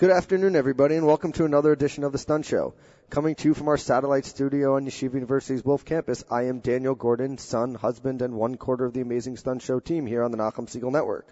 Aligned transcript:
Good 0.00 0.10
afternoon, 0.10 0.56
everybody, 0.56 0.96
and 0.96 1.06
welcome 1.06 1.32
to 1.32 1.44
another 1.44 1.72
edition 1.72 2.04
of 2.04 2.12
The 2.12 2.16
Stun 2.16 2.42
Show. 2.42 2.72
Coming 3.10 3.34
to 3.34 3.48
you 3.48 3.52
from 3.52 3.68
our 3.68 3.76
satellite 3.76 4.24
studio 4.24 4.76
on 4.76 4.86
Yeshiva 4.86 5.12
University's 5.12 5.62
Wilf 5.62 5.84
campus, 5.84 6.24
I 6.30 6.44
am 6.44 6.60
Daniel 6.60 6.94
Gordon, 6.94 7.36
son, 7.36 7.74
husband, 7.74 8.22
and 8.22 8.32
one 8.32 8.54
quarter 8.54 8.86
of 8.86 8.94
the 8.94 9.02
amazing 9.02 9.36
Stun 9.36 9.58
Show 9.58 9.78
team 9.78 10.06
here 10.06 10.22
on 10.22 10.30
the 10.30 10.38
Nachum 10.38 10.70
Segal 10.70 10.90
Network. 10.90 11.26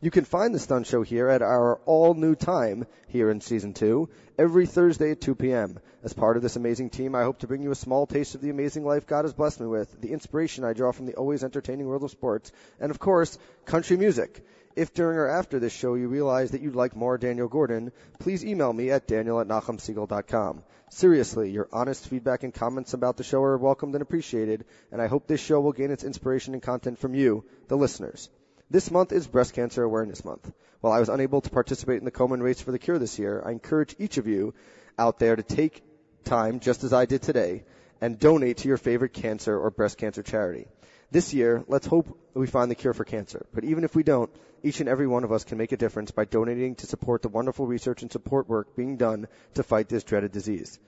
You 0.00 0.10
can 0.10 0.24
find 0.24 0.54
The 0.54 0.58
Stun 0.58 0.84
Show 0.84 1.02
here 1.02 1.28
at 1.28 1.42
our 1.42 1.76
all 1.84 2.14
new 2.14 2.34
time 2.34 2.86
here 3.08 3.28
in 3.28 3.42
season 3.42 3.74
two, 3.74 4.08
every 4.38 4.64
Thursday 4.64 5.10
at 5.10 5.20
2 5.20 5.34
p.m. 5.34 5.78
As 6.02 6.14
part 6.14 6.38
of 6.38 6.42
this 6.42 6.56
amazing 6.56 6.88
team, 6.88 7.14
I 7.14 7.24
hope 7.24 7.40
to 7.40 7.46
bring 7.46 7.62
you 7.62 7.72
a 7.72 7.74
small 7.74 8.06
taste 8.06 8.34
of 8.34 8.40
the 8.40 8.48
amazing 8.48 8.86
life 8.86 9.06
God 9.06 9.26
has 9.26 9.34
blessed 9.34 9.60
me 9.60 9.66
with, 9.66 10.00
the 10.00 10.12
inspiration 10.12 10.64
I 10.64 10.72
draw 10.72 10.92
from 10.92 11.04
the 11.04 11.16
always 11.16 11.44
entertaining 11.44 11.86
world 11.86 12.04
of 12.04 12.10
sports, 12.10 12.52
and 12.80 12.90
of 12.90 12.98
course, 12.98 13.36
country 13.66 13.98
music. 13.98 14.42
If 14.76 14.92
during 14.92 15.18
or 15.18 15.28
after 15.28 15.60
this 15.60 15.72
show 15.72 15.94
you 15.94 16.08
realize 16.08 16.50
that 16.50 16.60
you'd 16.60 16.74
like 16.74 16.96
more 16.96 17.16
Daniel 17.16 17.46
Gordon, 17.46 17.92
please 18.18 18.44
email 18.44 18.72
me 18.72 18.90
at 18.90 19.06
daniel 19.06 19.38
at 19.38 19.46
nachumsegal.com. 19.46 20.64
Seriously, 20.90 21.50
your 21.50 21.68
honest 21.72 22.08
feedback 22.08 22.42
and 22.42 22.52
comments 22.52 22.92
about 22.92 23.16
the 23.16 23.22
show 23.22 23.42
are 23.42 23.56
welcomed 23.56 23.94
and 23.94 24.02
appreciated, 24.02 24.64
and 24.90 25.00
I 25.00 25.06
hope 25.06 25.26
this 25.26 25.40
show 25.40 25.60
will 25.60 25.72
gain 25.72 25.92
its 25.92 26.02
inspiration 26.02 26.54
and 26.54 26.62
content 26.62 26.98
from 26.98 27.14
you, 27.14 27.44
the 27.68 27.76
listeners. 27.76 28.28
This 28.68 28.90
month 28.90 29.12
is 29.12 29.28
Breast 29.28 29.54
Cancer 29.54 29.84
Awareness 29.84 30.24
Month. 30.24 30.50
While 30.80 30.92
I 30.92 30.98
was 30.98 31.08
unable 31.08 31.40
to 31.40 31.50
participate 31.50 31.98
in 31.98 32.04
the 32.04 32.10
Komen 32.10 32.42
Race 32.42 32.60
for 32.60 32.72
the 32.72 32.78
Cure 32.78 32.98
this 32.98 33.18
year, 33.18 33.42
I 33.46 33.52
encourage 33.52 33.94
each 34.00 34.18
of 34.18 34.26
you 34.26 34.54
out 34.98 35.20
there 35.20 35.36
to 35.36 35.42
take 35.42 35.82
time, 36.24 36.58
just 36.58 36.82
as 36.82 36.92
I 36.92 37.06
did 37.06 37.22
today, 37.22 37.64
and 38.00 38.18
donate 38.18 38.58
to 38.58 38.68
your 38.68 38.76
favorite 38.76 39.12
cancer 39.12 39.56
or 39.56 39.70
breast 39.70 39.98
cancer 39.98 40.24
charity. 40.24 40.66
This 41.12 41.32
year, 41.32 41.62
let's 41.68 41.86
hope 41.86 42.18
we 42.34 42.48
find 42.48 42.70
the 42.70 42.74
cure 42.74 42.92
for 42.92 43.04
cancer. 43.04 43.46
But 43.54 43.64
even 43.64 43.84
if 43.84 43.94
we 43.94 44.02
don't, 44.02 44.30
each 44.64 44.80
and 44.80 44.88
every 44.88 45.06
one 45.06 45.24
of 45.24 45.30
us 45.30 45.44
can 45.44 45.58
make 45.58 45.72
a 45.72 45.76
difference 45.76 46.10
by 46.10 46.24
donating 46.24 46.74
to 46.76 46.86
support 46.86 47.20
the 47.20 47.28
wonderful 47.28 47.66
research 47.66 48.00
and 48.02 48.10
support 48.10 48.48
work 48.48 48.74
being 48.74 48.96
done 48.96 49.28
to 49.54 49.62
fight 49.62 49.88
this 49.88 50.04
dreaded 50.04 50.32
disease. 50.32 50.78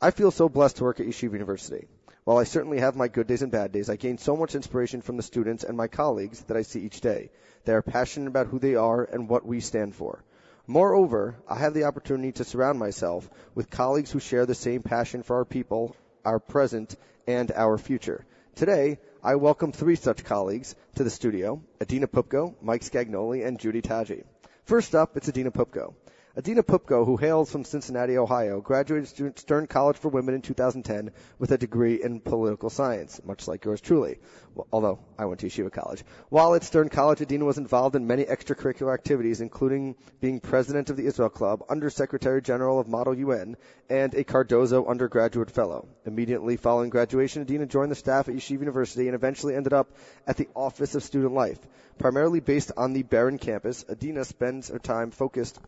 I 0.00 0.12
feel 0.12 0.30
so 0.30 0.48
blessed 0.48 0.76
to 0.76 0.84
work 0.84 1.00
at 1.00 1.06
Yeshiva 1.06 1.32
University. 1.32 1.88
While 2.22 2.38
I 2.38 2.44
certainly 2.44 2.78
have 2.78 2.96
my 2.96 3.08
good 3.08 3.26
days 3.26 3.42
and 3.42 3.50
bad 3.50 3.72
days, 3.72 3.90
I 3.90 3.96
gain 3.96 4.18
so 4.18 4.36
much 4.36 4.54
inspiration 4.54 5.02
from 5.02 5.16
the 5.16 5.22
students 5.22 5.64
and 5.64 5.76
my 5.76 5.88
colleagues 5.88 6.40
that 6.42 6.56
I 6.56 6.62
see 6.62 6.80
each 6.80 7.00
day. 7.00 7.30
They 7.64 7.72
are 7.72 7.82
passionate 7.82 8.28
about 8.28 8.46
who 8.46 8.58
they 8.58 8.76
are 8.76 9.02
and 9.02 9.28
what 9.28 9.44
we 9.44 9.60
stand 9.60 9.94
for. 9.94 10.22
Moreover, 10.68 11.36
I 11.48 11.58
have 11.58 11.74
the 11.74 11.84
opportunity 11.84 12.32
to 12.32 12.44
surround 12.44 12.78
myself 12.78 13.28
with 13.54 13.70
colleagues 13.70 14.12
who 14.12 14.20
share 14.20 14.46
the 14.46 14.54
same 14.54 14.82
passion 14.82 15.22
for 15.22 15.36
our 15.36 15.44
people, 15.44 15.96
our 16.24 16.38
present, 16.38 16.96
and 17.26 17.50
our 17.52 17.78
future. 17.78 18.24
Today, 18.56 18.98
I 19.26 19.34
welcome 19.34 19.72
three 19.72 19.96
such 19.96 20.22
colleagues 20.22 20.76
to 20.94 21.02
the 21.02 21.10
studio, 21.10 21.60
Adina 21.80 22.06
Poupko, 22.06 22.54
Mike 22.62 22.82
Scagnoli, 22.82 23.44
and 23.44 23.58
Judy 23.58 23.82
Tashji. 23.82 24.22
First 24.66 24.94
up, 24.94 25.16
it's 25.16 25.28
Adina 25.28 25.50
Poupko. 25.50 25.94
Adina 26.38 26.62
Poupko, 26.62 27.06
who 27.06 27.16
hails 27.16 27.50
from 27.50 27.64
Cincinnati, 27.64 28.18
Ohio, 28.18 28.60
graduated 28.60 29.38
Stern 29.38 29.66
College 29.66 29.96
for 29.96 30.10
Women 30.10 30.34
in 30.34 30.42
2010 30.42 31.10
with 31.38 31.50
a 31.50 31.56
degree 31.56 32.02
in 32.02 32.20
political 32.20 32.68
science, 32.68 33.22
much 33.24 33.48
like 33.48 33.64
yours 33.64 33.80
truly, 33.80 34.18
well, 34.54 34.66
although 34.70 34.98
I 35.18 35.24
went 35.24 35.40
to 35.40 35.46
Yeshiva 35.46 35.72
College. 35.72 36.04
While 36.28 36.54
at 36.54 36.62
Stern 36.62 36.90
College, 36.90 37.22
Adina 37.22 37.46
was 37.46 37.56
involved 37.56 37.96
in 37.96 38.06
many 38.06 38.22
extracurricular 38.26 38.92
activities, 38.92 39.40
including 39.40 39.96
being 40.20 40.40
president 40.40 40.90
of 40.90 40.98
the 40.98 41.06
Israel 41.06 41.30
Club, 41.30 41.64
Undersecretary 41.70 42.42
General 42.42 42.78
of 42.78 42.86
Model 42.86 43.14
UN, 43.14 43.56
and 43.88 44.14
a 44.14 44.22
Cardozo 44.22 44.84
undergraduate 44.84 45.50
fellow. 45.50 45.88
Immediately 46.04 46.58
following 46.58 46.90
graduation, 46.90 47.40
Adina 47.40 47.64
joined 47.64 47.90
the 47.90 47.94
staff 47.94 48.28
at 48.28 48.34
Yeshiva 48.34 48.60
University 48.60 49.08
and 49.08 49.14
eventually 49.14 49.56
ended 49.56 49.72
up 49.72 49.88
at 50.26 50.36
the 50.36 50.48
Office 50.54 50.94
of 50.94 51.02
Student 51.02 51.32
Life. 51.32 51.60
Primarily 51.96 52.40
based 52.40 52.72
on 52.76 52.92
the 52.92 53.04
Beren 53.04 53.40
campus, 53.40 53.86
Adina 53.88 54.26
spends 54.26 54.68
her 54.68 54.78
time 54.78 55.10
focused 55.10 55.58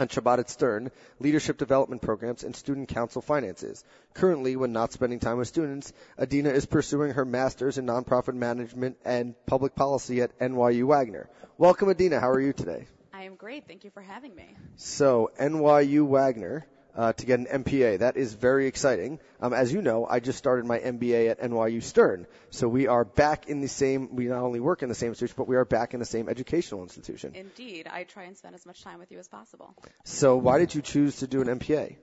on 0.00 0.08
Shabbat 0.08 0.38
at 0.38 0.50
Stern, 0.50 0.90
leadership 1.18 1.58
development 1.58 2.02
programs, 2.02 2.44
and 2.44 2.56
student 2.56 2.88
council 2.88 3.22
finances. 3.22 3.84
Currently, 4.14 4.56
when 4.56 4.72
not 4.72 4.92
spending 4.92 5.20
time 5.20 5.38
with 5.38 5.48
students, 5.48 5.92
Adina 6.18 6.50
is 6.50 6.66
pursuing 6.66 7.12
her 7.12 7.24
master's 7.24 7.78
in 7.78 7.86
nonprofit 7.86 8.34
management 8.34 8.96
and 9.04 9.34
public 9.46 9.74
policy 9.74 10.22
at 10.22 10.38
NYU 10.38 10.84
Wagner. 10.84 11.28
Welcome, 11.58 11.90
Adina. 11.90 12.20
How 12.20 12.30
are 12.30 12.40
you 12.40 12.52
today? 12.52 12.86
I 13.12 13.24
am 13.24 13.34
great. 13.34 13.66
Thank 13.66 13.84
you 13.84 13.90
for 13.90 14.00
having 14.00 14.34
me. 14.34 14.56
So, 14.76 15.30
NYU 15.38 16.06
Wagner. 16.06 16.66
Uh, 16.92 17.12
to 17.12 17.24
get 17.24 17.38
an 17.38 17.46
MPA. 17.46 18.00
That 18.00 18.16
is 18.16 18.34
very 18.34 18.66
exciting. 18.66 19.20
Um, 19.40 19.52
as 19.52 19.72
you 19.72 19.80
know, 19.80 20.06
I 20.10 20.18
just 20.18 20.38
started 20.38 20.66
my 20.66 20.80
MBA 20.80 21.30
at 21.30 21.40
NYU 21.40 21.80
Stern. 21.84 22.26
So 22.50 22.66
we 22.66 22.88
are 22.88 23.04
back 23.04 23.48
in 23.48 23.60
the 23.60 23.68
same, 23.68 24.16
we 24.16 24.24
not 24.24 24.42
only 24.42 24.58
work 24.58 24.82
in 24.82 24.88
the 24.88 24.94
same 24.96 25.10
institution, 25.10 25.36
but 25.38 25.46
we 25.46 25.54
are 25.54 25.64
back 25.64 25.94
in 25.94 26.00
the 26.00 26.06
same 26.06 26.28
educational 26.28 26.82
institution. 26.82 27.36
Indeed. 27.36 27.86
I 27.86 28.02
try 28.02 28.24
and 28.24 28.36
spend 28.36 28.56
as 28.56 28.66
much 28.66 28.82
time 28.82 28.98
with 28.98 29.12
you 29.12 29.20
as 29.20 29.28
possible. 29.28 29.72
So 30.02 30.36
why 30.36 30.58
did 30.58 30.74
you 30.74 30.82
choose 30.82 31.20
to 31.20 31.28
do 31.28 31.40
an 31.42 31.60
MPA? 31.60 31.96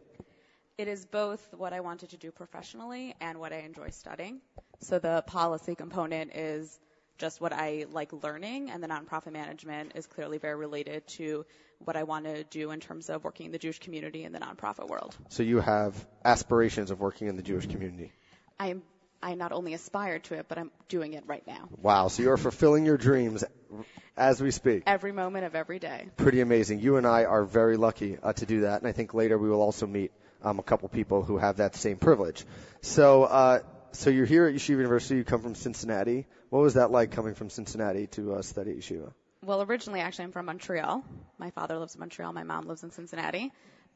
It 0.77 0.87
is 0.87 1.05
both 1.05 1.45
what 1.53 1.73
I 1.73 1.79
wanted 1.79 2.11
to 2.11 2.17
do 2.17 2.31
professionally 2.31 3.15
and 3.19 3.39
what 3.39 3.51
I 3.51 3.57
enjoy 3.57 3.89
studying. 3.89 4.41
So 4.79 4.99
the 4.99 5.23
policy 5.25 5.75
component 5.75 6.35
is 6.35 6.79
just 7.17 7.41
what 7.41 7.51
I 7.51 7.85
like 7.91 8.13
learning, 8.13 8.69
and 8.69 8.83
the 8.83 8.87
nonprofit 8.87 9.33
management 9.33 9.93
is 9.95 10.05
clearly 10.05 10.37
very 10.37 10.55
related 10.55 11.07
to 11.07 11.45
what 11.85 11.95
I 11.95 12.03
want 12.03 12.25
to 12.25 12.43
do 12.43 12.71
in 12.71 12.79
terms 12.79 13.09
of 13.09 13.23
working 13.23 13.47
in 13.47 13.51
the 13.51 13.57
Jewish 13.59 13.79
community 13.79 14.23
in 14.23 14.31
the 14.31 14.39
nonprofit 14.39 14.87
world. 14.87 15.15
So 15.29 15.43
you 15.43 15.59
have 15.59 15.93
aspirations 16.23 16.91
of 16.91 16.99
working 16.99 17.27
in 17.27 17.35
the 17.35 17.43
Jewish 17.43 17.67
community. 17.67 18.11
I 18.59 18.67
am 18.67 18.81
I 19.21 19.33
not 19.33 19.51
only 19.51 19.73
aspire 19.73 20.19
to 20.19 20.35
it, 20.35 20.45
but 20.47 20.57
I'm 20.57 20.71
doing 20.89 21.13
it 21.13 21.23
right 21.25 21.45
now. 21.47 21.69
Wow, 21.81 22.07
so 22.07 22.21
you're 22.21 22.37
fulfilling 22.37 22.85
your 22.85 22.97
dreams 22.97 23.43
as 24.15 24.41
we 24.41 24.51
speak. 24.51 24.83
Every 24.85 25.11
moment 25.11 25.45
of 25.45 25.55
every 25.55 25.79
day. 25.79 26.09
Pretty 26.17 26.41
amazing. 26.41 26.79
You 26.81 26.97
and 26.97 27.07
I 27.07 27.25
are 27.25 27.43
very 27.43 27.77
lucky 27.77 28.17
uh, 28.21 28.33
to 28.33 28.45
do 28.45 28.61
that, 28.61 28.81
and 28.81 28.87
I 28.87 28.91
think 28.91 29.13
later 29.13 29.37
we 29.37 29.49
will 29.49 29.61
also 29.61 29.87
meet 29.87 30.11
um, 30.43 30.59
a 30.59 30.63
couple 30.63 30.87
people 30.89 31.23
who 31.23 31.37
have 31.37 31.57
that 31.57 31.75
same 31.75 31.97
privilege. 31.97 32.45
So, 32.81 33.23
uh, 33.23 33.59
so 33.91 34.09
you're 34.11 34.25
here 34.25 34.45
at 34.45 34.53
Yeshiva 34.53 34.77
University. 34.77 35.15
You 35.15 35.23
come 35.23 35.41
from 35.41 35.55
Cincinnati. 35.55 36.27
What 36.49 36.61
was 36.61 36.75
that 36.75 36.91
like 36.91 37.11
coming 37.11 37.33
from 37.33 37.49
Cincinnati 37.49 38.07
to 38.07 38.35
uh, 38.35 38.41
study 38.43 38.71
at 38.71 38.77
Yeshiva? 38.77 39.11
Well, 39.43 39.61
originally, 39.61 39.99
actually, 39.99 40.25
I'm 40.25 40.31
from 40.31 40.45
Montreal. 40.47 41.03
My 41.37 41.51
father 41.51 41.77
lives 41.77 41.95
in 41.95 41.99
Montreal. 41.99 42.33
My 42.33 42.43
mom 42.43 42.67
lives 42.67 42.83
in 42.83 42.91
Cincinnati. 42.91 43.51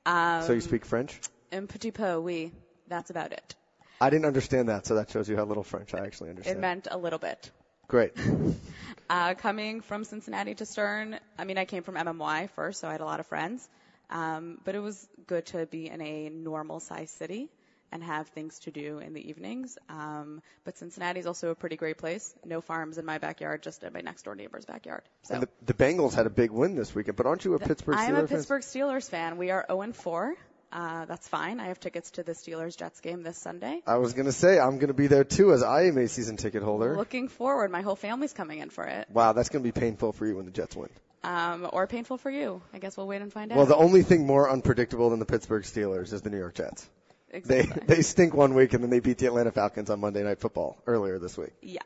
Um, 0.06 0.44
so 0.44 0.54
you 0.54 0.62
speak 0.62 0.86
French? 0.86 1.20
Un 1.52 1.68
petit 1.68 1.92
peu, 1.92 2.22
oui. 2.22 2.52
That's 2.88 3.10
about 3.10 3.32
it. 3.32 3.56
I 4.00 4.10
didn't 4.10 4.26
understand 4.26 4.70
that, 4.70 4.86
so 4.86 4.96
that 4.96 5.12
shows 5.12 5.30
you 5.30 5.36
how 5.36 5.46
little 5.46 5.64
French 5.64 5.94
I 5.94 6.06
actually 6.06 6.30
understand. 6.30 6.58
It 6.58 6.62
meant 6.62 6.88
a 6.90 6.98
little 6.98 7.20
bit. 7.20 7.52
Great. 7.88 8.14
uh, 9.10 9.34
coming 9.36 9.82
from 9.82 10.04
Cincinnati 10.04 10.56
to 10.56 10.66
Stern, 10.66 11.20
I 11.38 11.44
mean, 11.44 11.58
I 11.58 11.66
came 11.66 11.84
from 11.84 11.96
MMY 11.96 12.50
first, 12.52 12.80
so 12.80 12.88
I 12.88 12.94
had 12.94 13.02
a 13.02 13.06
lot 13.06 13.20
of 13.20 13.28
friends. 13.28 13.68
Um, 14.10 14.60
but 14.64 14.76
it 14.76 14.80
was 14.80 15.08
good 15.28 15.46
to 15.48 15.66
be 15.66 15.88
in 15.88 16.02
a 16.02 16.30
normal 16.30 16.80
sized 16.80 17.18
city 17.18 17.50
and 17.92 18.04
have 18.04 18.28
things 18.30 18.60
to 18.60 18.72
do 18.72 19.00
in 19.00 19.14
the 19.14 19.30
evenings. 19.30 19.78
Um, 19.90 20.42
but 20.64 20.78
Cincinnati 20.78 21.20
is 21.20 21.28
also 21.28 21.50
a 21.50 21.56
pretty 21.56 21.76
great 21.76 21.98
place. 21.98 22.34
No 22.46 22.62
farms 22.62 22.98
in 22.98 23.06
my 23.06 23.18
backyard, 23.18 23.64
just 23.64 23.84
in 23.84 23.94
my 23.94 24.02
next 24.02 24.24
door 24.24 24.36
neighbor's 24.36 24.66
backyard. 24.66 25.04
So 25.24 25.36
and 25.36 25.44
the, 25.44 25.50
the 25.66 25.74
Bengals 25.74 26.14
had 26.14 26.26
a 26.26 26.30
big 26.30 26.52
win 26.52 26.76
this 26.76 26.96
weekend, 26.96 27.18
but 27.18 27.26
aren't 27.26 27.46
you 27.46 27.56
a 27.56 27.60
the, 27.60 27.66
Pittsburgh 27.66 27.96
Steelers 27.96 28.00
I 28.00 28.06
am 28.06 28.16
a 28.16 28.20
fan? 28.20 28.28
Pittsburgh 28.28 28.62
Steelers 28.62 29.10
fan. 29.10 29.38
We 29.38 29.52
are 29.52 29.66
0 29.68 29.82
and 29.82 29.96
4. 29.96 30.36
Uh, 30.72 31.06
that's 31.06 31.28
fine. 31.28 31.60
I 31.60 31.68
have 31.68 31.80
tickets 31.80 32.12
to 32.12 32.24
the 32.24 32.32
Steelers 32.32 32.78
Jets 32.78 33.02
game 33.02 33.24
this 33.24 33.38
Sunday. 33.38 33.82
I 33.86 33.98
was 33.98 34.14
going 34.14 34.28
to 34.28 34.32
say 34.32 34.58
I'm 34.58 34.78
going 34.78 34.88
to 34.88 34.94
be 34.94 35.08
there 35.08 35.26
too, 35.26 35.52
as 35.52 35.64
I 35.64 35.88
am 35.88 35.98
a 35.98 36.08
season 36.08 36.38
ticket 36.38 36.64
holder. 36.64 36.96
Looking 36.96 37.28
forward. 37.28 37.72
My 37.72 37.82
whole 37.82 37.98
family's 37.98 38.32
coming 38.32 38.60
in 38.60 38.70
for 38.70 38.86
it. 38.86 39.08
Wow, 39.12 39.34
that's 39.34 39.50
going 39.50 39.64
to 39.64 39.68
be 39.68 39.78
painful 39.78 40.14
for 40.14 40.26
you 40.26 40.38
when 40.38 40.46
the 40.46 40.52
Jets 40.52 40.76
win. 40.76 40.90
Um, 41.24 41.68
or 41.72 41.88
painful 41.88 42.18
for 42.18 42.32
you. 42.32 42.62
I 42.74 42.80
guess 42.80 42.98
we'll 42.98 43.08
wait 43.08 43.22
and 43.22 43.32
find 43.32 43.52
out. 43.52 43.58
Well, 43.58 43.68
the 43.68 43.76
only 43.76 44.02
thing 44.02 44.26
more 44.26 44.50
unpredictable 44.50 45.10
than 45.10 45.20
the 45.20 45.26
Pittsburgh 45.26 45.64
Steelers 45.64 46.14
is 46.14 46.22
the 46.22 46.30
New 46.30 46.40
York 46.40 46.56
Jets. 46.56 46.90
Exactly. 47.32 47.84
They 47.88 47.96
they 47.96 48.02
stink 48.02 48.34
one 48.34 48.54
week 48.54 48.74
and 48.74 48.84
then 48.84 48.90
they 48.90 49.00
beat 49.00 49.18
the 49.18 49.26
Atlanta 49.28 49.52
Falcons 49.52 49.90
on 49.90 50.00
Monday 50.00 50.24
Night 50.24 50.40
Football 50.40 50.82
earlier 50.86 51.18
this 51.20 51.38
week. 51.38 51.54
Yeah. 51.62 51.82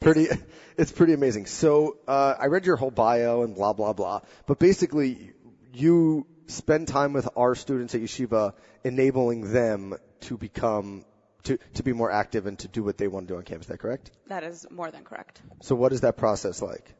Pretty, 0.00 0.26
it's 0.76 0.92
pretty 0.92 1.14
amazing. 1.14 1.46
So 1.46 1.96
uh, 2.06 2.34
I 2.38 2.46
read 2.46 2.66
your 2.66 2.76
whole 2.76 2.90
bio 2.90 3.42
and 3.42 3.54
blah 3.54 3.72
blah 3.72 3.94
blah, 3.94 4.20
but 4.46 4.58
basically 4.58 5.32
you 5.72 6.26
spend 6.46 6.88
time 6.88 7.14
with 7.14 7.28
our 7.36 7.54
students 7.54 7.94
at 7.94 8.02
Yeshiva, 8.02 8.52
enabling 8.84 9.52
them 9.52 9.94
to 10.20 10.36
become 10.36 11.04
to 11.44 11.58
to 11.74 11.82
be 11.82 11.92
more 11.92 12.10
active 12.10 12.46
and 12.46 12.58
to 12.58 12.68
do 12.68 12.82
what 12.82 12.98
they 12.98 13.08
want 13.08 13.28
to 13.28 13.34
do 13.34 13.38
on 13.38 13.44
campus. 13.44 13.66
Is 13.66 13.68
that 13.68 13.78
correct? 13.78 14.10
That 14.26 14.44
is 14.44 14.66
more 14.70 14.90
than 14.90 15.04
correct. 15.04 15.40
So 15.62 15.74
what 15.74 15.92
is 15.92 16.02
that 16.02 16.16
process 16.18 16.60
like? 16.60 16.94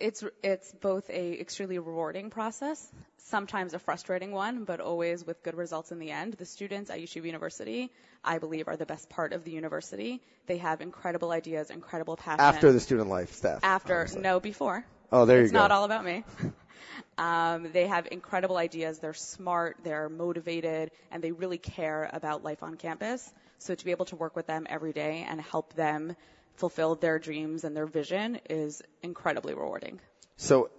It's 0.00 0.22
it's 0.44 0.72
both 0.80 1.10
a 1.10 1.40
extremely 1.40 1.78
rewarding 1.78 2.30
process, 2.30 2.88
sometimes 3.16 3.74
a 3.74 3.80
frustrating 3.80 4.30
one, 4.30 4.64
but 4.64 4.80
always 4.80 5.26
with 5.26 5.42
good 5.42 5.56
results 5.56 5.90
in 5.90 5.98
the 5.98 6.12
end. 6.12 6.34
The 6.34 6.46
students 6.46 6.88
at 6.88 7.00
Yeshiva 7.00 7.24
University, 7.24 7.90
I 8.24 8.38
believe, 8.38 8.68
are 8.68 8.76
the 8.76 8.86
best 8.86 9.08
part 9.08 9.32
of 9.32 9.42
the 9.42 9.50
university. 9.50 10.22
They 10.46 10.58
have 10.58 10.80
incredible 10.80 11.32
ideas, 11.32 11.70
incredible 11.70 12.16
passion. 12.16 12.40
After 12.40 12.70
the 12.72 12.78
student 12.78 13.08
life 13.08 13.32
staff. 13.32 13.58
After 13.64 14.02
obviously. 14.02 14.22
no 14.22 14.38
before. 14.38 14.84
Oh, 15.10 15.24
there 15.24 15.40
it's 15.40 15.48
you 15.48 15.52
go. 15.54 15.58
It's 15.58 15.68
not 15.68 15.72
all 15.72 15.84
about 15.84 16.04
me. 16.04 16.22
um, 17.18 17.72
they 17.72 17.88
have 17.88 18.06
incredible 18.10 18.56
ideas. 18.56 19.00
They're 19.00 19.14
smart. 19.14 19.78
They're 19.82 20.08
motivated, 20.08 20.92
and 21.10 21.24
they 21.24 21.32
really 21.32 21.58
care 21.58 22.08
about 22.12 22.44
life 22.44 22.62
on 22.62 22.76
campus. 22.76 23.28
So 23.58 23.74
to 23.74 23.84
be 23.84 23.90
able 23.90 24.04
to 24.06 24.16
work 24.16 24.36
with 24.36 24.46
them 24.46 24.66
every 24.70 24.92
day 24.92 25.26
and 25.28 25.40
help 25.40 25.74
them 25.74 26.14
fulfill 26.58 26.94
their 26.96 27.18
dreams 27.18 27.64
and 27.64 27.76
their 27.76 27.86
vision 27.86 28.40
is 28.50 28.82
incredibly 29.02 29.54
rewarding. 29.54 30.00
So 30.36 30.70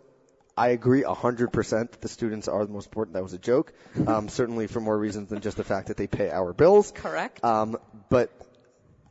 I 0.57 0.69
agree 0.69 1.03
100% 1.03 1.69
that 1.69 2.01
the 2.01 2.09
students 2.09 2.47
are 2.49 2.65
the 2.65 2.71
most 2.71 2.87
important. 2.87 3.13
That 3.13 3.23
was 3.23 3.33
a 3.33 3.39
joke. 3.39 3.73
Um, 4.07 4.29
certainly 4.29 4.67
for 4.67 4.79
more 4.79 4.97
reasons 4.97 5.29
than 5.29 5.41
just 5.41 5.57
the 5.57 5.63
fact 5.63 5.87
that 5.87 5.97
they 5.97 6.07
pay 6.07 6.29
our 6.31 6.53
bills. 6.53 6.91
Correct. 6.91 7.43
Um, 7.43 7.77
but 8.09 8.31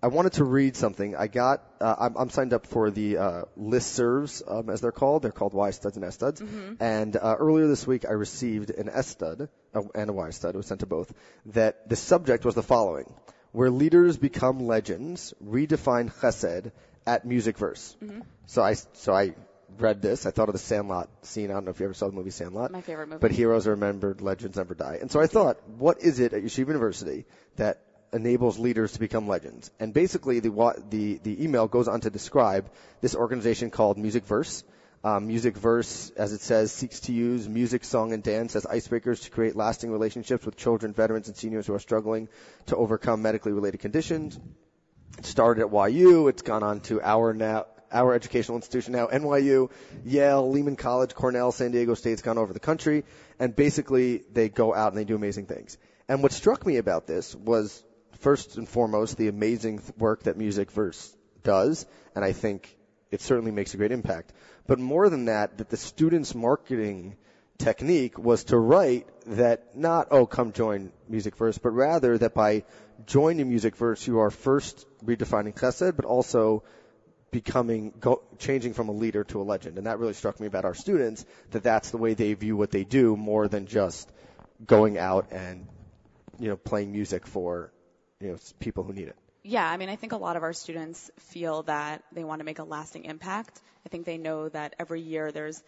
I 0.02 0.08
wanted 0.08 0.32
to 0.34 0.44
read 0.44 0.76
something. 0.76 1.14
I 1.16 1.26
got, 1.26 1.62
uh, 1.80 1.94
I'm, 1.98 2.16
I'm 2.16 2.30
signed 2.30 2.52
up 2.52 2.66
for 2.66 2.90
the 2.90 3.18
uh, 3.18 3.42
listservs, 3.58 4.42
um, 4.46 4.70
as 4.70 4.80
they're 4.80 4.92
called. 4.92 5.22
They're 5.22 5.32
called 5.32 5.54
Y 5.54 5.70
studs 5.70 5.96
and 5.96 6.04
S 6.04 6.14
studs. 6.14 6.42
And 6.80 7.16
uh, 7.16 7.36
earlier 7.38 7.66
this 7.66 7.86
week, 7.86 8.04
I 8.08 8.12
received 8.12 8.70
an 8.70 8.88
S 8.88 9.08
stud 9.08 9.48
uh, 9.74 9.82
and 9.94 10.10
a 10.10 10.12
Y 10.12 10.30
stud. 10.30 10.54
It 10.54 10.58
was 10.58 10.66
sent 10.66 10.80
to 10.80 10.86
both. 10.86 11.12
That 11.46 11.88
the 11.88 11.96
subject 11.96 12.44
was 12.44 12.54
the 12.54 12.62
following: 12.62 13.12
Where 13.52 13.70
leaders 13.70 14.16
become 14.16 14.66
legends, 14.66 15.34
redefine 15.44 16.12
chesed 16.12 16.70
at 17.06 17.24
Music 17.24 17.56
Verse. 17.56 17.96
Mm-hmm. 18.02 18.20
So 18.46 18.62
I, 18.62 18.74
so 18.74 19.14
I 19.14 19.34
read 19.78 20.02
this. 20.02 20.26
I 20.26 20.30
thought 20.30 20.48
of 20.48 20.52
the 20.52 20.58
Sandlot 20.58 21.08
scene. 21.22 21.50
I 21.50 21.54
don't 21.54 21.64
know 21.64 21.70
if 21.70 21.80
you 21.80 21.86
ever 21.86 21.94
saw 21.94 22.06
the 22.06 22.12
movie 22.12 22.30
Sandlot. 22.30 22.70
My 22.70 22.80
favorite 22.80 23.08
movie. 23.08 23.20
But 23.20 23.30
heroes 23.30 23.66
are 23.66 23.72
remembered, 23.72 24.20
legends 24.20 24.56
never 24.56 24.74
die. 24.74 24.98
And 25.00 25.10
so 25.10 25.20
I 25.20 25.26
thought, 25.26 25.58
what 25.78 26.00
is 26.00 26.20
it 26.20 26.32
at 26.32 26.42
Yeshiva 26.42 26.68
University 26.68 27.24
that 27.56 27.82
enables 28.12 28.58
leaders 28.58 28.92
to 28.92 29.00
become 29.00 29.28
legends? 29.28 29.70
And 29.78 29.92
basically, 29.92 30.40
the 30.40 30.50
the 30.90 31.18
the 31.22 31.44
email 31.44 31.68
goes 31.68 31.88
on 31.88 32.00
to 32.00 32.10
describe 32.10 32.70
this 33.00 33.14
organization 33.14 33.70
called 33.70 33.98
Music 33.98 34.24
Verse. 34.24 34.64
Um, 35.04 35.28
music 35.28 35.56
Verse, 35.56 36.10
as 36.16 36.32
it 36.32 36.40
says, 36.40 36.72
seeks 36.72 37.00
to 37.00 37.12
use 37.12 37.48
music, 37.48 37.84
song, 37.84 38.12
and 38.12 38.22
dance 38.22 38.56
as 38.56 38.64
icebreakers 38.64 39.22
to 39.22 39.30
create 39.30 39.54
lasting 39.54 39.92
relationships 39.92 40.44
with 40.44 40.56
children, 40.56 40.92
veterans, 40.92 41.28
and 41.28 41.36
seniors 41.36 41.66
who 41.66 41.74
are 41.74 41.78
struggling 41.78 42.28
to 42.66 42.76
overcome 42.76 43.22
medically 43.22 43.52
related 43.52 43.78
conditions. 43.78 44.38
It 45.16 45.24
started 45.24 45.62
at 45.62 45.92
YU. 45.92 46.28
It's 46.28 46.42
gone 46.42 46.62
on 46.62 46.80
to 46.82 47.00
our 47.00 47.32
now 47.32 47.66
our 47.90 48.14
educational 48.14 48.56
institution 48.56 48.92
now, 48.92 49.06
NYU, 49.06 49.70
Yale, 50.04 50.50
Lehman 50.50 50.76
College, 50.76 51.14
Cornell, 51.14 51.52
San 51.52 51.70
Diego 51.70 51.94
State. 51.94 52.12
It's 52.12 52.22
gone 52.22 52.38
over 52.38 52.52
the 52.52 52.60
country, 52.60 53.04
and 53.38 53.54
basically 53.54 54.24
they 54.32 54.48
go 54.48 54.74
out 54.74 54.92
and 54.92 54.98
they 54.98 55.04
do 55.04 55.16
amazing 55.16 55.46
things. 55.46 55.78
And 56.08 56.22
what 56.22 56.32
struck 56.32 56.66
me 56.66 56.76
about 56.76 57.06
this 57.06 57.34
was 57.34 57.82
first 58.20 58.56
and 58.56 58.68
foremost 58.68 59.16
the 59.16 59.28
amazing 59.28 59.80
work 59.96 60.24
that 60.24 60.36
Music 60.36 60.70
Verse 60.70 61.14
does, 61.42 61.86
and 62.14 62.24
I 62.24 62.32
think 62.32 62.76
it 63.10 63.20
certainly 63.22 63.52
makes 63.52 63.74
a 63.74 63.76
great 63.76 63.92
impact. 63.92 64.32
But 64.68 64.78
more 64.78 65.08
than 65.08 65.24
that, 65.24 65.58
that 65.58 65.70
the 65.70 65.78
students' 65.78 66.34
marketing 66.34 67.16
technique 67.56 68.18
was 68.18 68.44
to 68.44 68.58
write 68.58 69.08
that 69.26 69.76
not, 69.76 70.08
oh, 70.10 70.26
come 70.26 70.52
join 70.52 70.92
Music 71.08 71.36
Verse, 71.36 71.56
but 71.56 71.70
rather 71.70 72.16
that 72.18 72.34
by 72.34 72.64
joining 73.06 73.48
Music 73.48 73.74
Verse, 73.74 74.06
you 74.06 74.20
are 74.20 74.30
first 74.30 74.86
redefining 75.02 75.54
chesed, 75.54 75.96
but 75.96 76.04
also 76.04 76.62
becoming, 77.30 77.94
go, 77.98 78.22
changing 78.38 78.74
from 78.74 78.90
a 78.90 78.92
leader 78.92 79.24
to 79.24 79.40
a 79.40 79.42
legend. 79.42 79.78
And 79.78 79.86
that 79.86 79.98
really 79.98 80.12
struck 80.12 80.38
me 80.38 80.46
about 80.46 80.66
our 80.66 80.74
students, 80.74 81.24
that 81.52 81.62
that's 81.62 81.90
the 81.90 81.96
way 81.96 82.12
they 82.12 82.34
view 82.34 82.54
what 82.54 82.70
they 82.70 82.84
do 82.84 83.16
more 83.16 83.48
than 83.48 83.66
just 83.66 84.12
going 84.66 84.98
out 84.98 85.32
and, 85.32 85.66
you 86.38 86.48
know, 86.48 86.56
playing 86.56 86.92
music 86.92 87.26
for, 87.26 87.72
you 88.20 88.28
know, 88.28 88.38
people 88.60 88.84
who 88.84 88.92
need 88.92 89.08
it. 89.08 89.16
Yeah, 89.48 89.66
I 89.66 89.78
mean, 89.78 89.88
I 89.88 89.96
think 89.96 90.12
a 90.12 90.18
lot 90.18 90.36
of 90.36 90.42
our 90.42 90.52
students 90.52 91.10
feel 91.20 91.62
that 91.62 92.02
they 92.12 92.22
want 92.22 92.40
to 92.40 92.44
make 92.44 92.58
a 92.58 92.64
lasting 92.64 93.06
impact. 93.06 93.62
I 93.86 93.88
think 93.88 94.04
they 94.04 94.18
know 94.18 94.50
that 94.50 94.74
every 94.78 95.00
year 95.00 95.32
there's 95.32 95.62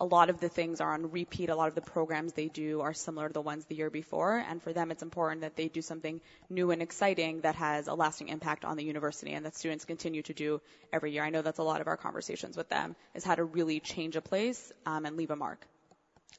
a 0.00 0.04
lot 0.04 0.30
of 0.30 0.40
the 0.40 0.48
things 0.48 0.80
are 0.80 0.92
on 0.92 1.12
repeat. 1.12 1.48
A 1.48 1.54
lot 1.54 1.68
of 1.68 1.76
the 1.76 1.80
programs 1.80 2.32
they 2.32 2.48
do 2.48 2.80
are 2.80 2.92
similar 2.92 3.28
to 3.28 3.32
the 3.32 3.40
ones 3.40 3.66
the 3.66 3.76
year 3.76 3.88
before. 3.88 4.36
And 4.36 4.60
for 4.60 4.72
them, 4.72 4.90
it's 4.90 5.04
important 5.04 5.42
that 5.42 5.54
they 5.54 5.68
do 5.68 5.80
something 5.80 6.20
new 6.48 6.72
and 6.72 6.82
exciting 6.82 7.42
that 7.42 7.54
has 7.54 7.86
a 7.86 7.94
lasting 7.94 8.30
impact 8.30 8.64
on 8.64 8.76
the 8.76 8.82
university 8.82 9.30
and 9.30 9.46
that 9.46 9.54
students 9.54 9.84
continue 9.84 10.22
to 10.22 10.34
do 10.34 10.60
every 10.92 11.12
year. 11.12 11.22
I 11.22 11.30
know 11.30 11.42
that's 11.42 11.60
a 11.60 11.62
lot 11.62 11.80
of 11.80 11.86
our 11.86 11.96
conversations 11.96 12.56
with 12.56 12.68
them 12.68 12.96
is 13.14 13.22
how 13.22 13.36
to 13.36 13.44
really 13.44 13.78
change 13.78 14.16
a 14.16 14.20
place 14.20 14.72
um, 14.86 15.06
and 15.06 15.16
leave 15.16 15.30
a 15.30 15.36
mark. 15.36 15.64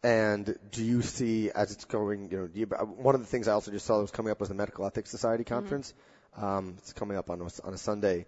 And 0.03 0.57
do 0.71 0.83
you 0.83 1.03
see 1.03 1.51
as 1.51 1.71
it's 1.71 1.85
going, 1.85 2.31
you 2.31 2.37
know, 2.37 2.47
do 2.47 2.59
you, 2.59 2.65
one 2.65 3.15
of 3.15 3.21
the 3.21 3.27
things 3.27 3.47
I 3.47 3.53
also 3.53 3.71
just 3.71 3.85
saw 3.85 3.95
that 3.95 4.01
was 4.01 4.11
coming 4.11 4.31
up 4.31 4.41
was 4.41 4.49
the 4.49 4.55
Medical 4.55 4.85
Ethics 4.85 5.09
Society 5.09 5.45
conference. 5.45 5.93
Um, 6.37 6.75
it's 6.77 6.93
coming 6.93 7.17
up 7.17 7.29
on 7.29 7.41
a, 7.41 7.49
on 7.63 7.73
a 7.73 7.77
Sunday. 7.77 8.25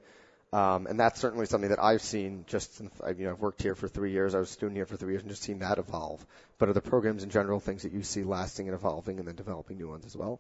Um, 0.52 0.86
and 0.86 1.00
that's 1.00 1.20
certainly 1.20 1.48
something 1.48 1.72
that 1.72 1.84
I've 1.84 2.04
seen 2.04 2.46
just, 2.48 2.76
since 2.78 2.94
I, 3.04 3.10
you 3.10 3.26
know, 3.26 3.32
I've 3.32 3.40
worked 3.40 3.64
here 3.64 3.74
for 3.74 3.88
three 3.88 4.12
years. 4.12 4.36
I 4.36 4.40
was 4.40 4.50
a 4.50 4.54
student 4.54 4.78
here 4.78 4.86
for 4.86 4.96
three 4.96 5.14
years 5.14 5.24
and 5.24 5.32
just 5.32 5.42
seen 5.42 5.60
that 5.60 5.80
evolve. 5.80 6.24
But 6.60 6.70
are 6.70 6.74
the 6.74 6.82
programs 6.82 7.24
in 7.24 7.32
general 7.32 7.60
things 7.60 7.82
that 7.84 7.92
you 7.92 8.04
see 8.04 8.24
lasting 8.24 8.68
and 8.68 8.76
evolving 8.76 9.18
and 9.18 9.28
then 9.28 9.36
developing 9.36 9.78
new 9.78 9.90
ones 9.90 10.06
as 10.06 10.16
well? 10.16 10.40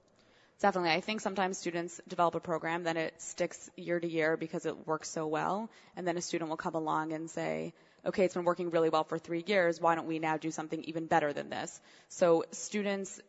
Definitely. 0.60 0.92
I 0.92 1.02
think 1.02 1.22
sometimes 1.22 1.58
students 1.58 2.00
develop 2.08 2.36
a 2.36 2.40
program, 2.40 2.84
then 2.84 2.96
it 2.96 3.14
sticks 3.18 3.72
year 3.76 4.00
to 4.00 4.08
year 4.08 4.38
because 4.38 4.68
it 4.68 4.88
works 4.88 5.10
so 5.10 5.26
well. 5.26 5.70
And 5.98 6.08
then 6.08 6.16
a 6.16 6.22
student 6.22 6.50
will 6.50 6.58
come 6.58 6.76
along 6.76 7.12
and 7.12 7.28
say, 7.28 7.74
okay, 8.06 8.24
it's 8.24 8.36
been 8.36 8.46
working 8.46 8.70
really 8.70 8.90
well 8.90 9.04
for 9.04 9.18
three 9.18 9.44
years. 9.48 9.82
Why 9.82 9.96
don't 9.96 10.08
we 10.08 10.20
now 10.20 10.38
do 10.38 10.52
something 10.52 10.84
even 10.84 11.08
better 11.08 11.34
than 11.34 11.50
this? 11.50 11.82
So 12.10 12.46
students 12.52 13.20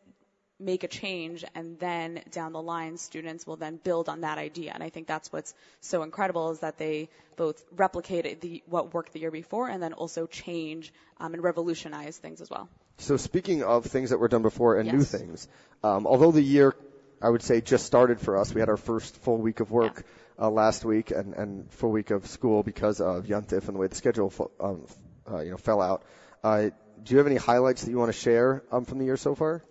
make 0.59 0.83
a 0.83 0.87
change 0.87 1.43
and 1.53 1.77
then 1.79 2.21
down 2.31 2.53
the 2.53 2.61
line 2.61 2.97
students 2.97 3.45
will 3.45 3.57
then 3.57 3.77
build 3.83 4.07
on 4.07 4.21
that 4.21 4.37
idea 4.37 4.71
and 4.73 4.81
i 4.81 4.89
think 4.89 5.05
that's 5.05 5.31
what's 5.31 5.53
so 5.81 6.01
incredible 6.03 6.51
is 6.51 6.59
that 6.59 6.77
they 6.77 7.09
both 7.35 7.61
replicate 7.75 8.39
the, 8.39 8.63
what 8.65 8.93
worked 8.93 9.11
the 9.11 9.19
year 9.19 9.31
before 9.31 9.67
and 9.67 9.83
then 9.83 9.91
also 9.93 10.25
change 10.27 10.93
um, 11.19 11.33
and 11.33 11.43
revolutionize 11.43 12.17
things 12.17 12.39
as 12.39 12.49
well 12.49 12.69
So 12.97 13.17
speaking 13.17 13.63
of 13.63 13.85
things 13.85 14.11
that 14.11 14.19
were 14.19 14.29
done 14.29 14.41
before 14.41 14.77
and 14.79 14.91
new 14.91 15.03
things, 15.03 15.47
um, 15.83 16.07
although 16.07 16.31
the 16.31 16.41
year, 16.41 16.73
I 17.21 17.29
would 17.29 17.43
say, 17.43 17.59
just 17.59 17.85
started 17.85 18.21
for 18.21 18.37
us, 18.37 18.53
we 18.53 18.61
had 18.61 18.69
our 18.69 18.77
first 18.77 19.17
full 19.17 19.37
week 19.37 19.59
of 19.59 19.69
work 19.69 20.03
uh, 20.39 20.49
last 20.49 20.85
week 20.85 21.11
and, 21.11 21.33
and 21.33 21.69
full 21.73 21.91
week 21.91 22.11
of 22.11 22.25
school 22.27 22.63
because 22.63 23.01
of 23.01 23.25
Yuntif 23.25 23.67
and 23.67 23.75
the 23.75 23.79
way 23.79 23.87
the 23.87 23.95
schedule 23.95 24.31
um, 24.59 24.85
uh, 25.29 25.41
you 25.41 25.51
know, 25.51 25.57
fell 25.57 25.81
out. 25.81 26.03
Uh, 26.43 26.69
do 27.03 27.13
you 27.13 27.17
have 27.17 27.27
any 27.27 27.35
highlights 27.35 27.83
that 27.83 27.91
you 27.91 27.97
want 27.97 28.13
to 28.13 28.17
share 28.17 28.63
um, 28.71 28.85
from 28.85 28.99
the 28.99 29.05
year 29.05 29.17
so 29.17 29.35
far? 29.35 29.61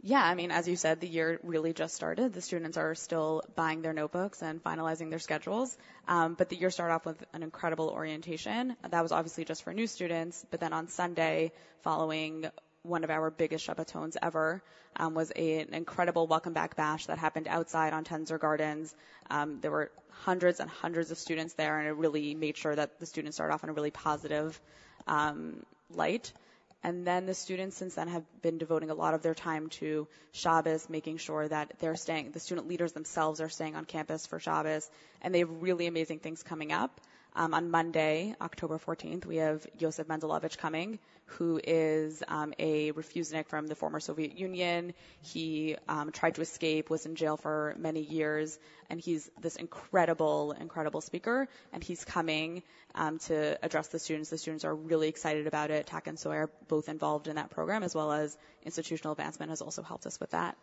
Yeah, 0.00 0.22
I 0.22 0.36
mean, 0.36 0.52
as 0.52 0.68
you 0.68 0.76
said, 0.76 1.00
the 1.00 1.08
year 1.08 1.40
really 1.42 1.72
just 1.72 1.96
started. 1.96 2.32
The 2.32 2.40
students 2.40 2.76
are 2.76 2.94
still 2.94 3.42
buying 3.56 3.82
their 3.82 3.92
notebooks 3.92 4.42
and 4.42 4.62
finalizing 4.62 5.10
their 5.10 5.18
schedules. 5.18 5.76
Um, 6.06 6.34
but 6.34 6.48
the 6.48 6.56
year 6.56 6.70
started 6.70 6.94
off 6.94 7.04
with 7.04 7.22
an 7.32 7.42
incredible 7.42 7.88
orientation. 7.88 8.76
That 8.88 9.02
was 9.02 9.10
obviously 9.10 9.44
just 9.44 9.64
for 9.64 9.72
new 9.72 9.88
students. 9.88 10.46
But 10.52 10.60
then 10.60 10.72
on 10.72 10.86
Sunday, 10.86 11.50
following 11.82 12.46
one 12.82 13.02
of 13.02 13.10
our 13.10 13.30
biggest 13.30 13.66
Shabbatons 13.66 14.16
ever, 14.22 14.62
um, 14.96 15.14
was 15.14 15.32
a, 15.34 15.60
an 15.60 15.74
incredible 15.74 16.28
welcome 16.28 16.52
back 16.52 16.76
bash 16.76 17.06
that 17.06 17.18
happened 17.18 17.48
outside 17.48 17.92
on 17.92 18.04
Tenzer 18.04 18.38
Gardens. 18.38 18.94
Um, 19.30 19.58
there 19.60 19.72
were 19.72 19.90
hundreds 20.10 20.60
and 20.60 20.70
hundreds 20.70 21.10
of 21.10 21.18
students 21.18 21.54
there, 21.54 21.76
and 21.76 21.88
it 21.88 21.92
really 21.92 22.36
made 22.36 22.56
sure 22.56 22.74
that 22.74 23.00
the 23.00 23.06
students 23.06 23.36
started 23.36 23.52
off 23.52 23.64
in 23.64 23.70
a 23.70 23.72
really 23.72 23.90
positive 23.90 24.60
um, 25.08 25.64
light. 25.90 26.32
And 26.82 27.06
then 27.06 27.26
the 27.26 27.34
students 27.34 27.76
since 27.76 27.96
then 27.96 28.08
have 28.08 28.24
been 28.40 28.58
devoting 28.58 28.90
a 28.90 28.94
lot 28.94 29.14
of 29.14 29.22
their 29.22 29.34
time 29.34 29.68
to 29.80 30.06
Shabbos, 30.32 30.88
making 30.88 31.16
sure 31.16 31.48
that 31.48 31.72
they're 31.80 31.96
staying, 31.96 32.30
the 32.30 32.40
student 32.40 32.68
leaders 32.68 32.92
themselves 32.92 33.40
are 33.40 33.48
staying 33.48 33.74
on 33.74 33.84
campus 33.84 34.26
for 34.26 34.38
Shabbos, 34.38 34.88
and 35.20 35.34
they 35.34 35.40
have 35.40 35.62
really 35.62 35.86
amazing 35.86 36.20
things 36.20 36.42
coming 36.42 36.72
up. 36.72 37.00
Um, 37.38 37.54
on 37.54 37.70
Monday, 37.70 38.34
October 38.40 38.80
14th, 38.80 39.24
we 39.24 39.36
have 39.36 39.64
Yosef 39.78 40.08
Mendelovich 40.08 40.58
coming, 40.58 40.98
who 41.26 41.60
is 41.62 42.20
um, 42.26 42.52
a 42.58 42.90
refusenik 42.90 43.46
from 43.46 43.68
the 43.68 43.76
former 43.76 44.00
Soviet 44.00 44.36
Union. 44.36 44.92
He 45.22 45.76
um, 45.88 46.10
tried 46.10 46.34
to 46.34 46.40
escape, 46.40 46.90
was 46.90 47.06
in 47.06 47.14
jail 47.14 47.36
for 47.36 47.76
many 47.78 48.00
years, 48.00 48.58
and 48.90 48.98
he's 48.98 49.30
this 49.40 49.54
incredible, 49.54 50.50
incredible 50.50 51.00
speaker. 51.00 51.46
And 51.72 51.84
he's 51.84 52.04
coming 52.04 52.64
um, 52.96 53.20
to 53.28 53.56
address 53.64 53.86
the 53.86 54.00
students. 54.00 54.30
The 54.30 54.38
students 54.38 54.64
are 54.64 54.74
really 54.74 55.06
excited 55.06 55.46
about 55.46 55.70
it. 55.70 55.86
TAC 55.86 56.08
and 56.08 56.18
Soy 56.18 56.34
are 56.34 56.50
both 56.66 56.88
involved 56.88 57.28
in 57.28 57.36
that 57.36 57.50
program, 57.50 57.84
as 57.84 57.94
well 57.94 58.10
as 58.10 58.36
institutional 58.64 59.12
advancement 59.12 59.50
has 59.50 59.62
also 59.62 59.84
helped 59.84 60.06
us 60.06 60.18
with 60.18 60.30
that. 60.30 60.56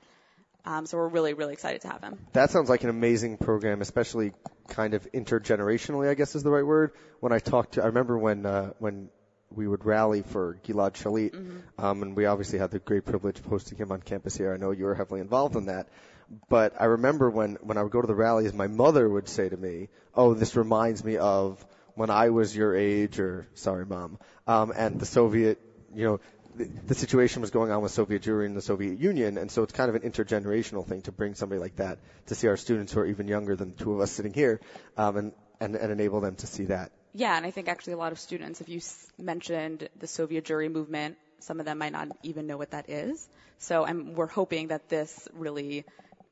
Um, 0.65 0.85
so 0.85 0.97
we're 0.97 1.07
really, 1.07 1.33
really 1.33 1.53
excited 1.53 1.81
to 1.81 1.89
have 1.89 2.01
him. 2.01 2.17
That 2.33 2.49
sounds 2.49 2.69
like 2.69 2.83
an 2.83 2.89
amazing 2.89 3.37
program, 3.37 3.81
especially 3.81 4.33
kind 4.67 4.95
of 4.95 5.07
intergenerationally, 5.11 6.09
I 6.09 6.15
guess 6.15 6.35
is 6.35 6.43
the 6.43 6.49
right 6.49 6.65
word. 6.65 6.91
When 7.19 7.31
I 7.31 7.39
talked 7.39 7.75
to, 7.75 7.83
I 7.83 7.87
remember 7.87 8.17
when, 8.17 8.45
uh, 8.45 8.71
when 8.79 9.09
we 9.51 9.67
would 9.67 9.85
rally 9.85 10.23
for 10.23 10.57
Gilad 10.65 10.93
Shalit, 10.93 11.61
um, 11.77 12.01
and 12.01 12.15
we 12.15 12.25
obviously 12.25 12.59
had 12.59 12.71
the 12.71 12.79
great 12.79 13.05
privilege 13.05 13.39
of 13.39 13.45
hosting 13.45 13.77
him 13.77 13.91
on 13.91 14.01
campus 14.01 14.35
here. 14.35 14.53
I 14.53 14.57
know 14.57 14.71
you 14.71 14.85
were 14.85 14.95
heavily 14.95 15.21
involved 15.21 15.55
in 15.55 15.67
that. 15.67 15.87
But 16.49 16.73
I 16.81 16.85
remember 16.85 17.29
when, 17.29 17.57
when 17.61 17.77
I 17.77 17.83
would 17.83 17.91
go 17.91 18.01
to 18.01 18.07
the 18.07 18.15
rallies, 18.15 18.53
my 18.53 18.67
mother 18.67 19.07
would 19.07 19.29
say 19.29 19.47
to 19.47 19.55
me, 19.55 19.89
oh, 20.15 20.33
this 20.33 20.55
reminds 20.55 21.03
me 21.03 21.17
of 21.17 21.63
when 21.93 22.09
I 22.09 22.29
was 22.29 22.55
your 22.55 22.75
age, 22.75 23.19
or, 23.19 23.47
sorry 23.53 23.85
mom, 23.85 24.17
um, 24.47 24.73
and 24.75 24.99
the 24.99 25.05
Soviet, 25.05 25.59
you 25.93 26.05
know, 26.05 26.19
the, 26.57 26.95
situation 26.95 27.41
was 27.41 27.51
going 27.51 27.71
on 27.71 27.81
with 27.81 27.91
Soviet 27.91 28.21
Jewry 28.23 28.45
and 28.45 28.55
the 28.55 28.61
Soviet 28.61 28.99
Union, 28.99 29.37
and 29.37 29.51
so 29.51 29.63
it's 29.63 29.73
kind 29.73 29.89
of 29.89 29.95
an 29.95 30.09
intergenerational 30.09 30.85
thing 30.85 31.01
to 31.03 31.11
bring 31.11 31.35
somebody 31.35 31.59
like 31.59 31.77
that 31.77 31.99
to 32.27 32.35
see 32.35 32.47
our 32.47 32.57
students 32.57 32.93
who 32.93 33.01
are 33.01 33.05
even 33.05 33.27
younger 33.27 33.55
than 33.55 33.75
the 33.75 33.83
two 33.83 33.93
of 33.93 33.99
us 33.99 34.11
sitting 34.11 34.33
here, 34.33 34.61
um, 34.97 35.17
and, 35.17 35.31
and, 35.59 35.75
and 35.75 35.91
enable 35.91 36.21
them 36.21 36.35
to 36.35 36.47
see 36.47 36.65
that. 36.65 36.91
Yeah, 37.13 37.35
and 37.37 37.45
I 37.45 37.51
think 37.51 37.69
actually 37.69 37.93
a 37.93 37.97
lot 37.97 38.11
of 38.11 38.19
students, 38.19 38.61
if 38.61 38.69
you 38.69 38.81
mentioned 39.17 39.87
the 39.99 40.07
Soviet 40.07 40.45
Jewry 40.45 40.71
movement, 40.71 41.17
some 41.39 41.59
of 41.59 41.65
them 41.65 41.77
might 41.77 41.91
not 41.91 42.09
even 42.23 42.47
know 42.47 42.57
what 42.57 42.71
that 42.71 42.89
is. 42.89 43.27
So 43.57 43.85
I'm, 43.85 44.15
we're 44.15 44.27
hoping 44.27 44.67
that 44.67 44.89
this 44.89 45.27
really 45.33 45.85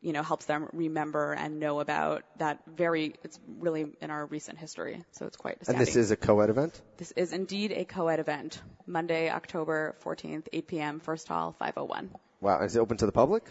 you 0.03 0.11
know, 0.11 0.21
helps 0.21 0.45
them 0.45 0.67
remember 0.73 1.31
and 1.31 1.59
know 1.59 1.79
about 1.79 2.23
that 2.37 2.59
very, 2.67 3.15
it's 3.23 3.39
really 3.59 3.87
in 4.01 4.11
our 4.11 4.25
recent 4.25 4.59
history. 4.59 5.01
So 5.11 5.25
it's 5.25 5.37
quite 5.37 5.57
And 5.67 5.79
this 5.79 5.95
is 5.95 6.11
a 6.11 6.17
co-ed 6.17 6.49
event? 6.49 6.79
This 6.97 7.11
is 7.13 7.31
indeed 7.31 7.71
a 7.71 7.85
co-ed 7.85 8.19
event. 8.19 8.61
Monday, 8.85 9.29
October 9.29 9.95
14th, 10.03 10.47
8 10.51 10.67
p.m., 10.67 10.99
First 10.99 11.27
Hall, 11.29 11.55
501. 11.57 12.11
Wow. 12.41 12.61
Is 12.61 12.75
it 12.75 12.79
open 12.79 12.97
to 12.97 13.05
the 13.05 13.13
public? 13.13 13.45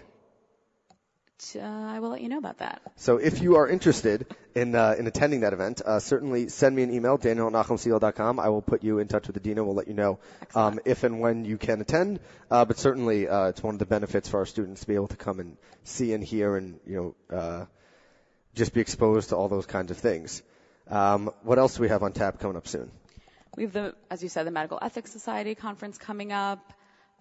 Uh, 1.56 1.60
I 1.60 1.98
will 1.98 2.10
let 2.10 2.20
you 2.20 2.28
know 2.28 2.38
about 2.38 2.58
that. 2.58 2.80
So 2.96 3.16
if 3.16 3.42
you 3.42 3.56
are 3.56 3.68
interested 3.68 4.26
in 4.54 4.74
uh, 4.74 4.94
in 4.98 5.06
attending 5.06 5.40
that 5.40 5.52
event, 5.52 5.82
uh, 5.84 5.98
certainly 6.00 6.48
send 6.48 6.74
me 6.74 6.82
an 6.82 6.92
email, 6.92 7.16
daniel 7.16 7.50
at. 7.50 8.38
I 8.38 8.48
will 8.48 8.62
put 8.62 8.82
you 8.82 8.98
in 8.98 9.08
touch 9.08 9.26
with 9.26 9.34
the 9.34 9.40
dean 9.40 9.58
We'll 9.64 9.74
let 9.74 9.88
you 9.88 9.94
know 9.94 10.18
um, 10.54 10.80
if 10.84 11.04
and 11.04 11.20
when 11.20 11.44
you 11.44 11.58
can 11.58 11.80
attend. 11.80 12.20
Uh, 12.50 12.64
but 12.64 12.78
certainly, 12.78 13.28
uh, 13.28 13.46
it's 13.46 13.62
one 13.62 13.74
of 13.74 13.78
the 13.78 13.86
benefits 13.86 14.28
for 14.28 14.38
our 14.38 14.46
students 14.46 14.82
to 14.82 14.86
be 14.86 14.94
able 14.94 15.08
to 15.08 15.16
come 15.16 15.40
and 15.40 15.56
see 15.84 16.12
and 16.12 16.22
hear 16.22 16.56
and 16.56 16.78
you 16.86 17.14
know 17.30 17.36
uh, 17.36 17.64
just 18.54 18.72
be 18.72 18.80
exposed 18.80 19.30
to 19.30 19.36
all 19.36 19.48
those 19.48 19.66
kinds 19.66 19.90
of 19.90 19.98
things. 19.98 20.42
Um, 20.88 21.30
what 21.42 21.58
else 21.58 21.76
do 21.76 21.82
we 21.82 21.88
have 21.88 22.02
on 22.02 22.12
tap 22.12 22.38
coming 22.40 22.56
up 22.56 22.68
soon? 22.68 22.90
We 23.56 23.64
have 23.64 23.72
the, 23.72 23.94
as 24.10 24.22
you 24.22 24.28
said, 24.28 24.46
the 24.46 24.50
Medical 24.50 24.78
Ethics 24.80 25.10
Society 25.10 25.54
conference 25.54 25.98
coming 25.98 26.32
up. 26.32 26.72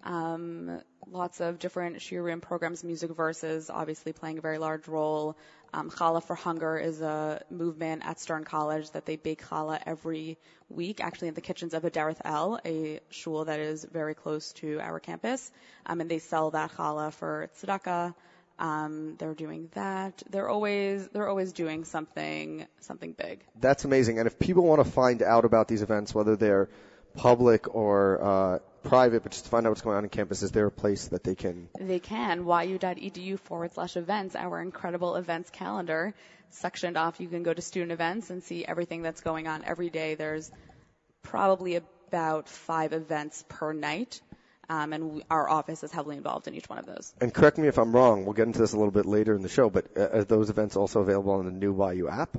Um, 0.04 0.80
lots 1.10 1.40
of 1.40 1.58
different 1.58 1.98
shiurim 1.98 2.40
programs, 2.40 2.82
music 2.82 3.10
verses, 3.14 3.70
obviously 3.70 4.12
playing 4.12 4.38
a 4.38 4.40
very 4.40 4.58
large 4.58 4.88
role. 4.88 5.36
Um, 5.74 5.90
Challah 5.90 6.22
for 6.22 6.34
Hunger 6.34 6.76
is 6.76 7.00
a 7.00 7.42
movement 7.50 8.02
at 8.04 8.20
Stern 8.20 8.44
College 8.44 8.90
that 8.90 9.06
they 9.06 9.16
bake 9.16 9.42
challah 9.46 9.80
every 9.86 10.38
week, 10.68 11.00
actually 11.00 11.28
in 11.28 11.34
the 11.34 11.40
kitchens 11.40 11.72
of 11.72 11.82
Adereth 11.84 12.20
El, 12.24 12.60
a 12.64 13.00
shul 13.10 13.44
that 13.46 13.58
is 13.58 13.84
very 13.84 14.14
close 14.14 14.52
to 14.54 14.80
our 14.80 15.00
campus. 15.00 15.50
Um, 15.86 16.00
and 16.00 16.10
they 16.10 16.18
sell 16.18 16.50
that 16.50 16.72
challah 16.72 17.12
for 17.12 17.48
tzedakah. 17.58 18.14
Um, 18.58 19.16
they're 19.18 19.34
doing 19.34 19.70
that. 19.72 20.22
They're 20.30 20.48
always 20.48 21.08
they're 21.08 21.28
always 21.28 21.52
doing 21.52 21.84
something 21.84 22.66
something 22.80 23.12
big. 23.12 23.42
That's 23.58 23.84
amazing. 23.84 24.18
And 24.18 24.26
if 24.26 24.38
people 24.38 24.64
want 24.64 24.84
to 24.84 24.90
find 24.90 25.22
out 25.22 25.44
about 25.44 25.68
these 25.68 25.82
events, 25.82 26.14
whether 26.14 26.36
they're 26.36 26.68
public 27.14 27.74
or 27.74 28.22
uh, 28.22 28.58
private, 28.82 29.22
but 29.22 29.32
just 29.32 29.44
to 29.44 29.50
find 29.50 29.66
out 29.66 29.70
what's 29.70 29.82
going 29.82 29.96
on 29.96 30.04
in 30.04 30.10
campus, 30.10 30.42
is 30.42 30.50
there 30.50 30.66
a 30.66 30.70
place 30.70 31.08
that 31.08 31.24
they 31.24 31.34
can? 31.34 31.68
They 31.78 31.98
can. 31.98 32.38
yu.edu 32.38 33.38
forward 33.40 33.72
slash 33.74 33.96
events, 33.96 34.36
our 34.36 34.60
incredible 34.60 35.16
events 35.16 35.50
calendar. 35.50 36.14
Sectioned 36.50 36.96
off, 36.96 37.20
you 37.20 37.28
can 37.28 37.42
go 37.42 37.54
to 37.54 37.62
student 37.62 37.92
events 37.92 38.30
and 38.30 38.42
see 38.42 38.64
everything 38.64 39.02
that's 39.02 39.22
going 39.22 39.48
on 39.48 39.64
every 39.64 39.88
day. 39.88 40.14
There's 40.14 40.50
probably 41.22 41.76
about 41.76 42.48
five 42.48 42.92
events 42.92 43.44
per 43.48 43.72
night. 43.72 44.20
Um, 44.68 44.92
and 44.92 45.10
we, 45.10 45.22
our 45.28 45.48
office 45.48 45.82
is 45.82 45.92
heavily 45.92 46.16
involved 46.16 46.48
in 46.48 46.54
each 46.54 46.68
one 46.68 46.78
of 46.78 46.86
those. 46.86 47.12
And 47.20 47.34
correct 47.34 47.58
me 47.58 47.68
if 47.68 47.78
I'm 47.78 47.94
wrong. 47.94 48.24
We'll 48.24 48.34
get 48.34 48.46
into 48.46 48.58
this 48.58 48.72
a 48.72 48.76
little 48.76 48.92
bit 48.92 49.06
later 49.06 49.34
in 49.34 49.42
the 49.42 49.48
show, 49.48 49.70
but 49.70 49.86
uh, 49.96 50.08
are 50.12 50.24
those 50.24 50.50
events 50.50 50.76
also 50.76 51.00
available 51.00 51.32
on 51.32 51.44
the 51.44 51.50
new 51.50 51.74
YU 51.92 52.08
app? 52.08 52.36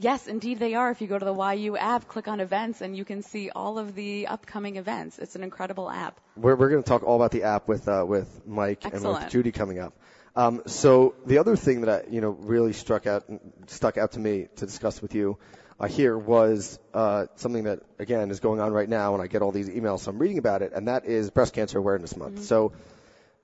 Yes, 0.00 0.28
indeed 0.28 0.60
they 0.60 0.74
are. 0.74 0.92
If 0.92 1.00
you 1.00 1.08
go 1.08 1.18
to 1.18 1.24
the 1.24 1.34
YU 1.34 1.76
app, 1.76 2.06
click 2.06 2.28
on 2.28 2.38
events, 2.38 2.80
and 2.80 2.96
you 2.96 3.04
can 3.04 3.22
see 3.22 3.50
all 3.50 3.78
of 3.78 3.96
the 3.96 4.28
upcoming 4.28 4.76
events. 4.76 5.18
It's 5.18 5.34
an 5.34 5.42
incredible 5.42 5.90
app. 5.90 6.20
We're, 6.36 6.54
we're 6.54 6.70
going 6.70 6.82
to 6.84 6.88
talk 6.88 7.02
all 7.02 7.16
about 7.16 7.32
the 7.32 7.42
app 7.42 7.66
with 7.66 7.88
uh, 7.88 8.04
with 8.06 8.46
Mike 8.46 8.84
Excellent. 8.84 9.06
and 9.16 9.24
with 9.24 9.32
Judy 9.32 9.50
coming 9.50 9.80
up. 9.80 9.94
Um, 10.36 10.62
so 10.66 11.16
the 11.26 11.38
other 11.38 11.56
thing 11.56 11.80
that 11.80 12.06
I, 12.06 12.10
you 12.10 12.20
know 12.20 12.30
really 12.30 12.72
struck 12.72 13.08
out 13.08 13.24
stuck 13.66 13.98
out 13.98 14.12
to 14.12 14.20
me 14.20 14.46
to 14.56 14.66
discuss 14.66 15.02
with 15.02 15.16
you 15.16 15.36
uh, 15.80 15.88
here 15.88 16.16
was 16.16 16.78
uh, 16.94 17.26
something 17.34 17.64
that 17.64 17.80
again 17.98 18.30
is 18.30 18.38
going 18.38 18.60
on 18.60 18.72
right 18.72 18.88
now, 18.88 19.14
and 19.14 19.22
I 19.22 19.26
get 19.26 19.42
all 19.42 19.52
these 19.52 19.68
emails, 19.68 20.00
so 20.00 20.10
I'm 20.10 20.18
reading 20.18 20.38
about 20.38 20.62
it, 20.62 20.72
and 20.74 20.86
that 20.86 21.06
is 21.06 21.30
Breast 21.30 21.54
Cancer 21.54 21.78
Awareness 21.78 22.16
Month. 22.16 22.34
Mm-hmm. 22.34 22.44
So 22.44 22.72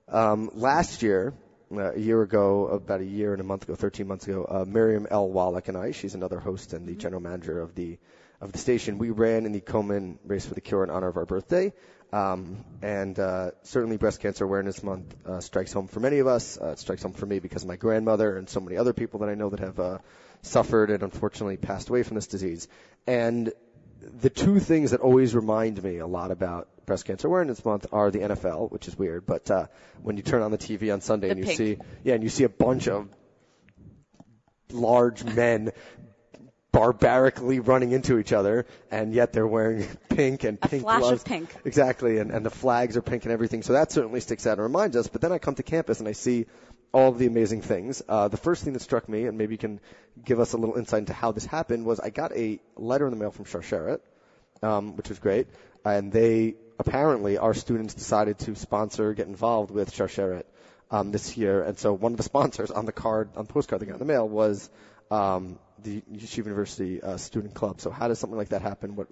um, 0.07 0.51
last 0.53 1.03
year, 1.03 1.33
uh, 1.71 1.93
a 1.93 1.99
year 1.99 2.21
ago, 2.21 2.67
about 2.67 3.01
a 3.01 3.05
year 3.05 3.31
and 3.31 3.41
a 3.41 3.43
month 3.43 3.63
ago, 3.63 3.75
13 3.75 4.07
months 4.07 4.27
ago, 4.27 4.45
uh, 4.49 4.65
Miriam 4.65 5.07
L. 5.09 5.29
Wallach 5.29 5.67
and 5.67 5.77
I, 5.77 5.91
she's 5.91 6.15
another 6.15 6.39
host 6.39 6.73
and 6.73 6.87
the 6.87 6.91
Mm-hmm. 6.91 6.99
general 6.99 7.21
manager 7.21 7.61
of 7.61 7.75
the 7.75 7.97
of 8.41 8.51
the 8.51 8.57
station. 8.57 8.97
We 8.97 9.11
ran 9.11 9.45
in 9.45 9.53
the 9.53 9.61
Komen 9.61 10.17
Race 10.25 10.45
for 10.45 10.53
the 10.53 10.61
Cure 10.61 10.83
in 10.83 10.89
honor 10.89 11.07
of 11.07 11.17
our 11.17 11.25
birthday, 11.25 11.73
um, 12.11 12.63
and 12.81 13.17
uh, 13.17 13.51
certainly 13.63 13.97
Breast 13.97 14.19
Cancer 14.19 14.43
Awareness 14.43 14.83
Month 14.83 15.15
uh, 15.25 15.39
strikes 15.39 15.71
home 15.73 15.87
for 15.87 15.99
many 15.99 16.19
of 16.19 16.27
us. 16.27 16.57
Uh, 16.61 16.69
it 16.71 16.79
strikes 16.79 17.01
home 17.01 17.13
for 17.13 17.25
me 17.25 17.39
because 17.39 17.63
of 17.63 17.69
my 17.69 17.77
grandmother 17.77 18.37
and 18.37 18.49
so 18.49 18.59
many 18.59 18.77
other 18.77 18.93
people 18.93 19.21
that 19.21 19.29
I 19.29 19.35
know 19.35 19.49
that 19.49 19.61
have 19.61 19.79
uh, 19.79 19.97
suffered 20.41 20.89
and 20.91 21.01
unfortunately 21.03 21.57
passed 21.57 21.89
away 21.89 22.03
from 22.03 22.15
this 22.15 22.27
disease. 22.27 22.67
And 23.07 23.53
the 24.01 24.29
two 24.29 24.59
things 24.59 24.91
that 24.91 24.99
always 24.99 25.33
remind 25.33 25.81
me 25.81 25.97
a 25.97 26.07
lot 26.07 26.31
about 26.31 26.67
Breast 26.85 27.05
Cancer 27.05 27.27
Awareness 27.27 27.63
Month 27.65 27.87
are 27.91 28.11
the 28.11 28.19
NFL, 28.19 28.71
which 28.71 28.87
is 28.87 28.97
weird, 28.97 29.25
but 29.25 29.49
uh, 29.51 29.65
when 30.01 30.17
you 30.17 30.23
turn 30.23 30.41
on 30.41 30.51
the 30.51 30.57
TV 30.57 30.93
on 30.93 31.01
Sunday 31.01 31.27
The 31.27 31.31
and 31.31 31.39
you 31.39 31.45
pink. 31.45 31.57
see, 31.57 31.77
yeah, 32.03 32.13
and 32.15 32.23
you 32.23 32.29
see 32.29 32.43
a 32.43 32.49
bunch 32.49 32.87
of 32.87 33.07
large 34.71 35.23
men 35.23 35.71
barbarically 36.71 37.59
running 37.61 37.91
into 37.91 38.19
each 38.19 38.33
other, 38.33 38.65
and 38.91 39.13
yet 39.13 39.31
they're 39.31 39.47
wearing 39.47 39.87
pink 40.09 40.43
and 40.43 40.57
A 40.61 40.67
pink 40.67 40.83
flash 40.83 40.99
gloves. 41.01 41.21
of 41.21 41.25
pink. 41.25 41.49
Exactly, 41.63 42.17
and, 42.17 42.31
and 42.31 42.45
the 42.45 42.49
flags 42.49 42.97
are 42.97 43.01
pink 43.01 43.23
and 43.23 43.31
everything. 43.31 43.63
So 43.63 43.73
that 43.73 43.91
certainly 43.91 44.19
sticks 44.19 44.45
out 44.45 44.53
and 44.53 44.63
reminds 44.63 44.95
us. 44.97 45.07
But 45.07 45.21
then 45.21 45.31
I 45.31 45.37
come 45.37 45.55
to 45.55 45.63
campus 45.63 45.99
and 45.99 46.07
I 46.09 46.11
see 46.11 46.47
all 46.91 47.09
of 47.09 47.17
the 47.17 47.27
amazing 47.27 47.61
things. 47.61 48.01
Uh, 48.07 48.27
the 48.27 48.37
first 48.37 48.63
thing 48.63 48.73
that 48.73 48.81
struck 48.81 49.07
me, 49.07 49.25
and 49.25 49.37
maybe 49.37 49.53
you 49.53 49.57
can 49.57 49.79
give 50.23 50.39
us 50.39 50.53
a 50.53 50.57
little 50.57 50.75
insight 50.75 50.99
into 50.99 51.13
how 51.13 51.31
this 51.31 51.45
happened, 51.45 51.85
was 51.85 51.99
I 51.99 52.09
got 52.09 52.33
a 52.33 52.59
letter 52.75 53.05
in 53.05 53.11
the 53.11 53.17
mail 53.17 53.31
from 53.31 53.45
Sharsheret, 53.45 53.99
um, 54.61 54.95
which 54.97 55.09
was 55.09 55.19
great, 55.19 55.47
and 55.85 56.11
they 56.11 56.55
apparently 56.79 57.37
our 57.37 57.53
students 57.53 57.93
decided 57.93 58.39
to 58.39 58.55
sponsor, 58.55 59.13
get 59.13 59.27
involved 59.27 59.71
with 59.71 59.91
Sharsheret 59.93 60.43
um, 60.91 61.11
this 61.11 61.37
year, 61.37 61.61
and 61.63 61.77
so 61.77 61.93
one 61.93 62.13
of 62.13 62.17
the 62.17 62.23
sponsors 62.31 62.71
on 62.71 62.85
the 62.85 62.91
card, 62.91 63.29
on 63.35 63.45
the 63.45 63.53
postcard 63.53 63.81
they 63.81 63.85
got 63.85 63.93
in 63.93 63.99
the 63.99 64.05
mail 64.05 64.27
was 64.27 64.69
um, 65.11 65.59
the 65.83 66.01
Yeshiva 66.11 66.45
University 66.45 67.01
uh, 67.01 67.17
Student 67.17 67.53
Club. 67.53 67.81
So 67.81 67.91
how 67.91 68.07
does 68.07 68.19
something 68.19 68.37
like 68.37 68.49
that 68.49 68.61
happen? 68.61 68.95
What 68.95 69.07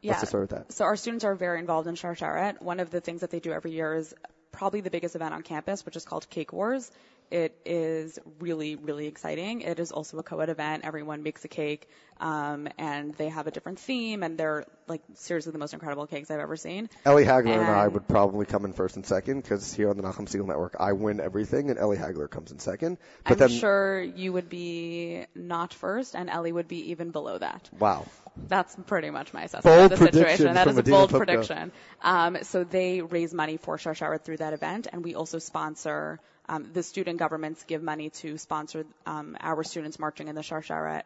Yeah. 0.00 0.12
What's 0.12 0.22
the 0.22 0.26
story 0.26 0.42
with 0.42 0.50
that? 0.50 0.72
So 0.72 0.84
our 0.84 0.96
students 0.96 1.24
are 1.24 1.34
very 1.34 1.58
involved 1.58 1.88
in 1.88 1.94
Sharsheret. 1.94 2.62
One 2.62 2.80
of 2.80 2.90
the 2.90 3.00
things 3.00 3.20
that 3.20 3.30
they 3.30 3.40
do 3.40 3.52
every 3.52 3.72
year 3.72 3.94
is 3.94 4.14
probably 4.52 4.80
the 4.80 4.90
biggest 4.90 5.16
event 5.16 5.34
on 5.34 5.42
campus, 5.42 5.84
which 5.84 5.96
is 5.96 6.04
called 6.04 6.28
Cake 6.30 6.52
Wars. 6.52 6.90
It 7.30 7.56
is 7.64 8.18
really, 8.38 8.76
really 8.76 9.06
exciting. 9.06 9.62
It 9.62 9.78
is 9.80 9.92
also 9.92 10.18
a 10.18 10.22
co-ed 10.22 10.50
event. 10.50 10.84
Everyone 10.84 11.22
makes 11.22 11.44
a 11.44 11.48
cake, 11.48 11.88
um, 12.20 12.68
and 12.78 13.14
they 13.14 13.28
have 13.28 13.46
a 13.46 13.50
different 13.50 13.78
theme, 13.80 14.22
and 14.22 14.38
they're 14.38 14.64
like 14.86 15.02
seriously 15.14 15.50
the 15.52 15.58
most 15.58 15.72
incredible 15.72 16.06
cakes 16.06 16.30
I've 16.30 16.40
ever 16.40 16.56
seen. 16.56 16.88
Ellie 17.04 17.24
Hagler 17.24 17.58
and 17.58 17.66
I 17.70 17.88
would 17.88 18.06
probably 18.06 18.46
come 18.46 18.64
in 18.64 18.72
first 18.72 18.96
and 18.96 19.06
second 19.06 19.42
because 19.42 19.72
here 19.72 19.90
on 19.90 19.96
the 19.96 20.02
Nachum 20.02 20.28
Segal 20.28 20.46
Network, 20.46 20.76
I 20.78 20.92
win 20.92 21.20
everything, 21.20 21.70
and 21.70 21.78
Ellie 21.78 21.96
Hagler 21.96 22.30
comes 22.30 22.52
in 22.52 22.58
second. 22.58 22.98
But 23.24 23.32
I'm 23.32 23.38
then, 23.38 23.48
sure 23.48 24.02
you 24.02 24.32
would 24.32 24.48
be 24.48 25.24
not 25.34 25.74
first, 25.74 26.14
and 26.14 26.28
Ellie 26.30 26.52
would 26.52 26.68
be 26.68 26.90
even 26.90 27.10
below 27.10 27.38
that. 27.38 27.68
wow, 27.78 28.06
That's 28.48 28.76
pretty 28.86 29.10
much 29.10 29.32
my 29.32 29.44
assessment 29.44 29.64
Bold 29.64 29.92
of 29.92 29.98
the 29.98 30.06
situation. 30.06 30.54
That 30.54 30.66
is 30.66 30.74
a 30.74 30.76
Medina 30.76 30.96
bold 30.98 31.10
prediction. 31.10 31.72
Um, 32.02 32.38
so 32.42 32.64
they 32.64 33.00
raise 33.00 33.32
money 33.32 33.56
for 33.56 33.76
Sharsheret 33.78 34.22
through 34.24 34.38
that 34.38 34.52
event, 34.52 34.86
and 34.92 35.02
we 35.04 35.14
also 35.14 35.38
sponsor. 35.38 36.20
Um, 36.48 36.70
the 36.72 36.82
student 36.82 37.18
governments 37.18 37.64
give 37.64 37.82
money 37.82 38.10
to 38.20 38.36
sponsor 38.38 38.84
um, 39.06 39.36
our 39.40 39.64
students 39.64 39.98
marching 39.98 40.28
in 40.28 40.34
the 40.34 40.42
Sharsheret 40.42 41.02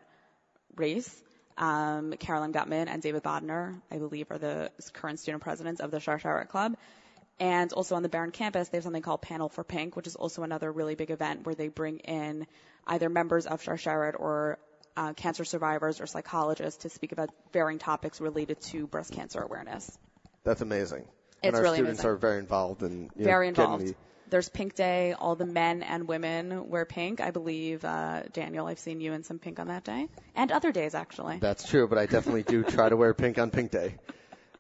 race. 0.77 1.23
Um, 1.57 2.13
Carolyn 2.19 2.53
Gutman 2.53 2.89
and 2.89 3.03
David 3.03 3.23
Bodner, 3.23 3.81
I 3.91 3.99
believe, 3.99 4.31
are 4.31 4.39
the 4.39 4.71
current 4.93 5.19
student 5.21 5.43
presidents 5.43 5.81
of 5.81 5.91
the 5.91 5.99
Sharsheret 5.99 6.49
Club. 6.49 6.77
And 7.41 7.73
also 7.73 7.95
on 7.95 8.03
the 8.03 8.09
Beren 8.09 8.33
campus, 8.33 8.69
they 8.69 8.79
have 8.79 8.85
something 8.85 9.03
called 9.03 9.23
Panel 9.23 9.49
for 9.49 9.63
Pink, 9.63 9.95
which 9.95 10.07
is 10.09 10.17
also 10.17 10.43
another 10.43 10.71
really 10.73 10.97
big 10.97 11.11
event 11.11 11.47
where 11.47 11.55
they 11.55 11.69
bring 11.69 11.99
in 12.01 12.47
either 12.87 13.09
members 13.09 13.47
of 13.47 13.61
Sharsheret 13.63 14.15
or 14.19 14.59
uh, 14.97 15.13
cancer 15.13 15.45
survivors 15.45 16.01
or 16.01 16.07
psychologists 16.07 16.83
to 16.83 16.89
speak 16.91 17.13
about 17.13 17.31
varying 17.53 17.79
topics 17.79 18.21
related 18.21 18.61
to 18.63 18.89
breast 18.89 19.13
cancer 19.13 19.41
awareness. 19.41 19.97
that's 20.43 20.63
amazing. 20.63 21.03
It's 21.03 21.47
and 21.47 21.55
our 21.55 21.63
really 21.63 21.77
students 21.77 22.01
amazing. 22.01 22.11
are 22.11 22.17
very 22.17 22.39
involved 22.41 22.83
in 22.83 23.03
you 23.15 23.23
know, 23.23 23.25
Very 23.25 23.47
getting 23.53 23.63
involved. 23.65 23.87
the- 23.87 23.95
There's 24.31 24.49
Pink 24.49 24.75
Day. 24.75 25.15
All 25.15 25.37
the 25.37 25.47
men 25.47 25.83
and 25.83 26.07
women 26.07 26.69
wear 26.69 26.85
pink. 26.85 27.21
I 27.21 27.31
believe, 27.31 27.85
uh, 27.85 28.23
Daniel, 28.33 28.67
I've 28.67 28.79
seen 28.79 29.01
you 29.01 29.13
in 29.13 29.25
some 29.25 29.39
pink 29.39 29.59
on 29.59 29.69
that 29.69 29.85
day. 29.85 30.09
And 30.35 30.53
other 30.53 30.73
days, 30.73 30.95
actually. 30.95 31.39
That's 31.39 31.69
true, 31.69 31.89
but 31.89 31.99
I 31.99 32.07
definitely 32.07 32.43
do 32.43 32.63
try 32.63 32.89
to 32.89 32.97
wear 32.97 33.15
pink 33.15 33.39
on 33.39 33.51
Pink 33.51 33.71
Day. 33.71 33.97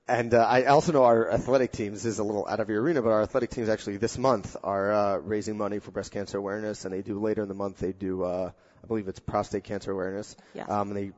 And 0.08 0.32
uh, 0.32 0.38
I 0.38 0.64
also 0.64 0.92
know 0.92 1.04
our 1.04 1.30
athletic 1.30 1.70
teams 1.70 2.02
this 2.02 2.12
is 2.14 2.18
a 2.18 2.24
little 2.24 2.46
out 2.48 2.60
of 2.60 2.70
your 2.70 2.80
arena, 2.80 3.02
but 3.02 3.10
our 3.10 3.22
athletic 3.22 3.50
teams 3.50 3.68
actually 3.68 3.98
this 3.98 4.16
month 4.16 4.56
are 4.64 4.90
uh, 4.90 5.16
raising 5.18 5.58
money 5.58 5.80
for 5.80 5.90
breast 5.90 6.12
cancer 6.12 6.38
awareness, 6.38 6.86
and 6.86 6.94
they 6.94 7.02
do 7.02 7.20
later 7.20 7.42
in 7.42 7.48
the 7.48 7.54
month 7.54 7.78
they 7.78 7.92
do 7.92 8.22
uh, 8.22 8.50
I 8.82 8.86
believe 8.86 9.08
it's 9.08 9.20
prostate 9.20 9.64
cancer 9.64 9.92
awareness. 9.92 10.34
Yes. 10.54 10.70
Um, 10.70 10.88
and 10.88 10.96
they 10.96 11.12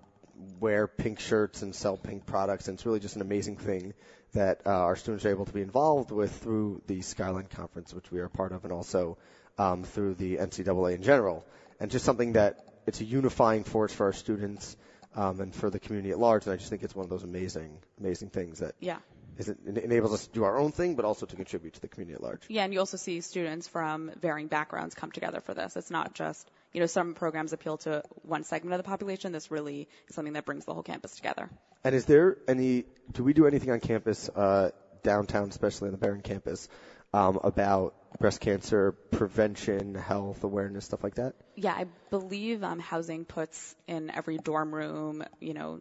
wear 0.58 0.88
pink 0.88 1.20
shirts 1.20 1.62
and 1.62 1.72
sell 1.72 1.96
pink 1.96 2.26
products, 2.26 2.66
and 2.66 2.76
it's 2.76 2.84
really 2.84 2.98
just 2.98 3.14
an 3.14 3.22
amazing 3.22 3.58
thing 3.58 3.94
that 4.32 4.60
uh, 4.66 4.70
our 4.70 4.96
students 4.96 5.24
are 5.24 5.30
able 5.30 5.46
to 5.46 5.52
be 5.52 5.62
involved 5.62 6.10
with 6.10 6.32
through 6.42 6.82
the 6.86 7.00
Skyline 7.02 7.46
Conference, 7.46 7.92
which 7.94 8.10
we 8.12 8.20
are 8.20 8.28
part 8.28 8.52
of, 8.52 8.64
and 8.64 8.72
also 8.72 9.18
um, 9.58 9.84
through 9.84 10.14
the 10.14 10.36
NCAA 10.36 10.94
in 10.94 11.02
general. 11.02 11.44
And 11.80 11.90
just 11.90 12.04
something 12.04 12.34
that 12.34 12.64
it's 12.86 13.00
a 13.00 13.04
unifying 13.04 13.64
force 13.64 13.92
for 13.92 14.06
our 14.06 14.12
students 14.12 14.76
um, 15.16 15.40
and 15.40 15.54
for 15.54 15.70
the 15.70 15.78
community 15.80 16.10
at 16.12 16.18
large. 16.18 16.44
And 16.44 16.52
I 16.52 16.56
just 16.56 16.70
think 16.70 16.82
it's 16.82 16.94
one 16.94 17.04
of 17.04 17.10
those 17.10 17.24
amazing, 17.24 17.78
amazing 17.98 18.30
things 18.30 18.60
that 18.60 18.74
Yeah. 18.80 18.98
is 19.38 19.48
it, 19.48 19.58
it 19.66 19.78
enables 19.78 20.12
us 20.12 20.26
to 20.26 20.32
do 20.32 20.44
our 20.44 20.58
own 20.58 20.72
thing, 20.72 20.94
but 20.94 21.04
also 21.04 21.26
to 21.26 21.36
contribute 21.36 21.74
to 21.74 21.80
the 21.80 21.88
community 21.88 22.14
at 22.14 22.22
large. 22.22 22.42
Yeah, 22.48 22.64
and 22.64 22.72
you 22.72 22.78
also 22.78 22.96
see 22.96 23.20
students 23.20 23.66
from 23.68 24.10
varying 24.20 24.48
backgrounds 24.48 24.94
come 24.94 25.10
together 25.10 25.40
for 25.40 25.54
this. 25.54 25.76
It's 25.76 25.90
not 25.90 26.14
just, 26.14 26.50
you 26.72 26.80
know, 26.80 26.86
some 26.86 27.14
programs 27.14 27.52
appeal 27.52 27.78
to 27.78 28.02
one 28.22 28.44
segment 28.44 28.74
of 28.74 28.78
the 28.78 28.88
population. 28.88 29.32
This 29.32 29.50
really 29.50 29.88
is 30.08 30.14
something 30.14 30.34
that 30.34 30.44
brings 30.44 30.64
the 30.64 30.74
whole 30.74 30.82
campus 30.82 31.16
together. 31.16 31.50
And 31.84 31.94
is 31.94 32.04
there 32.04 32.36
any, 32.46 32.84
do 33.12 33.24
we 33.24 33.32
do 33.32 33.46
anything 33.46 33.70
on 33.70 33.80
campus, 33.80 34.28
uh, 34.28 34.70
downtown, 35.02 35.48
especially 35.48 35.88
on 35.88 35.98
the 35.98 36.06
Beren 36.06 36.22
campus, 36.22 36.68
um, 37.12 37.40
about 37.42 37.94
breast 38.18 38.40
cancer 38.40 38.92
prevention, 38.92 39.94
health 39.94 40.44
awareness, 40.44 40.84
stuff 40.84 41.02
like 41.02 41.14
that? 41.14 41.34
Yeah, 41.56 41.72
I 41.72 41.86
believe 42.10 42.62
um, 42.62 42.78
housing 42.78 43.24
puts 43.24 43.74
in 43.88 44.10
every 44.10 44.38
dorm 44.38 44.74
room, 44.74 45.24
you 45.40 45.54
know, 45.54 45.80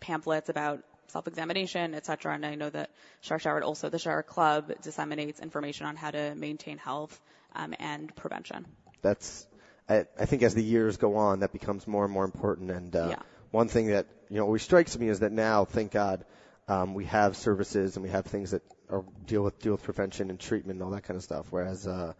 pamphlets 0.00 0.48
about 0.48 0.82
self-examination, 1.08 1.94
et 1.94 2.04
cetera. 2.04 2.34
And 2.34 2.44
I 2.44 2.56
know 2.56 2.68
that 2.68 2.90
Sharsheret, 3.22 3.62
also 3.62 3.88
the 3.88 3.98
Shar 3.98 4.22
Club, 4.22 4.72
disseminates 4.82 5.40
information 5.40 5.86
on 5.86 5.96
how 5.96 6.10
to 6.10 6.34
maintain 6.34 6.76
health 6.76 7.18
um, 7.54 7.72
and 7.78 8.14
prevention. 8.16 8.66
That's, 9.00 9.46
I, 9.88 10.06
I, 10.18 10.24
think 10.24 10.42
as 10.42 10.54
the 10.54 10.62
years 10.62 10.96
go 10.96 11.16
on, 11.16 11.40
that 11.40 11.52
becomes 11.52 11.86
more 11.86 12.04
and 12.04 12.12
more 12.12 12.24
important. 12.24 12.70
And 12.70 12.94
uh, 12.96 13.08
yeah. 13.10 13.18
one 13.50 13.68
thing 13.68 13.88
that 13.88 14.06
you 14.30 14.38
know 14.38 14.44
always 14.44 14.62
strikes 14.62 14.98
me 14.98 15.08
is 15.08 15.20
that 15.20 15.32
now, 15.32 15.64
thank 15.64 15.92
God, 15.92 16.24
um, 16.68 16.94
we 16.94 17.04
have 17.06 17.36
services 17.36 17.96
and 17.96 18.02
we 18.02 18.10
have 18.10 18.24
things 18.24 18.52
that 18.52 18.62
are, 18.88 19.04
deal 19.26 19.42
with 19.42 19.58
deal 19.58 19.72
with 19.72 19.82
prevention 19.82 20.30
and 20.30 20.40
treatment 20.40 20.78
and 20.78 20.82
all 20.82 20.90
that 20.92 21.04
kind 21.04 21.16
of 21.16 21.22
stuff. 21.22 21.46
Whereas 21.50 21.86
uh, 21.86 22.14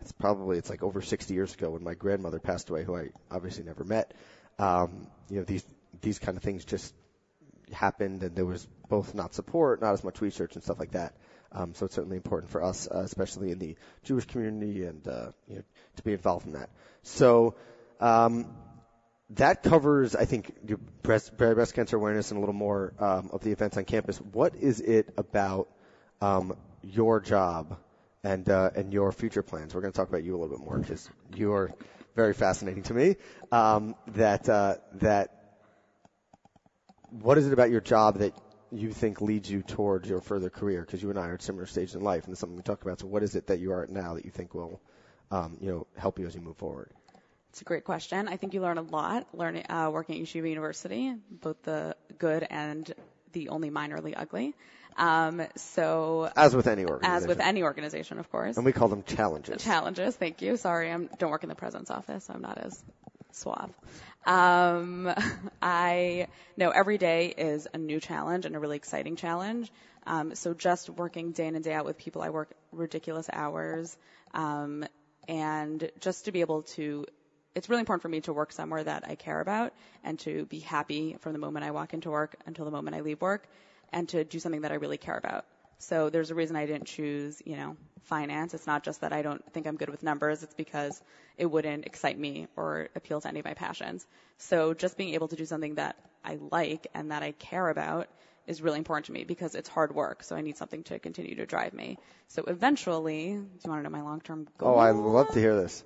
it's 0.00 0.12
probably 0.12 0.58
it's 0.58 0.70
like 0.70 0.82
over 0.82 1.02
60 1.02 1.34
years 1.34 1.52
ago 1.54 1.70
when 1.70 1.82
my 1.82 1.94
grandmother 1.94 2.38
passed 2.38 2.70
away, 2.70 2.84
who 2.84 2.96
I 2.96 3.08
obviously 3.30 3.64
never 3.64 3.84
met. 3.84 4.14
Um, 4.58 5.08
you 5.28 5.38
know 5.38 5.44
these 5.44 5.64
these 6.02 6.18
kind 6.18 6.36
of 6.36 6.44
things 6.44 6.64
just 6.64 6.94
happened, 7.72 8.22
and 8.22 8.36
there 8.36 8.46
was 8.46 8.66
both 8.88 9.14
not 9.14 9.34
support, 9.34 9.80
not 9.80 9.92
as 9.92 10.04
much 10.04 10.20
research 10.20 10.54
and 10.54 10.62
stuff 10.62 10.78
like 10.78 10.92
that. 10.92 11.14
Um, 11.52 11.74
so 11.74 11.86
it's 11.86 11.94
certainly 11.94 12.16
important 12.16 12.50
for 12.50 12.62
us, 12.62 12.88
uh, 12.88 13.00
especially 13.00 13.50
in 13.50 13.58
the 13.58 13.76
Jewish 14.04 14.24
community, 14.26 14.84
and 14.84 15.06
uh, 15.06 15.32
you 15.48 15.56
know, 15.56 15.62
to 15.96 16.02
be 16.02 16.12
involved 16.12 16.46
in 16.46 16.52
that. 16.52 16.70
So 17.02 17.56
um, 18.00 18.46
that 19.30 19.62
covers, 19.62 20.14
I 20.14 20.24
think, 20.24 20.52
breast, 21.02 21.36
breast 21.36 21.74
cancer 21.74 21.96
awareness 21.96 22.30
and 22.30 22.38
a 22.38 22.40
little 22.40 22.54
more 22.54 22.94
um, 22.98 23.30
of 23.32 23.42
the 23.42 23.52
events 23.52 23.76
on 23.76 23.84
campus. 23.84 24.18
What 24.18 24.56
is 24.56 24.80
it 24.80 25.12
about 25.16 25.68
um, 26.20 26.56
your 26.82 27.20
job 27.20 27.78
and 28.22 28.48
uh, 28.48 28.70
and 28.74 28.92
your 28.92 29.12
future 29.12 29.42
plans? 29.42 29.74
We're 29.74 29.82
going 29.82 29.92
to 29.92 29.96
talk 29.96 30.08
about 30.08 30.24
you 30.24 30.36
a 30.36 30.38
little 30.38 30.56
bit 30.56 30.64
more 30.64 30.78
because 30.78 31.08
you're 31.34 31.74
very 32.16 32.34
fascinating 32.34 32.82
to 32.84 32.94
me. 32.94 33.16
Um, 33.52 33.94
that 34.08 34.48
uh, 34.48 34.76
that 34.94 35.30
what 37.10 37.38
is 37.38 37.46
it 37.46 37.52
about 37.52 37.70
your 37.70 37.80
job 37.80 38.18
that 38.18 38.34
you 38.72 38.92
think 38.92 39.20
leads 39.20 39.50
you 39.50 39.62
towards 39.62 40.08
your 40.08 40.20
further 40.20 40.50
career? 40.50 40.82
Because 40.82 41.02
you 41.02 41.10
and 41.10 41.18
I 41.18 41.28
are 41.28 41.34
at 41.34 41.42
similar 41.42 41.66
stages 41.66 41.94
in 41.94 42.02
life, 42.02 42.24
and 42.24 42.32
it's 42.32 42.40
something 42.40 42.56
we 42.56 42.62
talked 42.62 42.82
about. 42.82 43.00
So, 43.00 43.06
what 43.06 43.22
is 43.22 43.34
it 43.34 43.46
that 43.48 43.60
you 43.60 43.72
are 43.72 43.82
at 43.82 43.90
now 43.90 44.14
that 44.14 44.24
you 44.24 44.30
think 44.30 44.54
will, 44.54 44.80
um, 45.30 45.56
you 45.60 45.70
know, 45.70 45.86
help 45.96 46.18
you 46.18 46.26
as 46.26 46.34
you 46.34 46.40
move 46.40 46.56
forward? 46.56 46.92
It's 47.50 47.60
a 47.60 47.64
great 47.64 47.84
question. 47.84 48.28
I 48.28 48.36
think 48.36 48.54
you 48.54 48.60
learn 48.60 48.78
a 48.78 48.82
lot 48.82 49.26
learning 49.32 49.66
uh, 49.68 49.90
working 49.92 50.20
at 50.20 50.26
Yeshiva 50.26 50.48
University, 50.48 51.14
both 51.30 51.60
the 51.62 51.96
good 52.18 52.46
and 52.48 52.92
the 53.32 53.48
only 53.48 53.70
minorly 53.70 54.14
ugly. 54.16 54.54
Um, 54.96 55.42
so 55.56 56.30
as 56.36 56.54
with 56.54 56.66
any 56.66 56.84
organization, 56.84 57.16
as 57.16 57.26
with 57.26 57.40
any 57.40 57.62
organization, 57.62 58.18
of 58.18 58.30
course, 58.30 58.56
and 58.56 58.66
we 58.66 58.72
call 58.72 58.88
them 58.88 59.02
challenges. 59.02 59.62
Challenges. 59.62 60.14
Thank 60.16 60.42
you. 60.42 60.56
Sorry, 60.56 60.92
I 60.92 60.96
don't 61.18 61.30
work 61.30 61.42
in 61.42 61.48
the 61.48 61.54
president's 61.54 61.90
office, 61.90 62.24
so 62.24 62.34
I'm 62.34 62.42
not 62.42 62.58
as 62.58 62.84
suave. 63.34 63.70
Um, 64.26 65.12
I 65.62 66.28
know 66.56 66.70
every 66.70 66.98
day 66.98 67.34
is 67.36 67.66
a 67.72 67.78
new 67.78 68.00
challenge 68.00 68.46
and 68.46 68.56
a 68.56 68.58
really 68.58 68.76
exciting 68.76 69.16
challenge. 69.16 69.70
Um, 70.06 70.34
so 70.34 70.54
just 70.54 70.88
working 70.90 71.32
day 71.32 71.46
in 71.46 71.54
and 71.54 71.64
day 71.64 71.72
out 71.72 71.84
with 71.84 71.98
people, 71.98 72.22
I 72.22 72.30
work 72.30 72.52
ridiculous 72.72 73.28
hours, 73.32 73.96
um, 74.32 74.84
and 75.28 75.90
just 76.00 76.24
to 76.24 76.32
be 76.32 76.40
able 76.40 76.62
to, 76.62 77.06
it's 77.54 77.68
really 77.68 77.80
important 77.80 78.02
for 78.02 78.08
me 78.08 78.20
to 78.22 78.32
work 78.32 78.52
somewhere 78.52 78.82
that 78.82 79.04
I 79.06 79.14
care 79.14 79.40
about 79.40 79.72
and 80.02 80.18
to 80.20 80.46
be 80.46 80.60
happy 80.60 81.16
from 81.20 81.32
the 81.32 81.38
moment 81.38 81.64
I 81.64 81.70
walk 81.70 81.92
into 81.94 82.10
work 82.10 82.36
until 82.46 82.64
the 82.64 82.70
moment 82.70 82.96
I 82.96 83.00
leave 83.00 83.20
work, 83.20 83.46
and 83.92 84.08
to 84.10 84.24
do 84.24 84.38
something 84.38 84.62
that 84.62 84.72
I 84.72 84.76
really 84.76 84.98
care 84.98 85.16
about. 85.16 85.44
So 85.80 86.10
there's 86.10 86.30
a 86.30 86.34
reason 86.34 86.56
I 86.56 86.66
didn't 86.66 86.84
choose, 86.84 87.42
you 87.46 87.56
know, 87.56 87.76
finance. 88.02 88.52
It's 88.52 88.66
not 88.66 88.84
just 88.84 89.00
that 89.00 89.14
I 89.14 89.22
don't 89.22 89.42
think 89.52 89.66
I'm 89.66 89.76
good 89.76 89.88
with 89.88 90.02
numbers. 90.02 90.42
It's 90.42 90.52
because 90.52 91.00
it 91.38 91.46
wouldn't 91.46 91.86
excite 91.86 92.18
me 92.18 92.48
or 92.54 92.88
appeal 92.94 93.20
to 93.22 93.28
any 93.28 93.38
of 93.40 93.46
my 93.46 93.54
passions. 93.54 94.06
So 94.36 94.74
just 94.74 94.98
being 94.98 95.14
able 95.14 95.28
to 95.28 95.36
do 95.36 95.46
something 95.46 95.76
that 95.76 95.96
I 96.22 96.38
like 96.50 96.86
and 96.94 97.12
that 97.12 97.22
I 97.22 97.32
care 97.32 97.66
about 97.66 98.08
is 98.46 98.60
really 98.60 98.76
important 98.76 99.06
to 99.06 99.12
me 99.12 99.24
because 99.24 99.54
it's 99.54 99.70
hard 99.70 99.94
work. 99.94 100.22
So 100.22 100.36
I 100.36 100.42
need 100.42 100.58
something 100.58 100.82
to 100.84 100.98
continue 100.98 101.36
to 101.36 101.46
drive 101.46 101.72
me. 101.72 101.98
So 102.28 102.44
eventually, 102.44 103.32
do 103.32 103.48
you 103.64 103.70
want 103.70 103.80
to 103.80 103.82
know 103.82 103.96
my 103.96 104.02
long-term 104.02 104.48
goal? 104.58 104.74
Oh, 104.74 104.78
I'd 104.78 104.94
love 104.96 105.28
to 105.30 105.40
hear 105.40 105.56
this. 105.56 105.82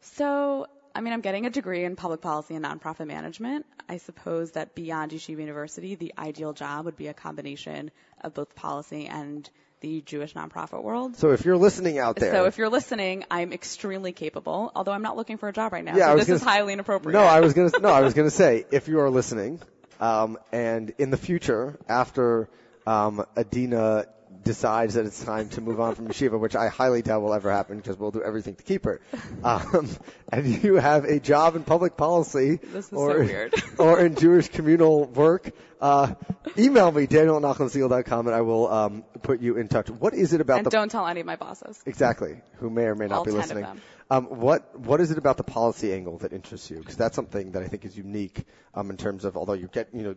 So 0.00 0.66
I 0.98 1.00
mean, 1.00 1.12
I'm 1.12 1.20
getting 1.20 1.46
a 1.46 1.50
degree 1.50 1.84
in 1.84 1.94
public 1.94 2.20
policy 2.20 2.56
and 2.56 2.64
nonprofit 2.64 3.06
management. 3.06 3.66
I 3.88 3.98
suppose 3.98 4.50
that 4.52 4.74
beyond 4.74 5.12
Yeshiva 5.12 5.38
University, 5.38 5.94
the 5.94 6.12
ideal 6.18 6.52
job 6.52 6.86
would 6.86 6.96
be 6.96 7.06
a 7.06 7.14
combination 7.14 7.92
of 8.20 8.34
both 8.34 8.56
policy 8.56 9.06
and 9.06 9.48
the 9.78 10.00
Jewish 10.00 10.34
nonprofit 10.34 10.82
world. 10.82 11.14
So 11.14 11.30
if 11.30 11.44
you're 11.44 11.56
listening 11.56 12.00
out 12.00 12.16
there. 12.16 12.32
So 12.32 12.46
if 12.46 12.58
you're 12.58 12.68
listening, 12.68 13.22
I'm 13.30 13.52
extremely 13.52 14.10
capable, 14.10 14.72
although 14.74 14.90
I'm 14.90 15.02
not 15.02 15.16
looking 15.16 15.38
for 15.38 15.48
a 15.48 15.52
job 15.52 15.72
right 15.72 15.84
now. 15.84 15.96
Yeah, 15.96 16.14
so 16.14 16.16
this 16.16 16.28
is 16.30 16.42
highly 16.42 16.72
inappropriate. 16.72 17.12
No, 17.12 17.22
I 17.22 17.42
was 17.42 17.54
gonna, 17.54 17.70
no, 17.80 17.90
I 17.90 18.00
was 18.00 18.14
gonna 18.14 18.28
say, 18.28 18.66
if 18.72 18.88
you 18.88 18.98
are 18.98 19.08
listening, 19.08 19.60
um, 20.00 20.36
and 20.50 20.92
in 20.98 21.10
the 21.10 21.16
future, 21.16 21.78
after, 21.88 22.48
um, 22.88 23.24
Adina 23.36 24.06
decides 24.42 24.94
that 24.94 25.06
it's 25.06 25.22
time 25.22 25.48
to 25.50 25.60
move 25.60 25.80
on 25.80 25.94
from 25.94 26.08
yeshiva, 26.08 26.38
which 26.38 26.56
I 26.56 26.68
highly 26.68 27.02
doubt 27.02 27.22
will 27.22 27.34
ever 27.34 27.50
happen 27.50 27.76
because 27.76 27.96
we'll 27.96 28.10
do 28.10 28.22
everything 28.22 28.54
to 28.56 28.62
keep 28.62 28.84
her. 28.84 29.00
Um, 29.44 29.88
and 30.32 30.46
you 30.46 30.74
have 30.74 31.04
a 31.04 31.20
job 31.20 31.54
in 31.54 31.62
public 31.62 31.96
policy 31.96 32.58
or, 32.92 33.24
so 33.24 33.50
or 33.78 34.00
in 34.00 34.16
Jewish 34.16 34.48
communal 34.48 35.04
work, 35.04 35.52
uh, 35.80 36.14
email 36.58 36.90
me, 36.90 37.06
daniel 37.06 37.36
at 37.36 38.08
and 38.10 38.30
I 38.30 38.40
will 38.40 38.68
um, 38.68 39.04
put 39.22 39.40
you 39.40 39.56
in 39.56 39.68
touch. 39.68 39.88
What 39.90 40.14
is 40.14 40.32
it 40.32 40.40
about 40.40 40.58
and 40.58 40.66
the... 40.66 40.70
don't 40.70 40.90
tell 40.90 41.06
any 41.06 41.20
of 41.20 41.26
my 41.26 41.36
bosses. 41.36 41.80
Exactly, 41.86 42.40
who 42.56 42.68
may 42.68 42.82
or 42.82 42.94
may 42.94 43.06
not 43.06 43.18
All 43.18 43.24
be 43.24 43.30
listening. 43.30 43.66
Um, 44.10 44.24
what 44.24 44.78
what 44.78 45.00
is 45.00 45.10
it 45.10 45.18
about 45.18 45.36
the 45.36 45.44
policy 45.44 45.92
angle 45.92 46.18
that 46.18 46.32
interests 46.32 46.70
you? 46.70 46.78
Because 46.78 46.96
that's 46.96 47.14
something 47.14 47.52
that 47.52 47.62
I 47.62 47.68
think 47.68 47.84
is 47.84 47.96
unique 47.96 48.44
um, 48.74 48.90
in 48.90 48.96
terms 48.96 49.24
of 49.24 49.36
although 49.36 49.52
you 49.52 49.68
get 49.68 49.90
you 49.92 50.02
know 50.02 50.16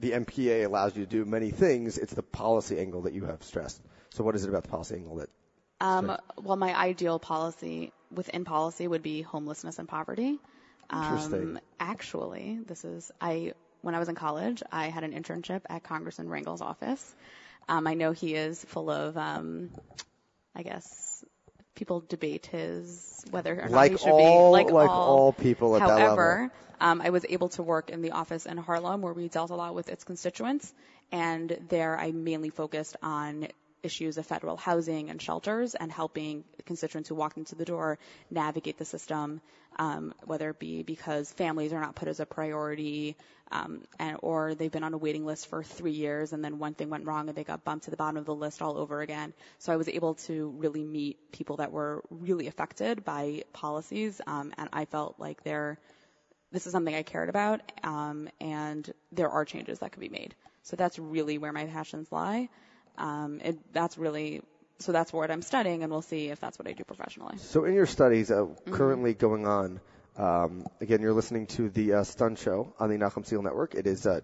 the 0.00 0.12
MPA 0.12 0.64
allows 0.64 0.96
you 0.96 1.04
to 1.04 1.10
do 1.10 1.24
many 1.24 1.50
things. 1.50 1.98
It's 1.98 2.14
the 2.14 2.22
policy 2.22 2.78
angle 2.78 3.02
that 3.02 3.12
you 3.12 3.24
have 3.24 3.42
stressed. 3.42 3.80
So 4.10 4.24
what 4.24 4.34
is 4.34 4.44
it 4.44 4.48
about 4.48 4.64
the 4.64 4.68
policy 4.68 4.96
angle 4.96 5.16
that? 5.16 5.30
Um, 5.80 6.16
well, 6.42 6.56
my 6.56 6.76
ideal 6.76 7.18
policy 7.18 7.92
within 8.10 8.44
policy 8.44 8.88
would 8.88 9.02
be 9.02 9.22
homelessness 9.22 9.78
and 9.78 9.88
poverty. 9.88 10.38
Interesting. 10.92 11.42
Um, 11.42 11.60
actually, 11.78 12.60
this 12.66 12.84
is 12.84 13.12
I 13.20 13.52
when 13.82 13.94
I 13.94 13.98
was 13.98 14.08
in 14.08 14.14
college, 14.14 14.62
I 14.72 14.86
had 14.88 15.04
an 15.04 15.12
internship 15.12 15.62
at 15.68 15.84
Congressman 15.84 16.28
Rangel's 16.28 16.60
office. 16.60 17.14
Um, 17.68 17.86
I 17.86 17.94
know 17.94 18.12
he 18.12 18.34
is 18.34 18.64
full 18.64 18.90
of, 18.90 19.16
um, 19.16 19.70
I 20.54 20.62
guess, 20.62 21.24
people 21.78 22.02
debate 22.08 22.46
his 22.46 23.24
whether 23.30 23.52
or 23.54 23.68
not 23.68 23.70
like 23.70 23.92
he 23.92 23.98
should 23.98 24.10
all, 24.10 24.50
be 24.52 24.64
like, 24.64 24.70
like 24.72 24.90
all, 24.90 25.18
all 25.18 25.32
people 25.32 25.76
at 25.76 25.82
however. 25.82 26.50
Um, 26.80 27.00
I 27.00 27.10
was 27.10 27.24
able 27.28 27.48
to 27.50 27.62
work 27.62 27.90
in 27.90 28.02
the 28.02 28.12
office 28.12 28.46
in 28.46 28.56
Harlem 28.56 29.00
where 29.00 29.12
we 29.12 29.28
dealt 29.28 29.50
a 29.50 29.54
lot 29.54 29.74
with 29.74 29.88
its 29.88 30.04
constituents, 30.04 30.72
and 31.10 31.56
there 31.68 31.98
I 31.98 32.10
mainly 32.12 32.50
focused 32.50 32.96
on 33.02 33.48
issues 33.82 34.18
of 34.18 34.26
federal 34.26 34.56
housing 34.56 35.10
and 35.10 35.20
shelters 35.20 35.74
and 35.74 35.90
helping 35.90 36.44
constituents 36.66 37.08
who 37.08 37.14
walk 37.14 37.36
into 37.36 37.54
the 37.54 37.64
door 37.64 37.98
navigate 38.30 38.78
the 38.78 38.84
system, 38.84 39.40
um, 39.78 40.12
whether 40.24 40.50
it 40.50 40.58
be 40.58 40.82
because 40.82 41.32
families 41.32 41.72
are 41.72 41.80
not 41.80 41.94
put 41.94 42.08
as 42.08 42.20
a 42.20 42.26
priority, 42.26 43.16
um, 43.50 43.82
and 43.98 44.18
or 44.22 44.54
they've 44.54 44.72
been 44.72 44.84
on 44.84 44.94
a 44.94 44.98
waiting 44.98 45.24
list 45.24 45.46
for 45.48 45.62
three 45.62 45.92
years 45.92 46.32
and 46.32 46.44
then 46.44 46.58
one 46.58 46.74
thing 46.74 46.90
went 46.90 47.06
wrong 47.06 47.28
and 47.28 47.36
they 47.36 47.44
got 47.44 47.64
bumped 47.64 47.84
to 47.84 47.90
the 47.90 47.96
bottom 47.96 48.16
of 48.16 48.26
the 48.26 48.34
list 48.34 48.60
all 48.60 48.76
over 48.76 49.00
again. 49.00 49.32
So 49.58 49.72
I 49.72 49.76
was 49.76 49.88
able 49.88 50.14
to 50.26 50.50
really 50.58 50.84
meet 50.84 51.32
people 51.32 51.56
that 51.56 51.72
were 51.72 52.04
really 52.10 52.46
affected 52.46 53.04
by 53.04 53.44
policies, 53.52 54.20
um, 54.26 54.52
and 54.58 54.68
I 54.72 54.84
felt 54.84 55.14
like 55.18 55.42
they're 55.44 55.78
this 56.50 56.66
is 56.66 56.72
something 56.72 56.94
I 56.94 57.02
cared 57.02 57.28
about, 57.28 57.60
um, 57.84 58.28
and 58.40 58.90
there 59.12 59.28
are 59.28 59.44
changes 59.44 59.80
that 59.80 59.92
could 59.92 60.00
be 60.00 60.08
made. 60.08 60.34
So 60.62 60.76
that's 60.76 60.98
really 60.98 61.38
where 61.38 61.52
my 61.52 61.66
passions 61.66 62.10
lie. 62.10 62.48
Um, 62.98 63.40
it, 63.42 63.58
that's 63.72 63.96
really 63.96 64.42
so 64.80 64.92
that's 64.92 65.12
what 65.12 65.30
I'm 65.30 65.42
studying, 65.42 65.82
and 65.82 65.90
we'll 65.90 66.02
see 66.02 66.28
if 66.28 66.38
that's 66.38 66.58
what 66.58 66.68
I 66.68 66.72
do 66.72 66.84
professionally. 66.84 67.36
So 67.38 67.64
in 67.64 67.74
your 67.74 67.86
studies 67.86 68.30
uh, 68.30 68.34
mm-hmm. 68.34 68.72
currently 68.72 69.14
going 69.14 69.46
on, 69.46 69.80
um, 70.16 70.66
again, 70.80 71.00
you're 71.00 71.14
listening 71.14 71.46
to 71.48 71.68
the 71.68 71.94
uh, 71.94 72.04
Stun 72.04 72.36
Show 72.36 72.74
on 72.78 72.88
the 72.88 72.96
Nachum 72.96 73.28
Segal 73.28 73.42
Network. 73.42 73.74
It 73.74 73.86
is 73.86 74.06
uh, 74.06 74.20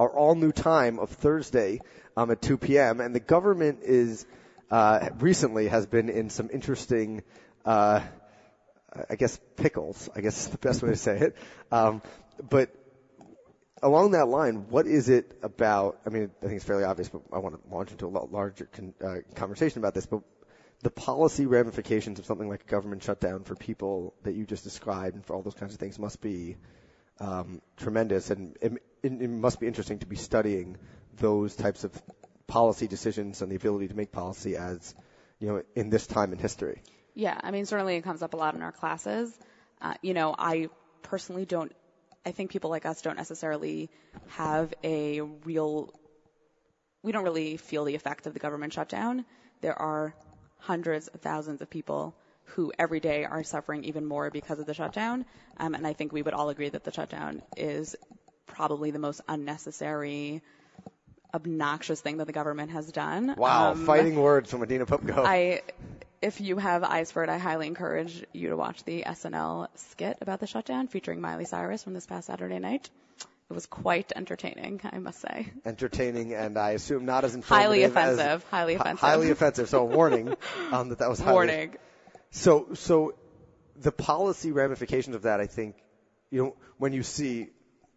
our 0.00 0.08
all 0.08 0.34
new 0.34 0.52
time 0.52 0.98
of 0.98 1.10
Thursday 1.10 1.80
um, 2.16 2.30
at 2.30 2.40
2 2.40 2.56
p.m. 2.56 3.00
And 3.00 3.14
the 3.14 3.20
government 3.20 3.80
is 3.82 4.24
uh, 4.70 5.10
recently 5.18 5.68
has 5.68 5.86
been 5.86 6.08
in 6.08 6.30
some 6.30 6.48
interesting 6.50 7.22
uh, 7.64 8.00
I 9.10 9.16
guess 9.16 9.38
pickles, 9.56 10.08
I 10.14 10.20
guess 10.20 10.46
is 10.46 10.48
the 10.48 10.58
best 10.58 10.82
way 10.82 10.90
to 10.90 10.96
say 10.96 11.18
it. 11.18 11.36
Um, 11.70 12.02
but 12.48 12.70
along 13.82 14.12
that 14.12 14.28
line, 14.28 14.68
what 14.68 14.86
is 14.86 15.08
it 15.08 15.38
about? 15.42 16.00
I 16.06 16.10
mean, 16.10 16.30
I 16.42 16.46
think 16.46 16.56
it's 16.56 16.64
fairly 16.64 16.84
obvious, 16.84 17.08
but 17.08 17.22
I 17.32 17.38
want 17.38 17.62
to 17.62 17.74
launch 17.74 17.90
into 17.90 18.06
a 18.06 18.08
larger 18.08 18.66
con, 18.66 18.94
uh, 19.04 19.16
conversation 19.34 19.78
about 19.78 19.94
this. 19.94 20.06
But 20.06 20.22
the 20.82 20.90
policy 20.90 21.46
ramifications 21.46 22.18
of 22.18 22.26
something 22.26 22.48
like 22.48 22.62
a 22.62 22.66
government 22.66 23.02
shutdown 23.02 23.44
for 23.44 23.54
people 23.54 24.14
that 24.22 24.34
you 24.34 24.46
just 24.46 24.64
described 24.64 25.16
and 25.16 25.24
for 25.24 25.34
all 25.34 25.42
those 25.42 25.54
kinds 25.54 25.74
of 25.74 25.80
things 25.80 25.98
must 25.98 26.20
be 26.20 26.56
um, 27.20 27.60
tremendous, 27.76 28.30
and 28.30 28.56
it, 28.60 28.72
it, 29.02 29.12
it 29.12 29.30
must 29.30 29.60
be 29.60 29.66
interesting 29.66 29.98
to 30.00 30.06
be 30.06 30.16
studying 30.16 30.76
those 31.16 31.56
types 31.56 31.84
of 31.84 32.02
policy 32.46 32.86
decisions 32.86 33.42
and 33.42 33.50
the 33.50 33.56
ability 33.56 33.88
to 33.88 33.94
make 33.94 34.12
policy 34.12 34.56
as 34.56 34.94
you 35.38 35.48
know 35.48 35.62
in 35.74 35.90
this 35.90 36.06
time 36.06 36.32
in 36.32 36.38
history. 36.38 36.82
Yeah, 37.14 37.38
I 37.42 37.50
mean 37.50 37.66
certainly 37.66 37.96
it 37.96 38.02
comes 38.02 38.22
up 38.22 38.34
a 38.34 38.36
lot 38.36 38.54
in 38.54 38.62
our 38.62 38.72
classes. 38.72 39.36
Uh, 39.80 39.94
you 40.02 40.14
know, 40.14 40.34
I 40.36 40.68
personally 41.02 41.44
don't. 41.44 41.72
I 42.28 42.32
think 42.32 42.50
people 42.50 42.68
like 42.68 42.84
us 42.84 43.00
don't 43.00 43.16
necessarily 43.16 43.88
have 44.28 44.74
a 44.84 45.22
real. 45.22 45.94
We 47.02 47.10
don't 47.10 47.24
really 47.24 47.56
feel 47.56 47.84
the 47.84 47.94
effect 47.94 48.26
of 48.26 48.34
the 48.34 48.38
government 48.38 48.74
shutdown. 48.74 49.24
There 49.62 49.80
are 49.80 50.14
hundreds 50.58 51.08
of 51.08 51.22
thousands 51.22 51.62
of 51.62 51.70
people 51.70 52.14
who 52.54 52.70
every 52.78 53.00
day 53.00 53.24
are 53.24 53.42
suffering 53.42 53.84
even 53.84 54.04
more 54.04 54.30
because 54.30 54.58
of 54.58 54.66
the 54.66 54.74
shutdown. 54.74 55.24
Um, 55.56 55.74
and 55.74 55.86
I 55.86 55.94
think 55.94 56.12
we 56.12 56.20
would 56.20 56.34
all 56.34 56.50
agree 56.50 56.68
that 56.68 56.84
the 56.84 56.92
shutdown 56.92 57.40
is 57.56 57.96
probably 58.46 58.90
the 58.90 58.98
most 58.98 59.22
unnecessary, 59.26 60.42
obnoxious 61.32 62.00
thing 62.02 62.18
that 62.18 62.26
the 62.26 62.32
government 62.32 62.72
has 62.72 62.92
done. 62.92 63.36
Wow, 63.38 63.72
um, 63.72 63.86
fighting 63.86 64.20
words 64.20 64.50
from 64.50 64.62
Adina 64.62 64.84
Poupko. 64.84 65.24
I, 65.24 65.62
if 66.20 66.40
you 66.40 66.56
have 66.58 66.82
eyes 66.82 67.12
for 67.12 67.22
it, 67.22 67.30
I 67.30 67.38
highly 67.38 67.66
encourage 67.66 68.24
you 68.32 68.48
to 68.50 68.56
watch 68.56 68.84
the 68.84 69.04
SNL 69.04 69.68
skit 69.76 70.18
about 70.20 70.40
the 70.40 70.46
shutdown 70.46 70.88
featuring 70.88 71.20
Miley 71.20 71.44
Cyrus 71.44 71.82
from 71.82 71.94
this 71.94 72.06
past 72.06 72.26
Saturday 72.26 72.58
night. 72.58 72.90
It 73.50 73.54
was 73.54 73.66
quite 73.66 74.12
entertaining, 74.14 74.80
I 74.84 74.98
must 74.98 75.20
say. 75.20 75.50
Entertaining, 75.64 76.34
and 76.34 76.58
I 76.58 76.72
assume 76.72 77.06
not 77.06 77.24
as 77.24 77.34
informative. 77.34 77.64
Highly 77.64 77.82
offensive. 77.84 78.18
As, 78.18 78.42
highly 78.50 78.74
offensive. 78.74 79.00
Highly 79.00 79.30
offensive. 79.30 79.68
So 79.70 79.80
a 79.80 79.84
warning 79.86 80.34
um, 80.72 80.90
that 80.90 80.98
that 80.98 81.08
was 81.08 81.18
highly, 81.18 81.32
warning. 81.32 81.76
So, 82.30 82.74
so 82.74 83.14
the 83.76 83.92
policy 83.92 84.52
ramifications 84.52 85.16
of 85.16 85.22
that, 85.22 85.40
I 85.40 85.46
think, 85.46 85.76
you 86.30 86.42
know, 86.42 86.56
when 86.76 86.92
you 86.92 87.02
see, 87.02 87.48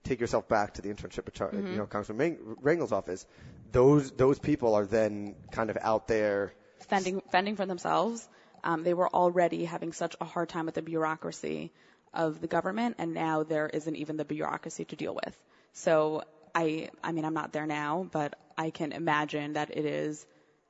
take 0.05 0.21
yourself 0.21 0.47
back 0.47 0.75
to 0.75 0.81
the 0.81 0.87
internship 0.87 1.27
at, 1.27 1.33
mm-hmm. 1.33 1.67
you 1.67 1.77
know, 1.77 1.85
Congressman 1.85 2.37
Rangel's 2.61 2.93
office, 2.93 3.25
those 3.73 4.11
those 4.11 4.39
people 4.39 4.75
are 4.75 4.85
then 4.85 5.35
kind 5.51 5.69
of 5.69 5.77
out 5.81 6.07
there 6.07 6.53
fending 6.89 7.21
fending 7.31 7.55
for 7.55 7.65
themselves. 7.65 8.27
Um, 8.63 8.83
they 8.83 8.93
were 8.93 9.09
already 9.09 9.65
having 9.65 9.91
such 9.91 10.15
a 10.21 10.25
hard 10.25 10.49
time 10.49 10.65
with 10.65 10.75
the 10.75 10.81
bureaucracy 10.81 11.71
of 12.13 12.41
the 12.41 12.47
government, 12.47 12.95
and 12.99 13.13
now 13.13 13.43
there 13.43 13.67
isn't 13.67 13.95
even 13.95 14.17
the 14.17 14.25
bureaucracy 14.25 14.85
to 14.85 14.95
deal 14.95 15.15
with. 15.15 15.37
So 15.73 16.23
I, 16.53 16.89
I 17.03 17.11
mean, 17.11 17.25
I'm 17.25 17.33
not 17.33 17.53
there 17.53 17.65
now, 17.65 18.07
but 18.11 18.35
I 18.57 18.69
can 18.69 18.91
imagine 18.91 19.53
that 19.53 19.75
it 19.75 19.85
is 19.85 20.25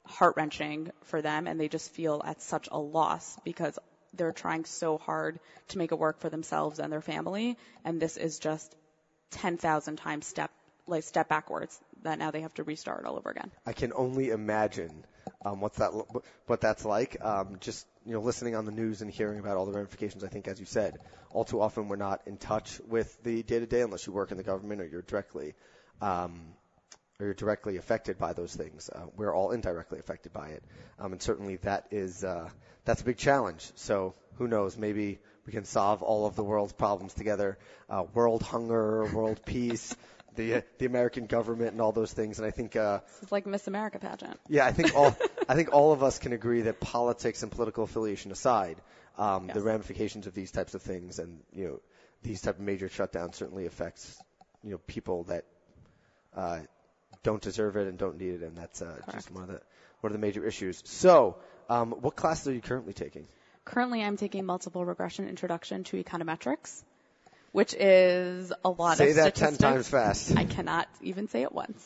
heart 0.06 0.36
wrenching 0.38 0.92
for 1.04 1.22
them, 1.22 1.48
and 1.48 1.60
they 1.60 1.68
just 1.68 1.92
feel 1.92 2.22
at 2.24 2.42
such 2.42 2.70
a 2.72 2.80
loss 2.80 3.38
because 3.44 3.78
they're 4.14 4.32
trying 4.32 4.66
so 4.66 4.98
hard 4.98 5.40
to 5.70 5.78
make 5.78 5.92
it 5.92 6.00
work 6.00 6.20
for 6.20 6.30
themselves 6.30 6.80
and 6.80 6.92
their 6.92 7.02
family, 7.02 7.58
and 7.84 8.00
this 8.00 8.18
is 8.18 8.40
just 8.40 8.76
10,000 9.32 9.96
times 9.96 10.28
step 10.28 10.52
like 10.88 11.04
step 11.04 11.30
backwards 11.30 11.80
that 12.02 12.18
now 12.18 12.32
they 12.32 12.42
have 12.42 12.54
to 12.56 12.64
restart 12.64 13.06
all 13.06 13.16
over 13.16 13.30
again. 13.30 13.52
I 13.66 13.74
can 13.74 13.94
only 13.96 14.30
imagine 14.30 15.06
um, 15.44 15.62
what's 15.62 15.78
that 15.78 15.92
what 16.46 16.62
that's 16.62 16.86
like. 16.86 17.18
Um, 17.22 17.58
just 17.60 17.86
you 18.06 18.14
know, 18.14 18.22
listening 18.22 18.56
on 18.56 18.66
the 18.66 18.72
news 18.72 19.02
and 19.02 19.12
hearing 19.12 19.40
about 19.40 19.58
all 19.58 19.66
the 19.66 19.72
ramifications. 19.72 20.24
I 20.24 20.28
think, 20.28 20.48
as 20.48 20.60
you 20.60 20.66
said, 20.66 20.98
all 21.32 21.44
too 21.44 21.62
often 21.62 21.88
we're 21.88 21.96
not 21.96 22.22
in 22.26 22.38
touch 22.38 22.80
with 22.88 23.22
the 23.24 23.44
day 23.44 23.60
to 23.60 23.66
day 23.66 23.82
unless 23.82 24.06
you 24.08 24.14
work 24.14 24.32
in 24.32 24.38
the 24.38 24.44
government 24.44 24.82
or 24.82 24.86
you're 24.86 25.02
directly 25.02 25.54
um, 26.02 26.54
or 27.20 27.28
you're 27.28 27.34
directly 27.34 27.78
affected 27.78 28.18
by 28.18 28.34
those 28.34 28.56
things. 28.56 28.90
Uh, 28.90 29.06
we're 29.16 29.34
all 29.34 29.52
indirectly 29.52 30.00
affected 30.00 30.34
by 30.34 30.50
it, 30.50 30.64
um, 31.00 31.12
and 31.12 31.22
certainly 31.22 31.58
that 31.58 31.88
is 31.92 32.24
uh, 32.24 32.50
that's 32.86 33.02
a 33.02 33.06
big 33.06 33.18
challenge. 33.18 33.72
So 33.76 34.16
who 34.36 34.48
knows? 34.48 34.78
Maybe 34.78 35.20
we 35.46 35.54
can 35.54 35.66
solve 35.66 36.02
all 36.02 36.26
of 36.26 36.36
the 36.36 36.44
world's 36.44 36.74
problems 36.74 37.14
together. 37.14 37.58
Uh, 37.90 38.04
world 38.14 38.42
hunger, 38.42 39.06
world 39.06 39.42
peace, 39.46 39.96
the 40.36 40.56
uh, 40.56 40.62
the 40.80 40.86
American 40.86 41.26
government, 41.26 41.72
and 41.72 41.82
all 41.82 41.92
those 41.92 42.12
things. 42.12 42.40
And 42.40 42.48
I 42.48 42.52
think 42.52 42.76
uh, 42.76 43.00
it's 43.22 43.32
like 43.32 43.46
Miss 43.46 43.68
America 43.68 44.00
pageant. 44.00 44.40
Yeah, 44.48 44.66
I 44.66 44.72
think 44.72 44.96
all 44.96 45.16
I 45.52 45.56
think 45.56 45.74
all 45.74 45.92
of 45.92 46.02
us 46.02 46.18
can 46.18 46.32
agree 46.32 46.62
that 46.62 46.80
politics 46.80 47.44
and 47.44 47.52
political 47.52 47.84
affiliation 47.84 48.32
aside, 48.32 48.78
um, 49.18 49.48
yes. 49.48 49.56
the 49.56 49.62
ramifications 49.62 50.26
of 50.26 50.34
these 50.34 50.50
types 50.50 50.76
of 50.76 50.82
things 50.82 51.20
and 51.20 51.42
you 51.52 51.68
know 51.68 51.80
these 52.24 52.42
type 52.42 52.56
of 52.56 52.62
major 52.62 52.88
shutdowns 52.88 53.36
certainly 53.36 53.66
affects 53.66 54.18
you 54.64 54.72
know 54.72 54.78
people 54.88 55.24
that 55.24 55.44
uh, 56.38 56.60
don't 57.24 57.42
deserve 57.42 57.76
it 57.76 57.88
and 57.88 57.98
don't 57.98 58.18
need 58.18 58.36
it, 58.36 58.44
and 58.44 58.58
that's 58.58 58.82
uh, 58.82 58.96
just 59.12 59.30
one 59.30 59.44
of 59.44 59.50
the 59.50 59.62
one 60.00 60.12
of 60.12 60.14
the 60.14 60.26
major 60.26 60.46
issues. 60.46 60.82
So, 60.86 61.36
um, 61.70 61.92
what 61.92 62.16
classes 62.16 62.48
are 62.48 62.54
you 62.54 62.62
currently 62.62 62.94
taking? 62.94 63.28
Currently, 63.66 64.02
I'm 64.02 64.16
taking 64.16 64.46
multiple 64.46 64.86
regression 64.86 65.28
introduction 65.28 65.84
to 65.86 66.02
econometrics, 66.02 66.82
which 67.52 67.74
is 67.74 68.54
a 68.64 68.70
lot 68.70 68.98
say 68.98 69.10
of 69.10 69.16
Say 69.16 69.22
that 69.24 69.36
ten 69.36 69.58
times 69.58 69.90
fast. 69.90 70.38
I 70.38 70.46
cannot 70.46 70.88
even 71.02 71.28
say 71.28 71.42
it 71.42 71.52
once. 71.52 71.86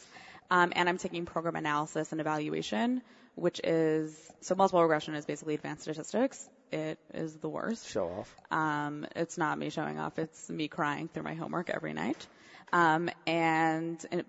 Um, 0.51 0.71
and 0.75 0.87
I'm 0.87 0.99
taking 0.99 1.25
program 1.25 1.55
analysis 1.55 2.11
and 2.11 2.21
evaluation, 2.21 3.01
which 3.35 3.61
is 3.63 4.31
so 4.41 4.55
multiple 4.55 4.81
regression 4.81 5.15
is 5.15 5.25
basically 5.25 5.53
advanced 5.53 5.83
statistics. 5.83 6.49
It 6.71 6.97
is 7.13 7.35
the 7.37 7.49
worst. 7.49 7.87
Show 7.89 8.07
off. 8.07 8.35
Um, 8.51 9.05
it's 9.15 9.37
not 9.37 9.57
me 9.57 9.69
showing 9.69 9.99
off. 9.99 10.17
It's 10.17 10.49
me 10.49 10.67
crying 10.67 11.07
through 11.07 11.23
my 11.23 11.35
homework 11.35 11.69
every 11.69 11.93
night. 11.93 12.27
Um, 12.73 13.09
and, 13.27 14.03
and 14.11 14.25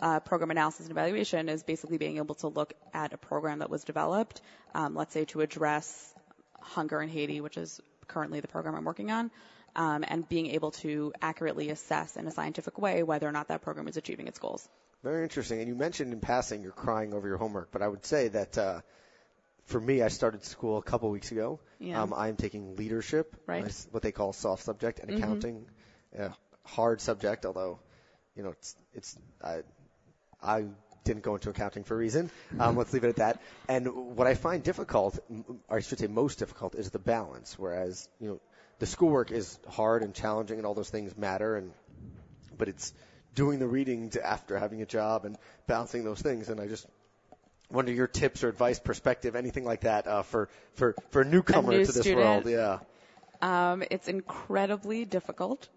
uh, 0.00 0.20
program 0.20 0.50
analysis 0.50 0.86
and 0.86 0.90
evaluation 0.90 1.48
is 1.48 1.62
basically 1.62 1.98
being 1.98 2.16
able 2.16 2.34
to 2.36 2.48
look 2.48 2.72
at 2.92 3.12
a 3.12 3.18
program 3.18 3.60
that 3.60 3.70
was 3.70 3.84
developed, 3.84 4.40
um, 4.74 4.94
let's 4.94 5.12
say 5.12 5.24
to 5.26 5.40
address 5.40 6.14
hunger 6.60 7.00
in 7.00 7.08
Haiti, 7.08 7.40
which 7.40 7.56
is 7.56 7.80
currently 8.08 8.40
the 8.40 8.48
program 8.48 8.74
I'm 8.74 8.84
working 8.84 9.10
on, 9.10 9.30
um, 9.74 10.04
and 10.06 10.28
being 10.28 10.48
able 10.48 10.70
to 10.72 11.12
accurately 11.20 11.70
assess 11.70 12.16
in 12.16 12.26
a 12.26 12.30
scientific 12.30 12.78
way 12.78 13.02
whether 13.02 13.28
or 13.28 13.32
not 13.32 13.48
that 13.48 13.62
program 13.62 13.88
is 13.88 13.96
achieving 13.96 14.26
its 14.26 14.38
goals. 14.38 14.68
Very 15.06 15.22
interesting. 15.22 15.60
And 15.60 15.68
you 15.68 15.76
mentioned 15.76 16.12
in 16.12 16.18
passing 16.18 16.64
you're 16.64 16.72
crying 16.72 17.14
over 17.14 17.28
your 17.28 17.36
homework, 17.36 17.70
but 17.70 17.80
I 17.80 17.86
would 17.86 18.04
say 18.04 18.26
that 18.26 18.58
uh, 18.58 18.80
for 19.66 19.80
me, 19.80 20.02
I 20.02 20.08
started 20.08 20.44
school 20.44 20.78
a 20.78 20.82
couple 20.82 21.10
weeks 21.10 21.30
ago. 21.30 21.60
Yeah. 21.78 22.02
Um, 22.02 22.12
I'm 22.12 22.34
taking 22.34 22.74
leadership, 22.74 23.36
right. 23.46 23.72
what 23.92 24.02
they 24.02 24.10
call 24.10 24.32
soft 24.32 24.64
subject, 24.64 24.98
and 24.98 25.08
mm-hmm. 25.08 25.22
accounting, 25.22 25.66
a 26.18 26.32
hard 26.64 27.00
subject, 27.00 27.46
although 27.46 27.78
you 28.34 28.42
know, 28.42 28.50
it's, 28.50 28.76
it's, 28.94 29.16
I, 29.42 29.60
I 30.42 30.64
didn't 31.04 31.22
go 31.22 31.34
into 31.34 31.50
accounting 31.50 31.84
for 31.84 31.94
a 31.94 31.98
reason. 31.98 32.28
Um, 32.58 32.76
let's 32.76 32.92
leave 32.92 33.04
it 33.04 33.08
at 33.08 33.16
that. 33.16 33.40
And 33.68 34.16
what 34.16 34.26
I 34.26 34.34
find 34.34 34.62
difficult, 34.64 35.20
or 35.68 35.78
I 35.78 35.80
should 35.82 36.00
say 36.00 36.08
most 36.08 36.40
difficult, 36.40 36.74
is 36.74 36.90
the 36.90 36.98
balance. 36.98 37.56
Whereas, 37.56 38.08
you 38.20 38.28
know, 38.28 38.40
the 38.80 38.86
schoolwork 38.86 39.30
is 39.30 39.56
hard 39.68 40.02
and 40.02 40.12
challenging 40.12 40.58
and 40.58 40.66
all 40.66 40.74
those 40.74 40.90
things 40.90 41.16
matter 41.16 41.56
and, 41.56 41.70
but 42.58 42.68
it's 42.68 42.92
doing 43.36 43.60
the 43.60 43.68
reading 43.68 44.12
after 44.24 44.58
having 44.58 44.82
a 44.82 44.86
job 44.86 45.24
and 45.24 45.36
balancing 45.68 46.02
those 46.02 46.20
things. 46.20 46.48
And 46.48 46.60
I 46.60 46.66
just 46.66 46.86
wonder 47.70 47.92
your 47.92 48.08
tips 48.08 48.42
or 48.42 48.48
advice, 48.48 48.80
perspective, 48.80 49.36
anything 49.36 49.64
like 49.64 49.82
that, 49.82 50.08
uh, 50.08 50.22
for, 50.22 50.48
for, 50.74 50.96
for 51.10 51.22
a 51.22 51.24
newcomer 51.24 51.70
a 51.70 51.76
new 51.76 51.84
to 51.84 51.92
this 51.92 52.00
student. 52.00 52.46
world. 52.46 52.48
Yeah. 52.48 52.78
Um, 53.40 53.84
it's 53.90 54.08
incredibly 54.08 55.04
difficult 55.04 55.68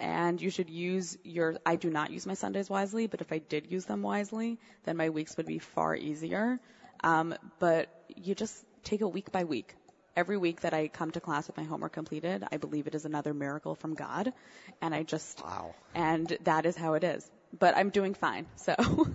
and 0.00 0.40
you 0.40 0.50
should 0.50 0.70
use 0.70 1.16
your 1.22 1.56
I 1.64 1.76
do 1.76 1.90
not 1.90 2.10
use 2.10 2.26
my 2.26 2.34
Sundays 2.34 2.68
wisely, 2.68 3.06
but 3.06 3.20
if 3.20 3.32
I 3.32 3.38
did 3.38 3.70
use 3.70 3.84
them 3.84 4.02
wisely, 4.02 4.58
then 4.84 4.96
my 4.96 5.10
weeks 5.10 5.36
would 5.36 5.46
be 5.46 5.58
far 5.58 5.94
easier. 5.94 6.58
Um, 7.02 7.34
but 7.58 7.88
you 8.16 8.34
just 8.34 8.64
take 8.82 9.00
it 9.00 9.12
week 9.12 9.30
by 9.30 9.44
week. 9.44 9.74
Every 10.16 10.36
week 10.36 10.60
that 10.60 10.74
I 10.74 10.88
come 10.88 11.10
to 11.12 11.20
class 11.20 11.46
with 11.46 11.56
my 11.56 11.64
homework 11.64 11.92
completed, 11.92 12.44
I 12.50 12.56
believe 12.56 12.86
it 12.86 12.94
is 12.94 13.04
another 13.04 13.34
miracle 13.34 13.74
from 13.74 13.94
God, 13.94 14.32
and 14.80 14.94
I 14.94 15.02
just 15.02 15.42
wow. 15.42 15.74
And 15.94 16.36
that 16.44 16.66
is 16.66 16.76
how 16.76 16.94
it 16.94 17.04
is. 17.04 17.28
But 17.56 17.76
I'm 17.76 17.90
doing 17.90 18.14
fine, 18.14 18.46
so. 18.56 18.74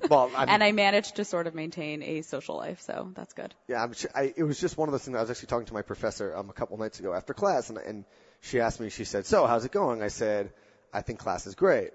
Well, 0.09 0.31
and 0.37 0.63
I 0.63 0.71
managed 0.71 1.17
to 1.17 1.25
sort 1.25 1.47
of 1.47 1.55
maintain 1.55 2.01
a 2.03 2.21
social 2.21 2.55
life, 2.55 2.81
so 2.81 3.11
that's 3.13 3.33
good. 3.33 3.53
Yeah, 3.67 3.83
I'm, 3.83 3.93
I, 4.15 4.33
it 4.35 4.43
was 4.43 4.59
just 4.59 4.77
one 4.77 4.87
of 4.87 4.93
those 4.93 5.03
things. 5.03 5.17
I 5.17 5.21
was 5.21 5.29
actually 5.29 5.47
talking 5.47 5.67
to 5.67 5.73
my 5.73 5.81
professor 5.81 6.35
um, 6.35 6.49
a 6.49 6.53
couple 6.53 6.77
nights 6.77 6.99
ago 6.99 7.13
after 7.13 7.33
class, 7.33 7.69
and, 7.69 7.77
and 7.77 8.05
she 8.41 8.61
asked 8.61 8.79
me. 8.79 8.89
She 8.89 9.03
said, 9.03 9.25
"So, 9.25 9.45
how's 9.45 9.65
it 9.65 9.71
going?" 9.71 10.01
I 10.01 10.07
said, 10.07 10.51
I 10.93 11.01
think 11.01 11.19
class 11.19 11.45
is 11.47 11.55
great. 11.55 11.91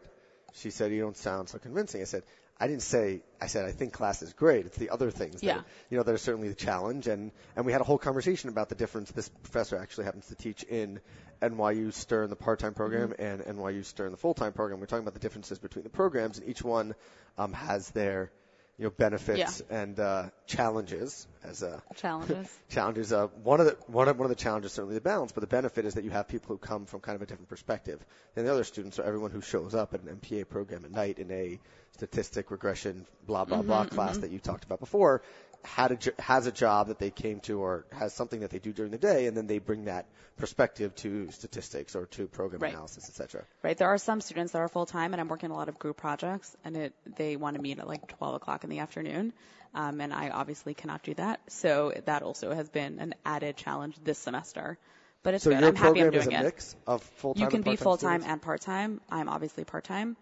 She 0.54 0.70
said, 0.70 0.92
you 0.92 1.00
don't 1.00 1.16
sound 1.16 1.48
so 1.48 1.58
convincing. 1.58 2.00
I 2.00 2.04
said, 2.04 2.22
I 2.58 2.68
didn't 2.68 2.82
say, 2.82 3.22
I 3.40 3.48
said, 3.48 3.64
I 3.64 3.72
think 3.72 3.92
class 3.92 4.22
is 4.22 4.32
great. 4.32 4.66
It's 4.66 4.76
the 4.76 4.90
other 4.90 5.10
things 5.10 5.42
yeah. 5.42 5.56
that, 5.56 5.64
you 5.90 5.96
know, 5.96 6.04
that 6.04 6.14
are 6.14 6.18
certainly 6.18 6.48
the 6.48 6.54
challenge. 6.54 7.08
And, 7.08 7.32
and 7.56 7.66
we 7.66 7.72
had 7.72 7.80
a 7.80 7.84
whole 7.84 7.98
conversation 7.98 8.48
about 8.48 8.68
the 8.68 8.76
difference. 8.76 9.10
This 9.10 9.28
professor 9.28 9.76
actually 9.76 10.04
happens 10.04 10.28
to 10.28 10.36
teach 10.36 10.62
in 10.62 11.00
NYU 11.42 11.92
Stern, 11.92 12.30
the 12.30 12.36
part-time 12.36 12.74
program, 12.74 13.10
mm-hmm. 13.10 13.22
and 13.22 13.58
NYU 13.58 13.84
Stern, 13.84 14.12
the 14.12 14.16
full-time 14.16 14.52
program. 14.52 14.78
We're 14.78 14.86
talking 14.86 15.04
about 15.04 15.14
the 15.14 15.20
differences 15.20 15.58
between 15.58 15.82
the 15.82 15.90
programs, 15.90 16.38
and 16.38 16.48
each 16.48 16.62
one 16.62 16.94
um, 17.36 17.52
has 17.52 17.90
their 17.90 18.30
you 18.78 18.84
know 18.84 18.90
benefits 18.90 19.62
and 19.70 19.98
uh, 20.00 20.24
challenges 20.46 21.26
as 21.44 21.62
a 21.62 21.82
Challenges. 21.96 22.58
challenges. 22.68 23.12
Uh, 23.12 23.28
one 23.42 23.60
of 23.60 23.66
the 23.66 23.76
one 23.86 24.08
of 24.08 24.18
one 24.18 24.24
of 24.24 24.36
the 24.36 24.42
challenges 24.42 24.72
is 24.72 24.74
certainly 24.74 24.94
the 24.94 25.00
balance, 25.00 25.32
but 25.32 25.40
the 25.42 25.46
benefit 25.46 25.84
is 25.84 25.94
that 25.94 26.04
you 26.04 26.10
have 26.10 26.28
people 26.28 26.48
who 26.48 26.58
come 26.58 26.86
from 26.86 27.00
kind 27.00 27.16
of 27.16 27.22
a 27.22 27.26
different 27.26 27.48
perspective 27.48 28.04
than 28.34 28.44
the 28.44 28.52
other 28.52 28.64
students. 28.64 28.96
So 28.96 29.02
everyone 29.02 29.30
who 29.30 29.40
shows 29.40 29.74
up 29.74 29.94
at 29.94 30.02
an 30.02 30.16
MPA 30.16 30.48
program 30.48 30.84
at 30.84 30.90
night 30.90 31.18
in 31.18 31.30
a 31.30 31.60
statistic 31.92 32.50
regression 32.50 33.06
blah 33.26 33.44
blah 33.44 33.62
blah 33.62 33.84
class 33.84 34.18
that 34.18 34.30
you 34.30 34.38
talked 34.40 34.64
about 34.64 34.80
before 34.80 35.22
had 35.64 35.92
a, 35.92 36.22
has 36.22 36.46
a 36.46 36.52
job 36.52 36.88
that 36.88 36.98
they 36.98 37.10
came 37.10 37.40
to 37.40 37.60
or 37.60 37.84
has 37.92 38.12
something 38.12 38.40
that 38.40 38.50
they 38.50 38.58
do 38.58 38.72
during 38.72 38.90
the 38.92 38.98
day, 38.98 39.26
and 39.26 39.36
then 39.36 39.46
they 39.46 39.58
bring 39.58 39.86
that 39.86 40.06
perspective 40.36 40.94
to 40.96 41.30
statistics 41.30 41.94
or 41.96 42.06
to 42.06 42.26
program 42.28 42.60
Right. 42.62 42.72
analysis, 42.72 43.08
etc. 43.08 43.44
Right. 43.62 43.76
There 43.76 43.88
are 43.88 43.98
some 43.98 44.20
students 44.20 44.52
that 44.52 44.58
are 44.60 44.68
full 44.68 44.86
time, 44.86 45.12
and 45.14 45.20
I'm 45.20 45.28
working 45.28 45.50
a 45.50 45.54
lot 45.54 45.68
of 45.68 45.78
group 45.78 45.96
projects, 45.96 46.56
and 46.64 46.76
it 46.76 46.94
they 47.16 47.36
want 47.36 47.56
to 47.56 47.62
meet 47.62 47.78
at 47.78 47.88
like 47.88 48.06
12 48.18 48.34
o'clock 48.36 48.64
in 48.64 48.70
the 48.70 48.80
afternoon, 48.80 49.32
um, 49.74 50.00
and 50.00 50.12
I 50.12 50.30
obviously 50.30 50.74
cannot 50.74 51.02
do 51.02 51.14
that. 51.14 51.40
So 51.48 51.92
that 52.04 52.22
also 52.22 52.52
has 52.54 52.68
been 52.68 52.98
an 53.00 53.14
added 53.24 53.56
challenge 53.56 53.96
this 54.04 54.18
semester. 54.18 54.78
But 55.22 55.34
it's 55.34 55.44
So 55.44 55.50
good. 55.50 55.60
your 55.60 55.68
I'm 55.68 55.76
happy 55.76 56.00
I'm 56.02 56.10
program 56.10 56.14
is 56.20 56.24
doing 56.24 56.36
a 56.36 56.40
it. 56.40 56.44
mix 56.44 56.76
of 56.86 57.02
full 57.02 57.34
time. 57.34 57.42
You 57.44 57.48
can 57.48 57.62
be 57.62 57.76
full 57.76 57.96
time 57.96 58.22
and 58.26 58.42
part 58.42 58.60
time. 58.60 59.00
I'm 59.10 59.28
obviously 59.28 59.64
part 59.64 59.84
time. 59.84 60.16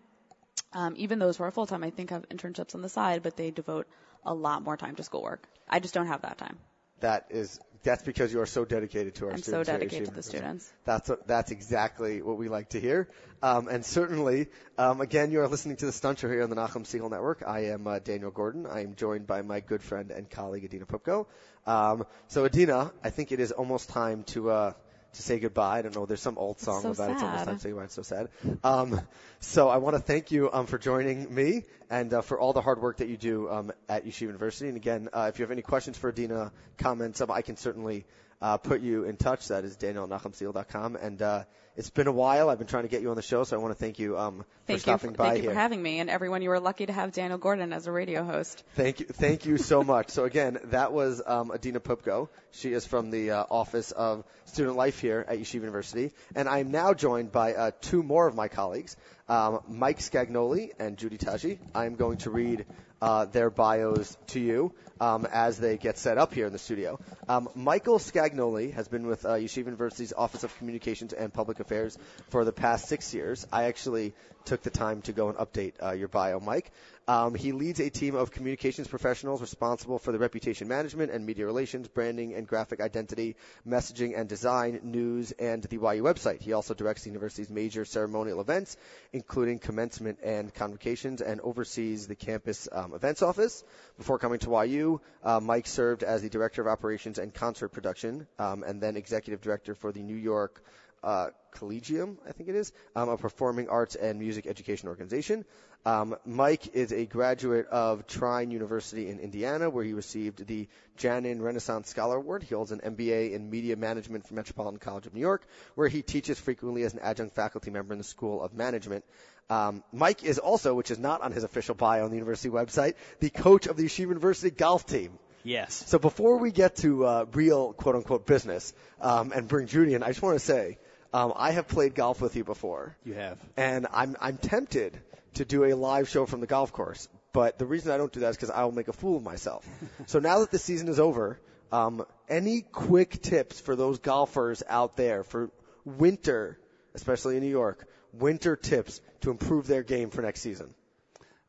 Um, 0.74 0.94
even 0.96 1.18
those 1.18 1.36
who 1.36 1.44
are 1.44 1.50
full 1.50 1.66
time, 1.66 1.82
I 1.82 1.90
think 1.90 2.10
have 2.10 2.28
internships 2.28 2.74
on 2.74 2.82
the 2.82 2.88
side, 2.88 3.22
but 3.22 3.36
they 3.36 3.50
devote 3.50 3.86
a 4.24 4.34
lot 4.34 4.62
more 4.62 4.76
time 4.76 4.94
to 4.96 5.02
schoolwork. 5.02 5.46
I 5.68 5.80
just 5.80 5.94
don't 5.94 6.06
have 6.06 6.22
that 6.22 6.38
time. 6.38 6.58
That 7.00 7.26
is 7.30 7.58
that's 7.82 8.02
because 8.02 8.32
you 8.32 8.40
are 8.40 8.46
so 8.46 8.64
dedicated 8.64 9.16
to 9.16 9.26
our 9.26 9.36
students. 9.36 9.48
I'm 9.48 9.64
so 9.64 9.72
dedicated 9.72 10.08
to 10.08 10.14
the 10.14 10.22
students. 10.22 10.72
That's 10.84 11.08
what, 11.08 11.26
that's 11.26 11.50
exactly 11.50 12.22
what 12.22 12.38
we 12.38 12.48
like 12.48 12.70
to 12.70 12.80
hear. 12.80 13.08
Um, 13.42 13.66
and 13.66 13.84
certainly, 13.84 14.48
um, 14.78 15.00
again, 15.00 15.32
you 15.32 15.40
are 15.40 15.48
listening 15.48 15.76
to 15.78 15.86
the 15.86 15.92
Stun 15.92 16.14
Show 16.14 16.28
here 16.28 16.44
on 16.44 16.50
the 16.50 16.56
Nachum 16.56 16.84
Segal 16.84 17.10
Network. 17.10 17.42
I 17.44 17.66
am 17.66 17.86
uh, 17.88 17.98
Daniel 17.98 18.30
Gordon. 18.30 18.66
I 18.66 18.82
am 18.82 18.94
joined 18.94 19.26
by 19.26 19.42
my 19.42 19.58
good 19.58 19.82
friend 19.82 20.12
and 20.12 20.30
colleague 20.30 20.64
Adina 20.64 20.86
Poupko. 20.86 21.26
Um, 21.66 22.06
so 22.28 22.44
Adina, 22.44 22.92
I 23.02 23.10
think 23.10 23.32
it 23.32 23.40
is 23.40 23.50
almost 23.50 23.88
time 23.88 24.22
to 24.24 24.50
uh, 24.50 24.72
to 25.14 25.22
say 25.22 25.38
goodbye. 25.38 25.78
I 25.78 25.82
don't 25.82 25.94
know. 25.94 26.06
There's 26.06 26.22
some 26.22 26.38
old 26.38 26.58
song 26.60 26.82
so 26.82 26.90
about 26.92 27.10
it's 27.10 27.22
almost 27.22 27.38
sad. 27.38 27.46
time 27.46 27.56
to 27.56 27.60
say 27.60 27.68
goodbye. 27.70 27.84
It's 27.84 27.94
so 27.94 28.02
sad. 28.02 28.28
Um, 28.64 29.00
so 29.40 29.68
I 29.68 29.76
want 29.76 29.96
to 29.96 30.02
thank 30.02 30.30
you 30.30 30.50
um, 30.52 30.66
for 30.66 30.78
joining 30.78 31.32
me 31.32 31.64
and 31.90 32.12
uh, 32.14 32.22
for 32.22 32.40
all 32.40 32.52
the 32.52 32.62
hard 32.62 32.80
work 32.80 32.98
that 32.98 33.08
you 33.08 33.16
do 33.16 33.50
um, 33.50 33.72
at 33.88 34.06
Yeshiva 34.06 34.22
University. 34.22 34.68
And 34.68 34.76
again, 34.76 35.08
uh, 35.12 35.30
if 35.32 35.38
you 35.38 35.42
have 35.42 35.50
any 35.50 35.62
questions 35.62 35.98
for 35.98 36.08
Adina, 36.10 36.52
comments, 36.78 37.20
um, 37.20 37.30
I 37.30 37.42
can 37.42 37.56
certainly 37.56 38.06
uh, 38.42 38.56
put 38.58 38.82
you 38.82 39.04
in 39.04 39.16
touch. 39.16 39.48
That 39.48 39.64
is 39.64 39.76
Daniel 39.76 40.06
at. 40.06 40.96
And 41.00 41.22
uh, 41.22 41.44
it's 41.76 41.88
been 41.88 42.08
a 42.08 42.12
while. 42.12 42.50
I've 42.50 42.58
been 42.58 42.66
trying 42.66 42.82
to 42.82 42.88
get 42.88 43.00
you 43.00 43.10
on 43.10 43.16
the 43.16 43.22
show, 43.22 43.44
so 43.44 43.56
I 43.56 43.60
want 43.60 43.72
to 43.72 43.78
thank 43.78 43.98
you 43.98 44.18
um, 44.18 44.44
Thank 44.66 44.66
for 44.66 44.72
you. 44.72 44.78
stopping 44.80 45.10
For, 45.12 45.16
by 45.16 45.24
thank 45.28 45.36
you 45.38 45.42
here. 45.44 45.50
for 45.52 45.58
having 45.58 45.82
me, 45.82 46.00
and 46.00 46.10
everyone. 46.10 46.42
You 46.42 46.50
were 46.50 46.60
lucky 46.60 46.84
to 46.86 46.92
have 46.92 47.12
Daniel 47.12 47.38
Gordon 47.38 47.72
as 47.72 47.86
a 47.86 47.92
radio 47.92 48.24
host. 48.24 48.62
Thank 48.74 49.00
you, 49.00 49.06
thank 49.06 49.46
you 49.46 49.56
so 49.56 49.82
much. 49.82 50.10
So 50.10 50.24
again, 50.24 50.58
that 50.64 50.92
was 50.92 51.22
um, 51.24 51.50
Adina 51.50 51.80
Poupko. 51.80 52.28
She 52.50 52.72
is 52.72 52.84
from 52.84 53.10
the 53.10 53.30
uh, 53.30 53.44
Office 53.48 53.92
of 53.92 54.24
Student 54.46 54.76
Life 54.76 55.00
here 55.00 55.24
at 55.26 55.38
Yeshiva 55.38 55.60
University, 55.60 56.12
and 56.34 56.48
I 56.48 56.58
am 56.58 56.72
now 56.72 56.92
joined 56.92 57.32
by 57.32 57.54
uh, 57.54 57.70
two 57.80 58.02
more 58.02 58.26
of 58.26 58.34
my 58.34 58.48
colleagues, 58.48 58.96
um, 59.32 59.60
Mike 59.66 60.00
Scagnoli 60.00 60.72
and 60.78 60.98
Judy 60.98 61.16
Tashji. 61.16 61.58
I 61.74 61.86
am 61.86 61.94
going 61.94 62.18
to 62.18 62.30
read 62.30 62.66
uh, 63.00 63.24
their 63.24 63.48
bios 63.48 64.14
to 64.26 64.38
you 64.38 64.74
um, 65.00 65.26
as 65.32 65.58
they 65.58 65.78
get 65.78 65.96
set 65.96 66.18
up 66.18 66.34
here 66.34 66.46
in 66.46 66.52
the 66.52 66.58
studio. 66.58 67.00
Um, 67.30 67.48
Michael 67.54 67.98
Scagnoli 67.98 68.74
has 68.74 68.88
been 68.88 69.06
with 69.06 69.24
uh, 69.24 69.30
Yeshiva 69.30 69.64
University's 69.64 70.12
Office 70.12 70.44
of 70.44 70.54
Communications 70.58 71.14
and 71.14 71.32
Public 71.32 71.60
Affairs 71.60 71.96
for 72.28 72.44
the 72.44 72.52
past 72.52 72.88
six 72.88 73.14
years. 73.14 73.46
I 73.50 73.64
actually 73.64 74.12
took 74.44 74.62
the 74.62 74.70
time 74.70 75.00
to 75.02 75.12
go 75.12 75.30
and 75.30 75.38
update 75.38 75.72
uh, 75.82 75.92
your 75.92 76.08
bio, 76.08 76.38
Mike. 76.38 76.70
Um, 77.08 77.34
he 77.34 77.50
leads 77.50 77.80
a 77.80 77.90
team 77.90 78.14
of 78.14 78.30
communications 78.30 78.86
professionals 78.86 79.40
responsible 79.40 79.98
for 79.98 80.12
the 80.12 80.18
reputation 80.18 80.68
management 80.68 81.10
and 81.10 81.26
media 81.26 81.46
relations, 81.46 81.88
branding 81.88 82.34
and 82.34 82.46
graphic 82.46 82.80
identity, 82.80 83.34
messaging 83.66 84.16
and 84.16 84.28
design, 84.28 84.80
news, 84.84 85.32
and 85.32 85.64
the 85.64 85.76
YU 85.76 86.02
website. 86.02 86.40
He 86.40 86.52
also 86.52 86.74
directs 86.74 87.02
the 87.02 87.10
university's 87.10 87.50
major 87.50 87.84
ceremonial 87.84 88.40
events, 88.40 88.76
including 89.12 89.58
commencement 89.58 90.20
and 90.22 90.54
convocations, 90.54 91.20
and 91.20 91.40
oversees 91.40 92.06
the 92.06 92.14
campus 92.14 92.68
um, 92.70 92.94
events 92.94 93.22
office. 93.22 93.64
Before 93.98 94.18
coming 94.18 94.38
to 94.40 94.64
YU, 94.64 95.00
uh, 95.24 95.40
Mike 95.40 95.66
served 95.66 96.04
as 96.04 96.22
the 96.22 96.30
director 96.30 96.62
of 96.62 96.68
operations 96.68 97.18
and 97.18 97.34
concert 97.34 97.70
production, 97.70 98.28
um, 98.38 98.62
and 98.62 98.80
then 98.80 98.96
executive 98.96 99.40
director 99.40 99.74
for 99.74 99.90
the 99.90 100.02
New 100.02 100.16
York 100.16 100.62
uh, 101.02 101.28
Collegium, 101.52 102.18
I 102.26 102.32
think 102.32 102.48
it 102.48 102.54
is, 102.54 102.72
um, 102.94 103.08
a 103.08 103.16
performing 103.16 103.68
arts 103.68 103.94
and 103.94 104.18
music 104.18 104.46
education 104.46 104.88
organization. 104.88 105.44
Um, 105.84 106.14
Mike 106.24 106.74
is 106.74 106.92
a 106.92 107.06
graduate 107.06 107.66
of 107.66 108.06
Trine 108.06 108.52
University 108.52 109.08
in 109.08 109.18
Indiana, 109.18 109.68
where 109.68 109.82
he 109.84 109.94
received 109.94 110.46
the 110.46 110.68
Janin 110.96 111.42
Renaissance 111.42 111.88
Scholar 111.88 112.16
Award. 112.18 112.44
He 112.44 112.54
holds 112.54 112.70
an 112.70 112.78
MBA 112.80 113.32
in 113.32 113.50
Media 113.50 113.74
Management 113.76 114.26
from 114.26 114.36
Metropolitan 114.36 114.78
College 114.78 115.06
of 115.06 115.14
New 115.14 115.20
York, 115.20 115.44
where 115.74 115.88
he 115.88 116.02
teaches 116.02 116.38
frequently 116.38 116.84
as 116.84 116.92
an 116.92 117.00
adjunct 117.00 117.34
faculty 117.34 117.70
member 117.72 117.92
in 117.94 117.98
the 117.98 118.04
School 118.04 118.40
of 118.42 118.54
Management. 118.54 119.04
Um, 119.50 119.82
Mike 119.92 120.22
is 120.22 120.38
also, 120.38 120.72
which 120.74 120.92
is 120.92 121.00
not 121.00 121.20
on 121.20 121.32
his 121.32 121.42
official 121.42 121.74
bio 121.74 122.04
on 122.04 122.10
the 122.10 122.16
university 122.16 122.48
website, 122.48 122.94
the 123.18 123.28
coach 123.30 123.66
of 123.66 123.76
the 123.76 123.82
Yeshiva 123.84 124.08
University 124.08 124.50
golf 124.50 124.86
team. 124.86 125.18
Yes. 125.42 125.74
So 125.88 125.98
before 125.98 126.38
we 126.38 126.52
get 126.52 126.76
to 126.76 127.04
uh, 127.04 127.24
real 127.32 127.72
quote 127.72 127.96
unquote 127.96 128.24
business 128.24 128.72
um, 129.00 129.32
and 129.32 129.48
bring 129.48 129.66
Judy 129.66 129.94
in, 129.94 130.04
I 130.04 130.08
just 130.08 130.22
want 130.22 130.38
to 130.38 130.44
say 130.44 130.78
um, 131.12 131.32
I 131.34 131.50
have 131.50 131.66
played 131.66 131.96
golf 131.96 132.20
with 132.20 132.36
you 132.36 132.44
before, 132.44 132.96
You 133.04 133.14
have. 133.14 133.38
and 133.56 133.88
I'm 133.92 134.16
I'm 134.20 134.36
tempted 134.36 134.96
to 135.34 135.44
do 135.44 135.64
a 135.64 135.74
live 135.74 136.08
show 136.08 136.26
from 136.26 136.40
the 136.40 136.46
golf 136.46 136.72
course. 136.72 137.08
But 137.32 137.58
the 137.58 137.66
reason 137.66 137.92
I 137.92 137.96
don't 137.96 138.12
do 138.12 138.20
that 138.20 138.30
is 138.30 138.36
because 138.36 138.50
I 138.50 138.64
will 138.64 138.72
make 138.72 138.88
a 138.88 138.92
fool 138.92 139.16
of 139.16 139.22
myself. 139.22 139.66
so 140.06 140.18
now 140.18 140.40
that 140.40 140.50
the 140.50 140.58
season 140.58 140.88
is 140.88 141.00
over, 141.00 141.40
um, 141.70 142.04
any 142.28 142.60
quick 142.60 143.22
tips 143.22 143.60
for 143.60 143.74
those 143.74 143.98
golfers 143.98 144.62
out 144.68 144.96
there 144.96 145.24
for 145.24 145.50
winter, 145.84 146.58
especially 146.94 147.36
in 147.36 147.42
New 147.42 147.48
York, 147.48 147.86
winter 148.12 148.56
tips 148.56 149.00
to 149.22 149.30
improve 149.30 149.66
their 149.66 149.82
game 149.82 150.10
for 150.10 150.20
next 150.20 150.40
season? 150.42 150.74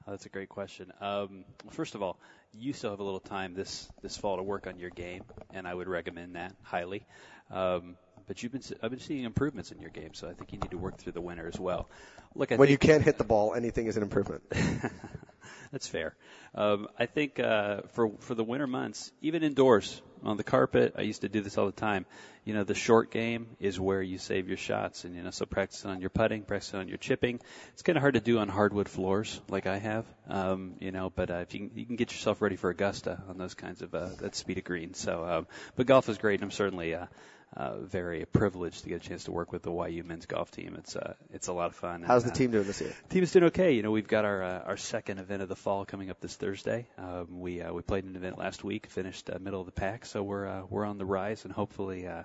Oh, 0.07 0.11
that's 0.11 0.25
a 0.25 0.29
great 0.29 0.49
question. 0.49 0.91
Um, 1.01 1.45
first 1.69 1.95
of 1.95 2.01
all, 2.01 2.17
you 2.53 2.73
still 2.73 2.91
have 2.91 2.99
a 2.99 3.03
little 3.03 3.19
time 3.19 3.53
this 3.53 3.89
this 4.01 4.15
fall 4.15 4.37
to 4.37 4.43
work 4.43 4.67
on 4.67 4.77
your 4.77 4.89
game, 4.89 5.23
and 5.53 5.67
I 5.67 5.73
would 5.73 5.87
recommend 5.87 6.35
that 6.35 6.53
highly. 6.61 7.05
Um, 7.49 7.95
but 8.27 8.41
you've 8.43 8.51
been 8.51 8.61
I've 8.81 8.91
been 8.91 8.99
seeing 8.99 9.23
improvements 9.23 9.71
in 9.71 9.79
your 9.79 9.89
game, 9.89 10.13
so 10.13 10.29
I 10.29 10.33
think 10.33 10.53
you 10.53 10.59
need 10.59 10.71
to 10.71 10.77
work 10.77 10.97
through 10.97 11.13
the 11.13 11.21
winter 11.21 11.47
as 11.47 11.59
well. 11.59 11.89
Look, 12.35 12.51
I 12.51 12.55
When 12.55 12.69
you 12.69 12.77
can't 12.77 13.03
hit 13.03 13.17
the 13.17 13.23
ball, 13.23 13.53
anything 13.53 13.87
is 13.87 13.97
an 13.97 14.03
improvement. 14.03 14.43
that's 15.71 15.87
fair. 15.87 16.15
Um, 16.55 16.87
I 16.97 17.07
think 17.07 17.39
uh, 17.39 17.81
for 17.93 18.11
for 18.19 18.35
the 18.35 18.43
winter 18.43 18.67
months, 18.67 19.11
even 19.21 19.43
indoors 19.43 20.01
on 20.23 20.37
the 20.37 20.43
carpet, 20.43 20.95
I 20.97 21.01
used 21.01 21.21
to 21.21 21.29
do 21.29 21.41
this 21.41 21.57
all 21.57 21.65
the 21.65 21.71
time. 21.71 22.05
You 22.45 22.53
know, 22.53 22.63
the 22.63 22.75
short 22.75 23.11
game 23.11 23.47
is 23.59 23.79
where 23.79 24.01
you 24.01 24.17
save 24.17 24.47
your 24.47 24.57
shots, 24.57 25.03
and 25.03 25.15
you 25.15 25.23
know, 25.23 25.31
so 25.31 25.45
practicing 25.45 25.91
on 25.91 25.99
your 25.99 26.09
putting, 26.09 26.43
practicing 26.43 26.79
on 26.79 26.87
your 26.87 26.97
chipping. 26.97 27.39
It's 27.73 27.81
kind 27.81 27.97
of 27.97 28.01
hard 28.01 28.13
to 28.13 28.19
do 28.19 28.39
on 28.39 28.49
hardwood 28.49 28.87
floors 28.87 29.41
like 29.49 29.65
I 29.65 29.77
have. 29.77 30.05
Um, 30.27 30.75
you 30.79 30.91
know, 30.91 31.09
but 31.09 31.31
uh, 31.31 31.35
if 31.35 31.53
you 31.53 31.67
can, 31.67 31.77
you 31.77 31.85
can 31.85 31.95
get 31.95 32.11
yourself 32.11 32.41
ready 32.41 32.55
for 32.55 32.69
Augusta 32.69 33.21
on 33.27 33.37
those 33.37 33.53
kinds 33.55 33.81
of 33.81 33.93
uh, 33.95 34.09
that 34.19 34.35
speed 34.35 34.57
of 34.59 34.63
green. 34.63 34.93
So, 34.93 35.25
um, 35.25 35.47
but 35.75 35.87
golf 35.87 36.07
is 36.09 36.17
great, 36.17 36.35
and 36.35 36.43
I'm 36.43 36.51
certainly. 36.51 36.95
Uh, 36.95 37.07
uh, 37.55 37.77
very 37.79 38.25
privileged 38.25 38.83
to 38.83 38.89
get 38.89 39.05
a 39.05 39.07
chance 39.07 39.25
to 39.25 39.31
work 39.31 39.51
with 39.51 39.63
the 39.63 39.71
YU 39.71 40.03
men's 40.03 40.25
golf 40.25 40.51
team. 40.51 40.75
It's 40.77 40.95
uh, 40.95 41.13
it's 41.31 41.47
a 41.47 41.53
lot 41.53 41.67
of 41.67 41.75
fun. 41.75 42.03
How's 42.03 42.23
and, 42.23 42.31
the 42.31 42.35
uh, 42.35 42.37
team 42.37 42.51
doing 42.51 42.65
this 42.65 42.81
year? 42.81 42.93
Team 43.09 43.23
is 43.23 43.31
doing 43.31 43.45
okay. 43.45 43.73
You 43.73 43.83
know, 43.83 43.91
we've 43.91 44.07
got 44.07 44.25
our 44.25 44.43
uh, 44.43 44.59
our 44.65 44.77
second 44.77 45.19
event 45.19 45.41
of 45.41 45.49
the 45.49 45.55
fall 45.55 45.85
coming 45.85 46.09
up 46.09 46.19
this 46.19 46.35
Thursday. 46.35 46.87
Um, 46.97 47.39
we 47.39 47.61
uh, 47.61 47.73
we 47.73 47.81
played 47.81 48.05
an 48.05 48.15
event 48.15 48.37
last 48.37 48.63
week, 48.63 48.87
finished 48.87 49.29
uh, 49.29 49.37
middle 49.39 49.59
of 49.59 49.65
the 49.65 49.71
pack, 49.71 50.05
so 50.05 50.23
we're 50.23 50.47
uh, 50.47 50.63
we're 50.69 50.85
on 50.85 50.97
the 50.97 51.05
rise, 51.05 51.45
and 51.45 51.53
hopefully, 51.53 52.07
uh, 52.07 52.23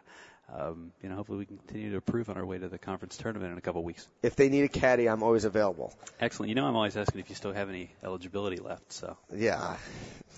um, 0.52 0.92
you 1.02 1.08
know, 1.08 1.16
hopefully 1.16 1.38
we 1.38 1.46
can 1.46 1.58
continue 1.58 1.90
to 1.90 1.96
improve 1.96 2.30
on 2.30 2.36
our 2.36 2.46
way 2.46 2.58
to 2.58 2.68
the 2.68 2.78
conference 2.78 3.16
tournament 3.16 3.52
in 3.52 3.58
a 3.58 3.60
couple 3.60 3.82
weeks. 3.84 4.08
If 4.22 4.36
they 4.36 4.48
need 4.48 4.64
a 4.64 4.68
caddy, 4.68 5.08
I'm 5.08 5.22
always 5.22 5.44
available. 5.44 5.92
Excellent. 6.20 6.48
You 6.48 6.54
know, 6.54 6.66
I'm 6.66 6.76
always 6.76 6.96
asking 6.96 7.20
if 7.20 7.28
you 7.28 7.34
still 7.34 7.52
have 7.52 7.68
any 7.68 7.90
eligibility 8.02 8.56
left. 8.56 8.92
So 8.92 9.16
Yeah. 9.34 9.76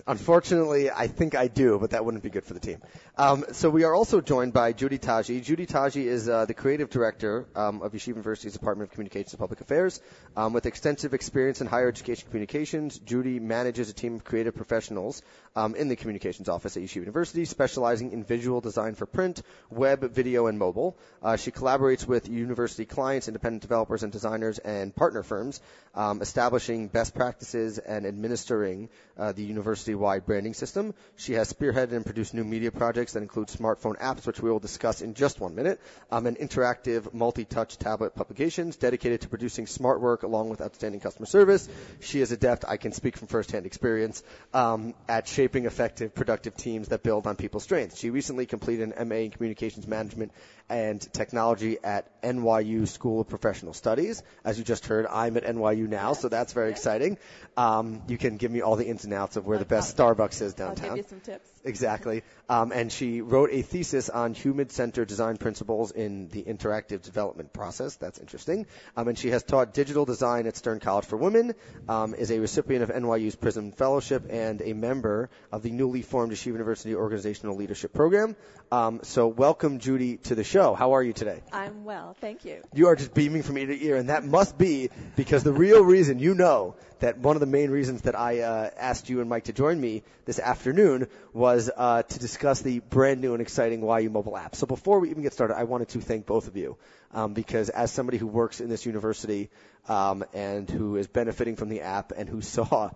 Unfortunately, 0.07 0.89
I 0.89 1.07
think 1.07 1.35
I 1.35 1.47
do, 1.47 1.77
but 1.79 1.91
that 1.91 2.03
wouldn't 2.03 2.23
be 2.23 2.29
good 2.29 2.43
for 2.43 2.53
the 2.53 2.59
team. 2.59 2.79
Um, 3.17 3.45
so 3.51 3.69
we 3.69 3.83
are 3.83 3.93
also 3.93 4.19
joined 4.19 4.51
by 4.51 4.73
Judy 4.73 4.97
Tashji. 4.97 5.43
Judy 5.43 5.67
Tashji 5.67 6.05
is 6.05 6.27
uh, 6.27 6.45
the 6.45 6.53
creative 6.53 6.89
director 6.89 7.45
um, 7.55 7.81
of 7.81 7.91
Yeshiva 7.91 8.07
University's 8.07 8.53
Department 8.53 8.89
of 8.89 8.93
Communications 8.93 9.33
and 9.33 9.39
Public 9.39 9.61
Affairs. 9.61 10.01
Um, 10.35 10.53
with 10.53 10.65
extensive 10.65 11.13
experience 11.13 11.61
in 11.61 11.67
higher 11.67 11.87
education 11.87 12.25
communications, 12.29 12.97
Judy 12.99 13.39
manages 13.39 13.89
a 13.89 13.93
team 13.93 14.15
of 14.15 14.23
creative 14.23 14.55
professionals 14.55 15.21
um, 15.55 15.75
in 15.75 15.87
the 15.87 15.95
communications 15.95 16.49
office 16.49 16.77
at 16.77 16.83
Yeshiva 16.83 16.95
University, 16.95 17.45
specializing 17.45 18.11
in 18.11 18.23
visual 18.23 18.61
design 18.61 18.95
for 18.95 19.05
print, 19.05 19.43
web, 19.69 20.00
video, 20.07 20.47
and 20.47 20.57
mobile. 20.57 20.97
Uh, 21.21 21.35
she 21.35 21.51
collaborates 21.51 22.07
with 22.07 22.29
university 22.29 22.85
clients, 22.85 23.27
independent 23.27 23.61
developers, 23.61 24.03
and 24.03 24.11
designers 24.11 24.59
and 24.59 24.95
partner 24.95 25.23
firms, 25.23 25.61
um, 25.95 26.21
establishing 26.21 26.87
best 26.87 27.13
practices 27.13 27.77
and 27.77 28.05
administering 28.05 28.89
uh, 29.17 29.31
the 29.31 29.43
university 29.43 29.91
university-wide 29.91 30.25
branding 30.25 30.53
system. 30.53 30.93
She 31.15 31.33
has 31.33 31.51
spearheaded 31.51 31.93
and 31.93 32.05
produced 32.05 32.33
new 32.33 32.43
media 32.43 32.71
projects 32.71 33.13
that 33.13 33.21
include 33.21 33.47
smartphone 33.47 33.97
apps, 33.99 34.25
which 34.25 34.39
we 34.39 34.49
will 34.49 34.59
discuss 34.59 35.01
in 35.01 35.13
just 35.13 35.39
one 35.39 35.55
minute, 35.55 35.79
um, 36.11 36.25
and 36.27 36.37
interactive 36.37 37.13
multi-touch 37.13 37.77
tablet 37.77 38.15
publications 38.15 38.77
dedicated 38.77 39.21
to 39.21 39.29
producing 39.29 39.67
smart 39.67 40.01
work 40.01 40.23
along 40.23 40.49
with 40.49 40.61
outstanding 40.61 40.99
customer 40.99 41.25
service. 41.25 41.69
She 41.99 42.21
is 42.21 42.31
adept, 42.31 42.65
I 42.67 42.77
can 42.77 42.91
speak 42.91 43.17
from 43.17 43.27
firsthand 43.27 43.65
experience, 43.65 44.23
um, 44.53 44.93
at 45.07 45.27
shaping 45.27 45.65
effective, 45.65 46.13
productive 46.13 46.55
teams 46.55 46.89
that 46.89 47.03
build 47.03 47.27
on 47.27 47.35
people's 47.35 47.63
strengths. 47.63 47.99
She 47.99 48.09
recently 48.09 48.45
completed 48.45 48.93
an 48.93 49.07
MA 49.07 49.15
in 49.15 49.31
Communications 49.31 49.87
Management 49.91 50.31
and 50.69 51.01
Technology 51.13 51.77
at 51.83 52.21
NYU 52.23 52.87
School 52.87 53.21
of 53.21 53.27
Professional 53.27 53.73
Studies. 53.73 54.23
As 54.43 54.57
you 54.57 54.63
just 54.63 54.85
heard, 54.85 55.05
I'm 55.05 55.37
at 55.37 55.43
NYU 55.43 55.87
now, 55.87 56.13
so 56.13 56.29
that's 56.29 56.53
very 56.53 56.71
exciting. 56.71 57.17
Um, 57.57 58.01
you 58.07 58.17
can 58.17 58.37
give 58.37 58.51
me 58.51 58.61
all 58.61 58.77
the 58.77 58.87
ins 58.87 59.03
and 59.03 59.13
outs 59.13 59.35
of 59.35 59.45
where 59.45 59.57
the 59.57 59.65
best 59.65 59.95
Starbucks 59.95 60.41
is 60.41 60.53
downtown. 60.53 60.91
I'll 60.91 60.95
give 60.95 61.05
you 61.05 61.09
some 61.09 61.19
tips. 61.19 61.49
Exactly. 61.65 62.23
Um, 62.51 62.73
and 62.73 62.91
she 62.91 63.21
wrote 63.21 63.49
a 63.53 63.61
thesis 63.61 64.09
on 64.09 64.33
human-centered 64.33 65.07
design 65.07 65.37
principles 65.37 65.91
in 65.91 66.27
the 66.27 66.43
interactive 66.43 67.01
development 67.01 67.53
process. 67.53 67.95
That's 67.95 68.19
interesting. 68.19 68.65
Um, 68.97 69.07
and 69.07 69.17
she 69.17 69.29
has 69.29 69.41
taught 69.41 69.73
digital 69.73 70.03
design 70.03 70.47
at 70.47 70.57
Stern 70.57 70.81
College 70.81 71.05
for 71.05 71.15
Women, 71.15 71.55
um, 71.87 72.13
is 72.13 72.29
a 72.29 72.39
recipient 72.39 72.83
of 72.83 72.89
NYU's 72.89 73.37
Prism 73.37 73.71
Fellowship, 73.71 74.25
and 74.29 74.61
a 74.61 74.73
member 74.73 75.29
of 75.49 75.63
the 75.63 75.71
newly 75.71 76.01
formed 76.01 76.33
Yeshiva 76.33 76.47
University 76.47 76.93
Organizational 76.93 77.55
Leadership 77.55 77.93
Program. 77.93 78.35
Um, 78.69 78.99
so 79.03 79.29
welcome, 79.29 79.79
Judy, 79.79 80.17
to 80.17 80.35
the 80.35 80.43
show. 80.43 80.73
How 80.73 80.95
are 80.95 81.03
you 81.03 81.13
today? 81.13 81.41
I'm 81.53 81.85
well, 81.85 82.17
thank 82.19 82.43
you. 82.43 82.63
You 82.73 82.87
are 82.87 82.97
just 82.97 83.13
beaming 83.13 83.43
from 83.43 83.57
ear 83.59 83.67
to 83.67 83.81
ear, 83.81 83.95
and 83.95 84.09
that 84.09 84.25
must 84.25 84.57
be 84.57 84.89
because 85.15 85.43
the 85.43 85.53
real 85.53 85.85
reason 85.85 86.19
you 86.19 86.35
know 86.35 86.75
that 87.01 87.17
one 87.17 87.35
of 87.35 87.39
the 87.39 87.45
main 87.45 87.69
reasons 87.69 88.03
that 88.03 88.17
I 88.17 88.39
uh, 88.39 88.69
asked 88.77 89.09
you 89.09 89.19
and 89.19 89.29
Mike 89.29 89.45
to 89.45 89.53
join 89.53 89.79
me 89.79 90.03
this 90.25 90.39
afternoon 90.39 91.07
was 91.33 91.69
uh, 91.75 92.03
to 92.03 92.19
discuss 92.19 92.61
the 92.61 92.79
brand 92.79 93.21
new 93.21 93.33
and 93.33 93.41
exciting 93.41 93.81
YU 93.81 94.09
mobile 94.09 94.37
app. 94.37 94.55
So 94.55 94.65
before 94.65 94.99
we 94.99 95.09
even 95.09 95.23
get 95.23 95.33
started, 95.33 95.57
I 95.57 95.63
wanted 95.65 95.89
to 95.89 96.01
thank 96.01 96.25
both 96.25 96.47
of 96.47 96.55
you 96.55 96.77
um, 97.13 97.33
because 97.33 97.69
as 97.69 97.91
somebody 97.91 98.17
who 98.17 98.27
works 98.27 98.61
in 98.61 98.69
this 98.69 98.85
university 98.85 99.49
um, 99.89 100.23
and 100.33 100.69
who 100.69 100.95
is 100.95 101.07
benefiting 101.07 101.55
from 101.55 101.69
the 101.69 101.81
app 101.81 102.11
and 102.15 102.29
who 102.29 102.41
saw 102.41 102.91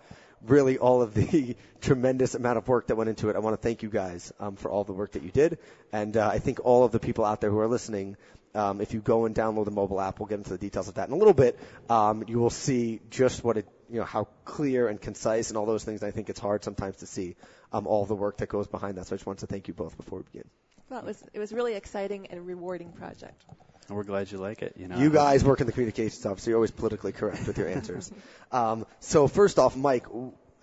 really 0.48 0.78
all 0.78 1.02
of 1.02 1.14
the 1.14 1.56
tremendous 1.82 2.36
amount 2.36 2.58
of 2.58 2.68
work 2.68 2.88
that 2.88 2.96
went 2.96 3.10
into 3.10 3.30
it. 3.30 3.36
I 3.36 3.40
want 3.40 3.56
to 3.56 3.62
thank 3.62 3.84
you 3.84 3.90
guys 3.90 4.32
um, 4.40 4.56
for 4.56 4.70
all 4.70 4.84
the 4.84 4.94
work 4.94 5.14
that 5.14 5.24
you 5.24 5.32
did, 5.32 5.58
and 5.92 6.16
uh, 6.16 6.28
I 6.28 6.40
think 6.40 6.60
all 6.64 6.84
of 6.84 6.92
the 6.92 7.00
people 7.00 7.26
out 7.26 7.42
there 7.42 7.50
who 7.50 7.60
are 7.60 7.68
listening. 7.68 8.18
Um, 8.54 8.80
if 8.80 8.94
you 8.94 9.02
go 9.02 9.26
and 9.26 9.36
download 9.36 9.66
the 9.66 9.72
mobile 9.72 10.00
app, 10.00 10.20
we'll 10.20 10.28
get 10.28 10.38
into 10.38 10.52
the 10.52 10.58
details 10.58 10.88
of 10.88 10.94
that 10.94 11.10
in 11.10 11.14
a 11.14 11.18
little 11.18 11.34
bit. 11.34 11.60
Um, 11.90 12.24
you 12.26 12.40
will 12.40 12.50
see 12.50 13.02
just 13.10 13.44
what 13.44 13.58
it, 13.58 13.68
you 13.90 14.00
know, 14.00 14.06
how 14.06 14.28
clear 14.44 14.88
and 14.88 15.00
concise 15.00 15.50
and 15.50 15.58
all 15.58 15.66
those 15.66 15.84
things. 15.84 16.04
I 16.04 16.12
think 16.12 16.30
it's 16.30 16.40
hard 16.40 16.64
sometimes 16.64 16.98
to 16.98 17.06
see 17.06 17.36
um, 17.72 17.88
all 17.88 18.06
the 18.06 18.16
work 18.16 18.38
that 18.38 18.50
goes 18.50 18.68
behind 18.68 18.98
that. 18.98 19.08
So 19.08 19.16
I 19.16 19.18
just 19.18 19.26
wanted 19.26 19.42
to 19.42 19.48
thank 19.48 19.68
you 19.68 19.74
both 19.74 19.98
before 19.98 20.20
we 20.20 20.24
begin. 20.26 20.50
Well, 20.90 21.00
it 21.00 21.06
was 21.06 21.24
it 21.34 21.40
was 21.40 21.52
really 21.52 21.74
exciting 21.74 22.28
and 22.28 22.46
rewarding 22.46 22.92
project. 22.92 23.44
And 23.88 23.96
we're 23.96 24.04
glad 24.04 24.32
you 24.32 24.38
like 24.40 24.62
it. 24.62 24.76
You 24.78 24.88
know, 24.88 24.98
You 24.98 25.10
guys 25.10 25.44
work 25.44 25.62
in 25.62 25.68
the 25.68 25.74
communications 25.74 26.26
office, 26.26 26.44
so 26.44 26.50
you're 26.50 26.58
always 26.58 26.72
politically 26.72 27.12
correct 27.12 27.46
with 27.48 27.58
your 27.58 27.68
answers. 27.68 28.12
um, 28.52 28.86
so 29.00 29.28
first 29.28 29.60
off, 29.60 29.76
Mike, 29.78 30.06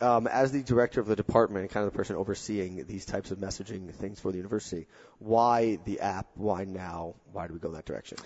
um, 0.01 0.27
as 0.27 0.51
the 0.51 0.63
director 0.63 1.01
of 1.01 1.07
the 1.07 1.15
department 1.15 1.63
and 1.63 1.71
kind 1.71 1.87
of 1.87 1.93
the 1.93 1.97
person 1.97 2.17
overseeing 2.17 2.85
these 2.87 3.05
types 3.05 3.31
of 3.31 3.39
messaging 3.39 3.95
things 3.95 4.19
for 4.19 4.33
the 4.33 4.39
university, 4.39 4.89
why 5.19 5.79
the 5.85 6.01
app? 6.01 6.27
Why 6.35 6.65
now? 6.65 7.15
Why 7.33 7.47
do 7.47 7.55
we 7.55 7.61
go 7.61 7.71
that 7.73 7.85
direction? 7.85 8.19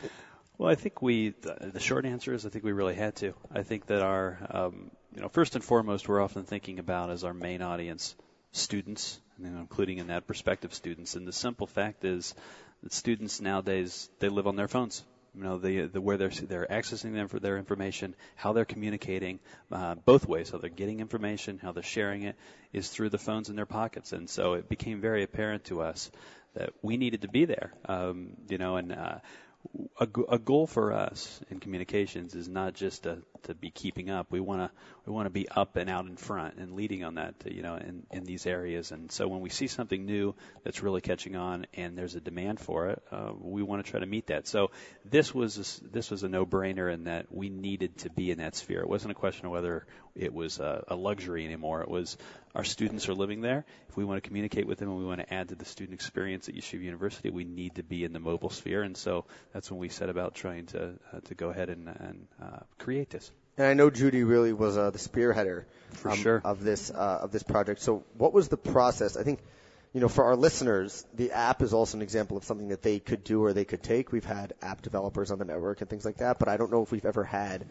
Well, 0.58 0.70
I 0.70 0.74
think 0.74 1.02
we. 1.02 1.34
The, 1.40 1.80
short 1.80 2.06
answer 2.06 2.32
is 2.32 2.46
I 2.46 2.48
think 2.48 2.64
we 2.64 2.72
really 2.72 2.94
had 2.94 3.16
to. 3.16 3.34
I 3.54 3.62
think 3.62 3.86
that 3.86 4.00
our, 4.00 4.38
um, 4.50 4.90
you 5.14 5.20
know, 5.20 5.28
first 5.28 5.54
and 5.54 5.62
foremost, 5.62 6.08
we're 6.08 6.22
often 6.22 6.44
thinking 6.44 6.78
about 6.78 7.10
as 7.10 7.24
our 7.24 7.34
main 7.34 7.60
audience 7.60 8.14
students, 8.52 9.20
you 9.38 9.50
know, 9.50 9.60
including 9.60 9.98
in 9.98 10.06
that 10.06 10.26
perspective 10.26 10.72
students. 10.72 11.14
And 11.14 11.28
the 11.28 11.32
simple 11.32 11.66
fact 11.66 12.06
is 12.06 12.34
that 12.82 12.94
students 12.94 13.38
nowadays 13.38 14.08
they 14.18 14.30
live 14.30 14.46
on 14.46 14.56
their 14.56 14.68
phones. 14.68 15.04
You 15.34 15.42
know, 15.42 15.58
the, 15.58 15.82
the 15.82 16.00
where 16.00 16.16
they're 16.16 16.30
they're 16.30 16.66
accessing 16.70 17.12
them 17.12 17.28
for 17.28 17.38
their 17.38 17.58
information, 17.58 18.14
how 18.34 18.54
they're 18.54 18.64
communicating, 18.64 19.40
uh, 19.70 19.96
both 19.96 20.26
ways, 20.26 20.48
how 20.48 20.56
they're 20.56 20.70
getting 20.70 21.00
information, 21.00 21.60
how 21.62 21.72
they're 21.72 21.82
sharing 21.82 22.22
it, 22.22 22.36
is 22.72 22.88
through 22.88 23.10
the 23.10 23.18
phones 23.18 23.50
in 23.50 23.56
their 23.56 23.66
pockets. 23.66 24.12
And 24.12 24.30
so 24.30 24.54
it 24.54 24.70
became 24.70 25.02
very 25.02 25.22
apparent 25.22 25.64
to 25.64 25.82
us 25.82 26.10
that 26.54 26.70
we 26.80 26.96
needed 26.96 27.20
to 27.20 27.28
be 27.28 27.44
there. 27.44 27.74
Um, 27.84 28.38
you 28.48 28.56
know, 28.56 28.76
and 28.76 28.92
uh, 28.92 29.18
a, 29.98 30.08
a 30.28 30.38
goal 30.38 30.66
for 30.66 30.92
us 30.92 31.40
in 31.50 31.60
communications 31.60 32.34
is 32.34 32.48
not 32.48 32.74
just 32.74 33.04
to, 33.04 33.18
to 33.44 33.54
be 33.54 33.70
keeping 33.70 34.10
up. 34.10 34.26
We 34.30 34.40
want 34.40 34.60
to 34.60 34.70
we 35.06 35.12
want 35.12 35.26
to 35.26 35.30
be 35.30 35.48
up 35.48 35.76
and 35.76 35.88
out 35.88 36.06
in 36.06 36.16
front 36.16 36.56
and 36.56 36.72
leading 36.74 37.04
on 37.04 37.14
that, 37.14 37.34
you 37.44 37.62
know, 37.62 37.76
in, 37.76 38.02
in 38.10 38.24
these 38.24 38.44
areas. 38.44 38.90
And 38.90 39.10
so 39.12 39.28
when 39.28 39.40
we 39.40 39.50
see 39.50 39.68
something 39.68 40.04
new 40.04 40.34
that's 40.64 40.82
really 40.82 41.00
catching 41.00 41.36
on 41.36 41.66
and 41.74 41.96
there's 41.96 42.16
a 42.16 42.20
demand 42.20 42.58
for 42.58 42.88
it, 42.88 43.02
uh, 43.12 43.32
we 43.40 43.62
want 43.62 43.84
to 43.84 43.90
try 43.90 44.00
to 44.00 44.06
meet 44.06 44.26
that. 44.26 44.48
So 44.48 44.72
this 45.04 45.32
was 45.32 45.80
a, 45.80 45.92
this 45.92 46.10
was 46.10 46.24
a 46.24 46.28
no-brainer 46.28 46.92
in 46.92 47.04
that 47.04 47.26
we 47.30 47.48
needed 47.48 47.98
to 47.98 48.10
be 48.10 48.32
in 48.32 48.38
that 48.38 48.56
sphere. 48.56 48.80
It 48.80 48.88
wasn't 48.88 49.12
a 49.12 49.14
question 49.14 49.46
of 49.46 49.52
whether 49.52 49.86
it 50.16 50.34
was 50.34 50.58
a, 50.58 50.84
a 50.88 50.96
luxury 50.96 51.44
anymore. 51.44 51.82
It 51.82 51.88
was 51.88 52.16
our 52.56 52.64
students 52.64 53.06
are 53.10 53.14
living 53.14 53.42
there. 53.42 53.66
If 53.90 53.96
we 53.98 54.04
want 54.04 54.22
to 54.22 54.26
communicate 54.26 54.66
with 54.66 54.78
them 54.78 54.88
and 54.88 54.98
we 54.98 55.04
want 55.04 55.20
to 55.20 55.32
add 55.32 55.50
to 55.50 55.54
the 55.54 55.66
student 55.66 55.94
experience 55.94 56.48
at 56.48 56.54
Yeshiva 56.54 56.82
University, 56.82 57.28
we 57.28 57.44
need 57.44 57.74
to 57.74 57.82
be 57.82 58.02
in 58.02 58.14
the 58.14 58.18
mobile 58.18 58.48
sphere. 58.48 58.82
And 58.82 58.96
so 58.96 59.26
that's 59.52 59.70
when 59.70 59.78
we 59.78 59.90
set 59.90 60.08
about 60.08 60.34
trying 60.34 60.64
to 60.66 60.94
uh, 61.12 61.20
to 61.26 61.34
go 61.34 61.50
ahead 61.50 61.68
and, 61.68 61.86
and 61.86 62.26
uh, 62.42 62.60
create 62.78 63.10
this. 63.10 63.30
And 63.58 63.66
I 63.66 63.74
know 63.74 63.90
Judy 63.90 64.24
really 64.24 64.54
was 64.54 64.78
uh, 64.78 64.90
the 64.90 64.98
spearheader 64.98 65.64
For 65.92 66.10
um, 66.10 66.18
sure. 66.18 66.40
of 66.44 66.64
this 66.64 66.90
uh, 66.90 67.20
of 67.22 67.30
this 67.30 67.42
project. 67.42 67.82
So, 67.82 68.04
what 68.16 68.32
was 68.32 68.48
the 68.48 68.56
process? 68.56 69.18
I 69.18 69.22
think, 69.22 69.40
you 69.92 70.00
know, 70.00 70.08
for 70.08 70.24
our 70.24 70.36
listeners, 70.36 71.04
the 71.14 71.32
app 71.32 71.60
is 71.60 71.74
also 71.74 71.98
an 71.98 72.02
example 72.02 72.38
of 72.38 72.44
something 72.44 72.68
that 72.68 72.82
they 72.82 72.98
could 73.00 73.22
do 73.22 73.44
or 73.44 73.52
they 73.52 73.64
could 73.66 73.82
take. 73.82 74.12
We've 74.12 74.24
had 74.24 74.54
app 74.62 74.80
developers 74.80 75.30
on 75.30 75.38
the 75.38 75.44
network 75.44 75.82
and 75.82 75.90
things 75.90 76.06
like 76.06 76.18
that, 76.18 76.38
but 76.38 76.48
I 76.48 76.56
don't 76.56 76.72
know 76.72 76.82
if 76.82 76.90
we've 76.90 77.04
ever 77.04 77.24
had 77.24 77.66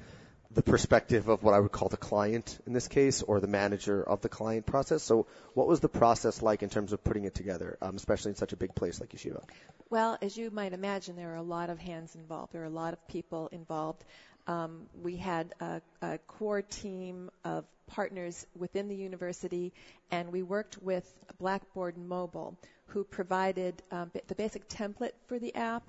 the 0.55 0.63
perspective 0.63 1.27
of 1.27 1.43
what 1.43 1.53
I 1.53 1.59
would 1.59 1.71
call 1.71 1.89
the 1.89 1.97
client 1.97 2.57
in 2.65 2.71
this 2.71 2.87
case, 2.87 3.21
or 3.21 3.41
the 3.41 3.47
manager 3.47 4.01
of 4.01 4.21
the 4.21 4.29
client 4.29 4.65
process. 4.65 5.03
So, 5.03 5.27
what 5.53 5.67
was 5.67 5.81
the 5.81 5.89
process 5.89 6.41
like 6.41 6.63
in 6.63 6.69
terms 6.69 6.93
of 6.93 7.03
putting 7.03 7.25
it 7.25 7.35
together, 7.35 7.77
um, 7.81 7.95
especially 7.97 8.31
in 8.31 8.35
such 8.37 8.53
a 8.53 8.55
big 8.55 8.73
place 8.73 9.01
like 9.01 9.09
Yeshiva? 9.09 9.43
Well, 9.89 10.17
as 10.21 10.37
you 10.37 10.49
might 10.51 10.71
imagine, 10.71 11.17
there 11.17 11.33
are 11.33 11.37
a 11.37 11.43
lot 11.43 11.69
of 11.69 11.77
hands 11.77 12.15
involved. 12.15 12.53
There 12.53 12.61
are 12.61 12.65
a 12.65 12.69
lot 12.69 12.93
of 12.93 13.07
people 13.09 13.49
involved. 13.51 14.05
Um, 14.47 14.87
we 15.01 15.17
had 15.17 15.53
a, 15.59 15.81
a 16.01 16.19
core 16.19 16.61
team 16.61 17.29
of 17.43 17.65
partners 17.87 18.47
within 18.55 18.87
the 18.87 18.95
university, 18.95 19.73
and 20.09 20.31
we 20.31 20.41
worked 20.41 20.81
with 20.81 21.11
Blackboard 21.37 21.97
Mobile, 21.97 22.57
who 22.87 23.03
provided 23.03 23.83
um, 23.91 24.09
the 24.27 24.35
basic 24.35 24.69
template 24.69 25.13
for 25.27 25.37
the 25.37 25.53
app 25.55 25.83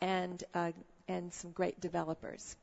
and 0.00 0.44
uh, 0.54 0.70
and 1.08 1.32
some 1.34 1.50
great 1.50 1.80
developers. 1.80 2.56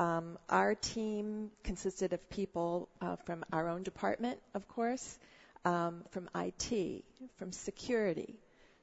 Um, 0.00 0.38
our 0.48 0.74
team 0.74 1.50
consisted 1.62 2.14
of 2.14 2.30
people 2.30 2.88
uh, 3.02 3.16
from 3.16 3.44
our 3.52 3.68
own 3.68 3.82
department, 3.82 4.40
of 4.54 4.66
course, 4.66 5.18
um, 5.66 6.04
from 6.10 6.30
IT, 6.34 7.04
from 7.36 7.52
security. 7.52 8.38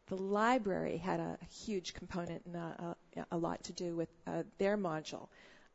The 0.10 0.16
library 0.16 0.98
had 0.98 1.20
a 1.20 1.40
huge 1.66 1.96
component 1.96 2.46
and 2.46 2.56
a, 2.56 2.96
a, 3.16 3.26
a 3.32 3.38
lot 3.38 3.64
to 3.64 3.74
do 3.74 3.96
with 3.96 4.10
uh, 4.28 4.44
their 4.60 4.78
module. 4.78 5.28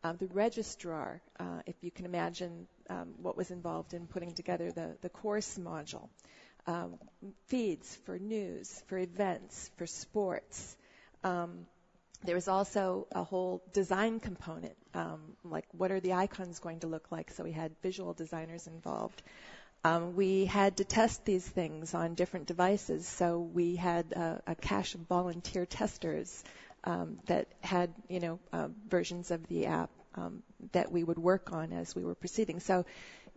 Um, 0.05 0.17
the 0.17 0.29
registrar, 0.29 1.21
uh, 1.41 1.63
if 1.67 1.75
you 1.81 1.91
can 1.91 2.07
imagine 2.07 2.69
um, 2.89 3.15
what 3.21 3.37
was 3.37 3.51
involved 3.51 3.95
in 3.95 4.07
putting 4.07 4.35
together 4.35 4.71
the, 4.71 4.97
the 5.01 5.09
course 5.09 5.59
module, 5.59 6.09
um, 6.69 6.99
feeds 7.49 7.99
for 8.07 8.17
news, 8.17 8.81
for 8.87 8.97
events, 8.97 9.73
for 9.77 9.89
sports. 9.89 10.77
Um, 11.25 11.67
there 12.25 12.35
was 12.35 12.49
also 12.49 13.07
a 13.13 13.25
whole 13.25 13.63
design 13.73 14.21
component, 14.21 14.77
um, 14.95 15.21
like 15.45 15.67
what 15.73 15.91
are 15.91 16.01
the 16.01 16.13
icons 16.13 16.59
going 16.59 16.81
to 16.81 16.87
look 16.87 17.11
like? 17.11 17.31
So 17.31 17.45
we 17.45 17.53
had 17.53 17.73
visual 17.83 18.13
designers 18.13 18.67
involved. 18.67 19.23
Um, 19.85 20.15
we 20.15 20.45
had 20.45 20.77
to 20.77 20.85
test 20.85 21.25
these 21.25 21.47
things 21.47 21.93
on 21.93 22.15
different 22.15 22.47
devices, 22.47 23.09
so 23.09 23.41
we 23.41 23.75
had 23.75 24.13
a 24.13 24.55
cache 24.55 24.95
of 24.95 25.01
volunteer 25.01 25.67
testers 25.67 26.45
um, 26.85 27.19
that 27.27 27.49
had, 27.61 27.93
you 28.09 28.21
know, 28.21 28.39
uh, 28.53 28.69
versions 28.89 29.33
of 29.33 29.45
the 29.49 29.67
app 29.67 29.91
um, 30.15 30.43
that 30.71 30.93
we 30.93 31.03
would 31.03 31.19
work 31.19 31.53
on 31.53 31.73
as 31.73 31.97
we 31.97 32.05
were 32.05 32.15
proceeding. 32.15 32.61
So 32.61 32.85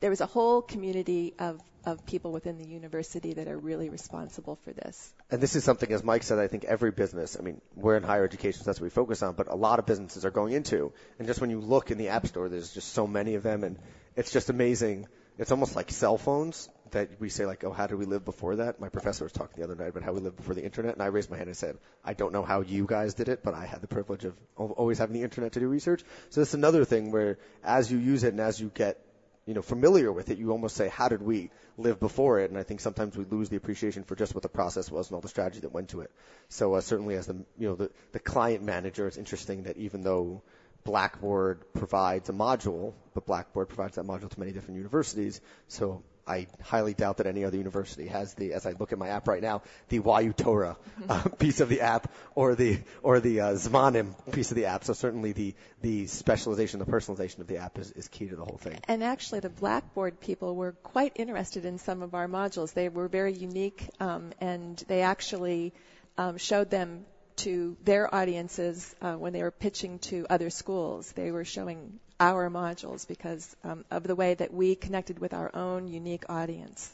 there 0.01 0.11
was 0.11 0.21
a 0.21 0.27
whole 0.27 0.61
community 0.61 1.33
of, 1.39 1.61
of 1.83 2.05
people 2.05 2.31
within 2.31 2.59
the 2.59 2.67
university 2.67 3.33
that 3.33 3.47
are 3.47 3.57
really 3.57 3.89
responsible 3.89 4.57
for 4.57 4.71
this. 4.71 5.13
And 5.31 5.41
this 5.41 5.55
is 5.55 5.63
something, 5.63 5.91
as 5.91 6.03
Mike 6.03 6.21
said, 6.21 6.37
I 6.37 6.47
think 6.47 6.65
every 6.65 6.91
business, 6.91 7.35
I 7.39 7.41
mean, 7.41 7.59
we're 7.75 7.97
in 7.97 8.03
higher 8.03 8.23
education, 8.23 8.61
so 8.61 8.65
that's 8.65 8.79
what 8.79 8.85
we 8.85 8.89
focus 8.91 9.23
on, 9.23 9.33
but 9.33 9.47
a 9.51 9.55
lot 9.55 9.79
of 9.79 9.87
businesses 9.87 10.23
are 10.23 10.31
going 10.31 10.53
into. 10.53 10.93
And 11.17 11.27
just 11.27 11.41
when 11.41 11.49
you 11.49 11.59
look 11.59 11.89
in 11.89 11.97
the 11.97 12.09
App 12.09 12.27
Store, 12.27 12.47
there's 12.47 12.71
just 12.71 12.93
so 12.93 13.07
many 13.07 13.33
of 13.33 13.41
them, 13.41 13.63
and 13.63 13.79
it's 14.15 14.31
just 14.31 14.51
amazing. 14.51 15.07
It's 15.39 15.51
almost 15.51 15.75
like 15.75 15.89
cell 15.89 16.19
phones 16.19 16.69
that 16.91 17.19
we 17.19 17.29
say, 17.29 17.47
like, 17.47 17.63
oh, 17.63 17.71
how 17.71 17.87
did 17.87 17.97
we 17.97 18.05
live 18.05 18.23
before 18.23 18.57
that? 18.57 18.79
My 18.79 18.89
professor 18.89 19.25
was 19.25 19.33
talking 19.33 19.55
the 19.57 19.63
other 19.63 19.75
night 19.75 19.89
about 19.89 20.03
how 20.03 20.13
we 20.13 20.19
lived 20.19 20.37
before 20.37 20.53
the 20.53 20.63
internet, 20.63 20.93
and 20.93 21.01
I 21.01 21.07
raised 21.07 21.31
my 21.31 21.37
hand 21.37 21.47
and 21.47 21.57
said, 21.57 21.77
I 22.03 22.13
don't 22.13 22.31
know 22.31 22.43
how 22.43 22.61
you 22.61 22.85
guys 22.85 23.15
did 23.15 23.27
it, 23.27 23.41
but 23.43 23.55
I 23.55 23.65
had 23.65 23.81
the 23.81 23.87
privilege 23.87 24.25
of 24.25 24.35
al- 24.59 24.75
always 24.77 24.99
having 24.99 25.15
the 25.15 25.23
internet 25.23 25.53
to 25.53 25.59
do 25.59 25.67
research. 25.67 26.03
So 26.29 26.41
that's 26.41 26.53
another 26.53 26.85
thing 26.85 27.11
where 27.11 27.39
as 27.63 27.91
you 27.91 27.97
use 27.97 28.23
it 28.23 28.29
and 28.29 28.39
as 28.39 28.61
you 28.61 28.71
get 28.73 29.03
you 29.45 29.53
know, 29.53 29.61
familiar 29.61 30.11
with 30.11 30.29
it, 30.31 30.37
you 30.37 30.51
almost 30.51 30.75
say, 30.75 30.87
how 30.87 31.07
did 31.07 31.21
we 31.21 31.51
live 31.77 31.99
before 31.99 32.39
it? 32.39 32.49
And 32.49 32.59
I 32.59 32.63
think 32.63 32.79
sometimes 32.79 33.15
we 33.15 33.25
lose 33.25 33.49
the 33.49 33.57
appreciation 33.57 34.03
for 34.03 34.15
just 34.15 34.33
what 34.33 34.41
the 34.41 34.49
process 34.49 34.89
was 34.89 35.07
and 35.07 35.15
all 35.15 35.21
the 35.21 35.27
strategy 35.27 35.59
that 35.61 35.71
went 35.71 35.89
to 35.89 36.01
it. 36.01 36.11
So 36.49 36.73
uh, 36.73 36.81
certainly 36.81 37.15
as 37.15 37.27
the, 37.27 37.35
you 37.57 37.69
know, 37.69 37.75
the, 37.75 37.91
the 38.11 38.19
client 38.19 38.63
manager, 38.63 39.07
it's 39.07 39.17
interesting 39.17 39.63
that 39.63 39.77
even 39.77 40.01
though 40.01 40.41
Blackboard 40.83 41.61
provides 41.73 42.29
a 42.29 42.33
module, 42.33 42.93
but 43.13 43.25
Blackboard 43.25 43.69
provides 43.69 43.95
that 43.95 44.05
module 44.05 44.29
to 44.29 44.39
many 44.39 44.51
different 44.51 44.77
universities. 44.77 45.41
So 45.67 46.03
I 46.27 46.47
highly 46.63 46.93
doubt 46.93 47.17
that 47.17 47.27
any 47.27 47.45
other 47.45 47.57
university 47.57 48.07
has 48.07 48.33
the, 48.33 48.53
as 48.53 48.65
I 48.65 48.71
look 48.71 48.91
at 48.91 48.97
my 48.97 49.09
app 49.09 49.27
right 49.27 49.41
now, 49.41 49.61
the 49.89 49.97
YU 49.97 50.33
Torah 50.33 50.77
uh, 51.07 51.21
piece 51.37 51.59
of 51.59 51.69
the 51.69 51.81
app 51.81 52.11
or 52.33 52.55
the 52.55 52.79
or 53.03 53.19
the 53.19 53.41
uh, 53.41 53.53
Zmanim 53.53 54.15
piece 54.31 54.49
of 54.51 54.55
the 54.55 54.65
app. 54.65 54.83
So 54.83 54.93
certainly 54.93 55.33
the 55.33 55.53
the 55.81 56.07
specialization, 56.07 56.79
the 56.79 56.85
personalization 56.85 57.39
of 57.39 57.47
the 57.47 57.57
app 57.57 57.77
is, 57.77 57.91
is 57.91 58.07
key 58.07 58.27
to 58.27 58.35
the 58.35 58.43
whole 58.43 58.57
thing. 58.57 58.79
And 58.87 59.03
actually, 59.03 59.41
the 59.41 59.49
Blackboard 59.49 60.19
people 60.19 60.55
were 60.55 60.71
quite 60.71 61.13
interested 61.15 61.65
in 61.65 61.77
some 61.77 62.01
of 62.01 62.15
our 62.15 62.27
modules. 62.27 62.73
They 62.73 62.89
were 62.89 63.07
very 63.07 63.33
unique, 63.33 63.87
um, 63.99 64.31
and 64.41 64.77
they 64.87 65.01
actually 65.01 65.73
um, 66.17 66.37
showed 66.37 66.71
them 66.71 67.05
to 67.37 67.75
their 67.83 68.13
audiences 68.13 68.95
uh, 69.01 69.13
when 69.13 69.33
they 69.33 69.43
were 69.43 69.51
pitching 69.51 69.99
to 69.99 70.25
other 70.29 70.49
schools. 70.49 71.11
They 71.11 71.31
were 71.31 71.45
showing 71.45 71.99
our 72.19 72.49
modules 72.49 73.07
because 73.07 73.55
um, 73.63 73.85
of 73.91 74.03
the 74.03 74.15
way 74.15 74.33
that 74.33 74.53
we 74.53 74.75
connected 74.75 75.19
with 75.19 75.33
our 75.33 75.53
own 75.55 75.87
unique 75.87 76.23
audience. 76.29 76.91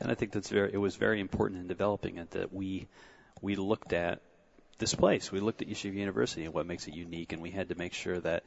And 0.00 0.10
I 0.10 0.14
think 0.14 0.32
that's 0.32 0.48
very. 0.48 0.72
It 0.72 0.78
was 0.78 0.96
very 0.96 1.20
important 1.20 1.60
in 1.60 1.68
developing 1.68 2.16
it 2.16 2.30
that 2.32 2.52
we 2.52 2.88
we 3.40 3.56
looked 3.56 3.92
at 3.92 4.20
this 4.78 4.94
place. 4.94 5.30
We 5.30 5.40
looked 5.40 5.62
at 5.62 5.68
Yeshiva 5.68 5.94
University 5.94 6.44
and 6.44 6.54
what 6.54 6.66
makes 6.66 6.88
it 6.88 6.94
unique, 6.94 7.32
and 7.32 7.42
we 7.42 7.50
had 7.50 7.68
to 7.68 7.74
make 7.74 7.92
sure 7.92 8.18
that 8.20 8.42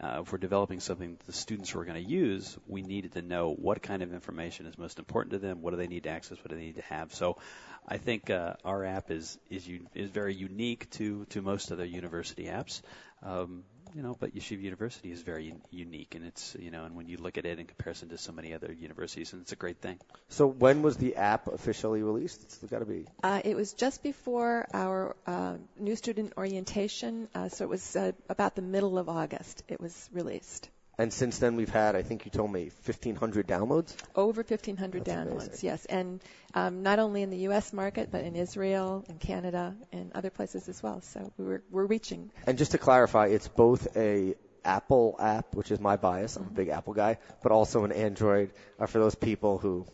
uh, 0.00 0.20
if 0.22 0.30
we're 0.30 0.38
developing 0.38 0.80
something 0.80 1.16
that 1.16 1.26
the 1.26 1.32
students 1.32 1.74
were 1.74 1.84
going 1.84 2.02
to 2.02 2.10
use, 2.10 2.56
we 2.66 2.82
needed 2.82 3.12
to 3.12 3.22
know 3.22 3.52
what 3.52 3.82
kind 3.82 4.02
of 4.02 4.12
information 4.12 4.66
is 4.66 4.78
most 4.78 4.98
important 4.98 5.32
to 5.32 5.38
them, 5.38 5.60
what 5.60 5.72
do 5.72 5.76
they 5.76 5.88
need 5.88 6.04
to 6.04 6.10
access, 6.10 6.38
what 6.38 6.50
do 6.50 6.56
they 6.56 6.62
need 6.62 6.76
to 6.76 6.82
have. 6.82 7.12
So 7.14 7.38
I 7.86 7.98
think 7.98 8.30
uh, 8.30 8.54
our 8.64 8.84
app 8.84 9.10
is 9.10 9.38
is 9.50 9.68
is 9.94 10.10
very 10.10 10.34
unique 10.34 10.90
to 10.90 11.24
to 11.30 11.42
most 11.42 11.72
other 11.72 11.84
university 11.84 12.44
apps. 12.44 12.82
Um, 13.22 13.64
you 13.94 14.02
know, 14.02 14.16
but 14.18 14.34
Yeshiva 14.34 14.60
University 14.60 15.10
is 15.10 15.22
very 15.22 15.50
un- 15.50 15.60
unique, 15.70 16.14
and 16.14 16.24
it's 16.24 16.56
you 16.58 16.70
know, 16.70 16.84
and 16.84 16.94
when 16.94 17.08
you 17.08 17.16
look 17.16 17.38
at 17.38 17.46
it 17.46 17.58
in 17.58 17.66
comparison 17.66 18.08
to 18.10 18.18
so 18.18 18.32
many 18.32 18.54
other 18.54 18.72
universities, 18.72 19.32
and 19.32 19.42
it's 19.42 19.52
a 19.52 19.56
great 19.56 19.78
thing. 19.78 19.98
So 20.28 20.46
when 20.46 20.82
was 20.82 20.96
the 20.96 21.16
app 21.16 21.46
officially 21.48 22.02
released? 22.02 22.42
It's 22.42 22.58
got 22.58 22.80
to 22.80 22.84
be. 22.86 23.06
Uh, 23.22 23.40
it 23.44 23.56
was 23.56 23.72
just 23.72 24.02
before 24.02 24.66
our 24.72 25.16
uh, 25.26 25.54
new 25.78 25.96
student 25.96 26.34
orientation, 26.36 27.28
uh, 27.34 27.48
so 27.48 27.64
it 27.64 27.68
was 27.68 27.96
uh, 27.96 28.12
about 28.28 28.54
the 28.54 28.62
middle 28.62 28.98
of 28.98 29.08
August. 29.08 29.62
It 29.68 29.80
was 29.80 30.08
released. 30.12 30.68
And 30.98 31.12
since 31.12 31.38
then, 31.38 31.54
we've 31.54 31.70
had, 31.70 31.94
I 31.94 32.02
think 32.02 32.24
you 32.24 32.32
told 32.32 32.52
me, 32.52 32.64
1,500 32.84 33.46
downloads? 33.46 33.94
Over 34.16 34.42
1,500 34.42 35.04
That's 35.04 35.16
downloads, 35.16 35.46
amazing. 35.46 35.58
yes. 35.62 35.84
And 35.84 36.20
um, 36.54 36.82
not 36.82 36.98
only 36.98 37.22
in 37.22 37.30
the 37.30 37.38
U.S. 37.48 37.72
market, 37.72 38.10
but 38.10 38.24
in 38.24 38.34
Israel, 38.34 39.04
in 39.08 39.18
Canada, 39.18 39.76
and 39.92 40.10
other 40.16 40.30
places 40.30 40.68
as 40.68 40.82
well. 40.82 41.00
So 41.02 41.32
we're, 41.36 41.62
we're 41.70 41.86
reaching. 41.86 42.32
And 42.48 42.58
just 42.58 42.72
to 42.72 42.78
clarify, 42.78 43.26
it's 43.28 43.46
both 43.46 43.96
a 43.96 44.34
Apple 44.64 45.14
app, 45.20 45.54
which 45.54 45.70
is 45.70 45.78
my 45.78 45.96
bias. 45.96 46.36
I'm 46.36 46.48
a 46.48 46.50
big 46.50 46.68
Apple 46.68 46.94
guy, 46.94 47.18
but 47.44 47.52
also 47.52 47.84
an 47.84 47.92
Android 47.92 48.50
uh, 48.80 48.86
for 48.86 48.98
those 48.98 49.14
people 49.14 49.58
who, 49.58 49.86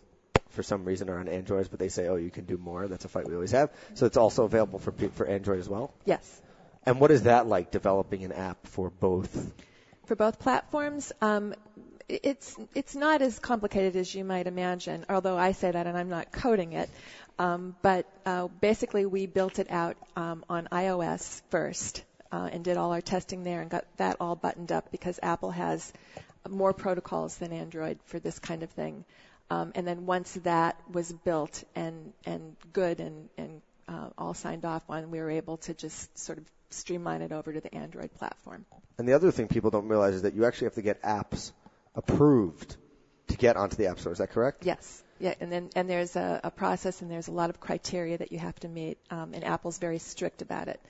for 0.49 0.63
some 0.63 0.87
reason, 0.87 1.11
are 1.11 1.19
on 1.19 1.29
Androids, 1.29 1.69
but 1.69 1.79
they 1.79 1.91
say, 1.91 2.09
"Oh, 2.09 2.17
you 2.17 2.31
can 2.31 2.47
do 2.47 2.57
more." 2.57 2.89
That's 2.89 3.05
a 3.05 3.09
fight 3.09 3.29
we 3.29 3.35
always 3.35 3.53
have. 3.53 3.71
So 3.93 4.07
it's 4.07 4.17
also 4.17 4.45
available 4.45 4.79
for 4.79 4.93
for 5.13 5.27
Android 5.27 5.61
as 5.61 5.69
well. 5.69 5.95
Yes. 6.07 6.41
And 6.87 6.99
what 6.99 7.11
is 7.11 7.25
that 7.25 7.47
like 7.47 7.71
developing 7.71 8.25
an 8.25 8.33
app 8.33 8.67
for 8.67 8.91
both? 8.91 9.53
For 10.07 10.17
both 10.17 10.39
platforms, 10.39 11.13
um, 11.21 11.55
it's 12.09 12.57
it's 12.75 12.95
not 12.95 13.23
as 13.23 13.39
complicated 13.39 13.97
as 13.97 14.15
you 14.15 14.25
might 14.25 14.47
imagine. 14.47 15.07
Although 15.09 15.39
I 15.39 15.53
say 15.53 15.71
that 15.71 15.87
and 15.87 15.97
I'm 15.97 16.11
not 16.11 16.31
coding 16.31 16.73
it, 16.75 16.91
um, 17.39 17.75
but 17.83 18.07
uh, 18.27 18.49
basically 18.49 19.07
we 19.07 19.27
built 19.27 19.59
it 19.59 19.71
out 19.71 19.97
um, 20.17 20.45
on 20.49 20.69
iOS 20.71 21.41
first 21.51 22.05
uh, 22.31 22.49
and 22.53 22.65
did 22.65 22.77
all 22.77 22.93
our 22.93 23.01
testing 23.01 23.45
there 23.45 23.63
and 23.63 23.71
got 23.71 23.85
that 23.97 24.17
all 24.21 24.37
buttoned 24.37 24.73
up 24.73 24.91
because 24.91 25.19
Apple 25.23 25.51
has 25.51 25.93
more 26.49 26.73
protocols 26.73 27.37
than 27.39 27.53
Android 27.53 27.99
for 28.05 28.19
this 28.19 28.39
kind 28.39 28.63
of 28.63 28.71
thing. 28.71 29.05
Um, 29.51 29.73
and 29.75 29.87
then 29.87 30.05
once 30.05 30.33
that 30.43 30.77
was 30.91 31.11
built 31.13 31.65
and 31.75 32.13
and 32.27 32.57
good 32.73 33.01
and 33.01 33.29
and 33.39 33.63
uh, 33.89 34.09
all 34.19 34.35
signed 34.35 34.65
off 34.65 34.83
on, 34.89 35.11
we 35.11 35.21
were 35.21 35.31
able 35.31 35.59
to 35.59 35.75
just 35.75 36.19
sort 36.19 36.39
of 36.39 36.45
streamline 36.75 37.23
it 37.23 37.33
over 37.33 37.53
to 37.53 37.61
the 37.61 37.75
Android 37.75 38.13
platform. 38.15 38.67
And 38.99 39.09
the 39.09 39.15
other 39.15 39.31
thing 39.31 39.49
people 39.49 39.71
don't 39.71 39.89
realize 39.89 40.15
is 40.15 40.23
that 40.23 40.35
you 40.35 40.45
actually 40.45 40.67
have 40.67 40.75
to 40.75 40.83
get 40.83 41.03
apps 41.03 41.53
approved 41.95 42.77
to 43.29 43.37
get 43.37 43.57
onto 43.57 43.77
the 43.77 43.87
App 43.87 43.99
Store. 43.99 44.13
Is 44.13 44.19
that 44.19 44.31
correct? 44.31 44.65
Yes. 44.65 45.03
Yeah, 45.21 45.35
and 45.41 45.51
then 45.51 45.71
and 45.77 45.89
there's 45.89 46.17
a, 46.17 46.41
a 46.43 46.51
process 46.51 47.01
and 47.01 47.11
there's 47.11 47.29
a 47.29 47.33
lot 47.33 47.49
of 47.49 47.61
criteria 47.61 48.19
that 48.19 48.33
you 48.33 48.39
have 48.39 48.59
to 48.61 48.69
meet, 48.69 48.99
um, 49.11 49.33
and 49.33 49.45
Apple's 49.45 49.79
very 49.79 49.99
strict 49.99 50.43
about 50.43 50.69
it. 50.69 50.81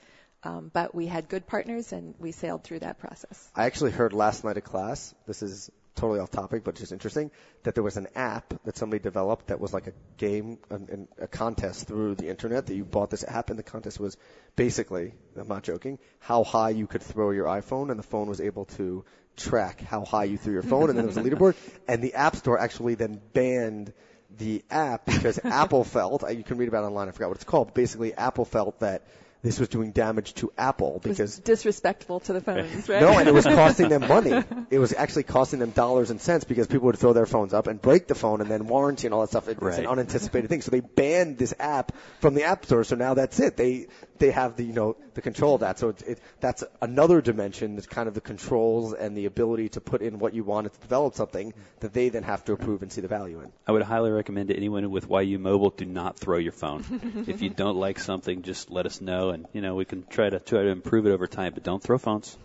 Um, 0.43 0.69
but 0.73 0.93
we 0.93 1.07
had 1.07 1.27
good 1.27 1.47
partners 1.47 1.91
and 1.91 2.13
we 2.19 2.31
sailed 2.31 2.63
through 2.63 2.79
that 2.79 2.99
process. 2.99 3.49
I 3.55 3.65
actually 3.65 3.91
heard 3.91 4.13
last 4.13 4.43
night 4.43 4.57
at 4.57 4.63
class. 4.63 5.13
This 5.25 5.41
is 5.41 5.71
totally 5.95 6.19
off 6.19 6.29
topic, 6.29 6.63
but 6.63 6.75
just 6.75 6.91
interesting 6.91 7.31
that 7.63 7.75
there 7.75 7.83
was 7.83 7.97
an 7.97 8.07
app 8.15 8.53
that 8.65 8.77
somebody 8.77 9.01
developed 9.01 9.47
that 9.47 9.59
was 9.59 9.73
like 9.73 9.87
a 9.87 9.93
game, 10.17 10.57
and 10.69 11.07
a 11.19 11.27
contest 11.27 11.87
through 11.87 12.15
the 12.15 12.29
internet. 12.29 12.67
That 12.67 12.75
you 12.75 12.85
bought 12.85 13.09
this 13.09 13.23
app, 13.27 13.49
and 13.49 13.57
the 13.57 13.63
contest 13.63 13.99
was 13.99 14.17
basically, 14.55 15.13
I'm 15.39 15.47
not 15.47 15.63
joking, 15.63 15.99
how 16.19 16.43
high 16.43 16.69
you 16.69 16.87
could 16.87 17.01
throw 17.01 17.31
your 17.31 17.45
iPhone, 17.45 17.89
and 17.89 17.99
the 17.99 18.03
phone 18.03 18.27
was 18.27 18.41
able 18.41 18.65
to 18.77 19.05
track 19.35 19.81
how 19.81 20.05
high 20.05 20.25
you 20.25 20.37
threw 20.37 20.53
your 20.53 20.63
phone, 20.63 20.89
and 20.89 20.97
then 20.97 21.05
there 21.07 21.15
was 21.15 21.17
a 21.17 21.23
leaderboard. 21.23 21.55
And 21.87 22.01
the 22.01 22.15
App 22.15 22.35
Store 22.35 22.59
actually 22.59 22.95
then 22.95 23.21
banned 23.33 23.93
the 24.37 24.63
app 24.69 25.05
because 25.05 25.39
Apple 25.43 25.83
felt, 25.83 26.29
you 26.31 26.43
can 26.43 26.57
read 26.57 26.67
about 26.67 26.83
it 26.83 26.87
online, 26.87 27.07
I 27.07 27.11
forgot 27.11 27.29
what 27.29 27.37
it's 27.37 27.43
called, 27.43 27.67
but 27.67 27.75
basically 27.75 28.13
Apple 28.13 28.45
felt 28.45 28.79
that 28.79 29.03
this 29.45 29.59
was 29.59 29.69
doing 29.69 29.91
damage 29.91 30.33
to 30.33 30.51
Apple 30.57 30.99
It 31.03 31.07
was 31.07 31.17
because 31.17 31.39
disrespectful 31.39 32.19
to 32.21 32.33
the 32.33 32.41
phones, 32.41 32.89
right? 32.89 32.99
no, 32.99 33.19
and 33.19 33.27
it 33.27 33.33
was 33.33 33.45
costing 33.45 33.89
them 33.89 34.07
money. 34.07 34.43
It 34.71 34.79
was 34.79 34.93
actually 34.93 35.23
costing 35.23 35.59
them 35.59 35.69
dollars 35.69 36.09
and 36.09 36.19
cents 36.19 36.43
because 36.43 36.65
people 36.65 36.87
would 36.87 36.97
throw 36.97 37.13
their 37.13 37.27
phones 37.27 37.53
up 37.53 37.67
and 37.67 37.79
break 37.79 38.07
the 38.07 38.15
phone 38.15 38.41
and 38.41 38.49
then 38.49 38.65
warranty 38.67 39.05
and 39.05 39.13
all 39.13 39.21
that 39.21 39.29
stuff. 39.29 39.47
It, 39.47 39.59
It's 39.61 39.77
an 39.77 39.85
unanticipated 39.85 40.49
thing. 40.49 40.61
So 40.61 40.71
they 40.71 40.79
banned 40.79 41.37
this 41.37 41.53
app 41.59 41.91
from 42.19 42.33
the 42.33 42.45
App 42.45 42.65
Store. 42.65 42.83
So 42.83 42.95
now 42.95 43.13
that's 43.13 43.39
it. 43.39 43.55
They 43.55 43.87
they 44.17 44.31
have 44.31 44.55
the 44.55 44.63
you 44.63 44.73
know 44.73 44.95
the 45.13 45.21
control 45.21 45.55
of 45.55 45.61
that. 45.61 45.79
So 45.79 45.89
it, 45.89 46.01
it, 46.03 46.19
that's 46.39 46.63
another 46.81 47.21
dimension. 47.21 47.75
That's 47.75 47.87
kind 47.87 48.07
of 48.07 48.13
the 48.13 48.21
controls 48.21 48.93
and 48.93 49.17
the 49.17 49.25
ability 49.25 49.69
to 49.69 49.81
put 49.81 50.01
in 50.01 50.19
what 50.19 50.33
you 50.33 50.43
want 50.43 50.71
to 50.71 50.79
develop 50.79 51.15
something 51.15 51.53
that 51.79 51.93
they 51.93 52.09
then 52.09 52.23
have 52.23 52.43
to 52.45 52.53
approve 52.53 52.81
and 52.81 52.91
see 52.91 53.01
the 53.01 53.07
value 53.07 53.41
in. 53.41 53.51
I 53.67 53.71
would 53.71 53.83
highly 53.83 54.11
recommend 54.11 54.49
to 54.49 54.55
anyone 54.55 54.89
with 54.91 55.09
YU 55.09 55.39
Mobile, 55.39 55.69
do 55.69 55.85
not 55.85 56.17
throw 56.17 56.37
your 56.37 56.51
phone. 56.51 57.25
if 57.27 57.41
you 57.41 57.49
don't 57.49 57.77
like 57.77 57.99
something, 57.99 58.41
just 58.41 58.69
let 58.69 58.85
us 58.85 59.01
know, 59.01 59.29
and 59.29 59.45
you 59.53 59.61
know 59.61 59.75
we 59.75 59.85
can 59.85 60.05
try 60.07 60.29
to 60.29 60.39
try 60.39 60.63
to 60.63 60.69
improve 60.69 61.05
it 61.05 61.11
over 61.11 61.27
time. 61.27 61.53
But 61.53 61.63
don't 61.63 61.81
throw 61.81 61.97
phones. 61.97 62.37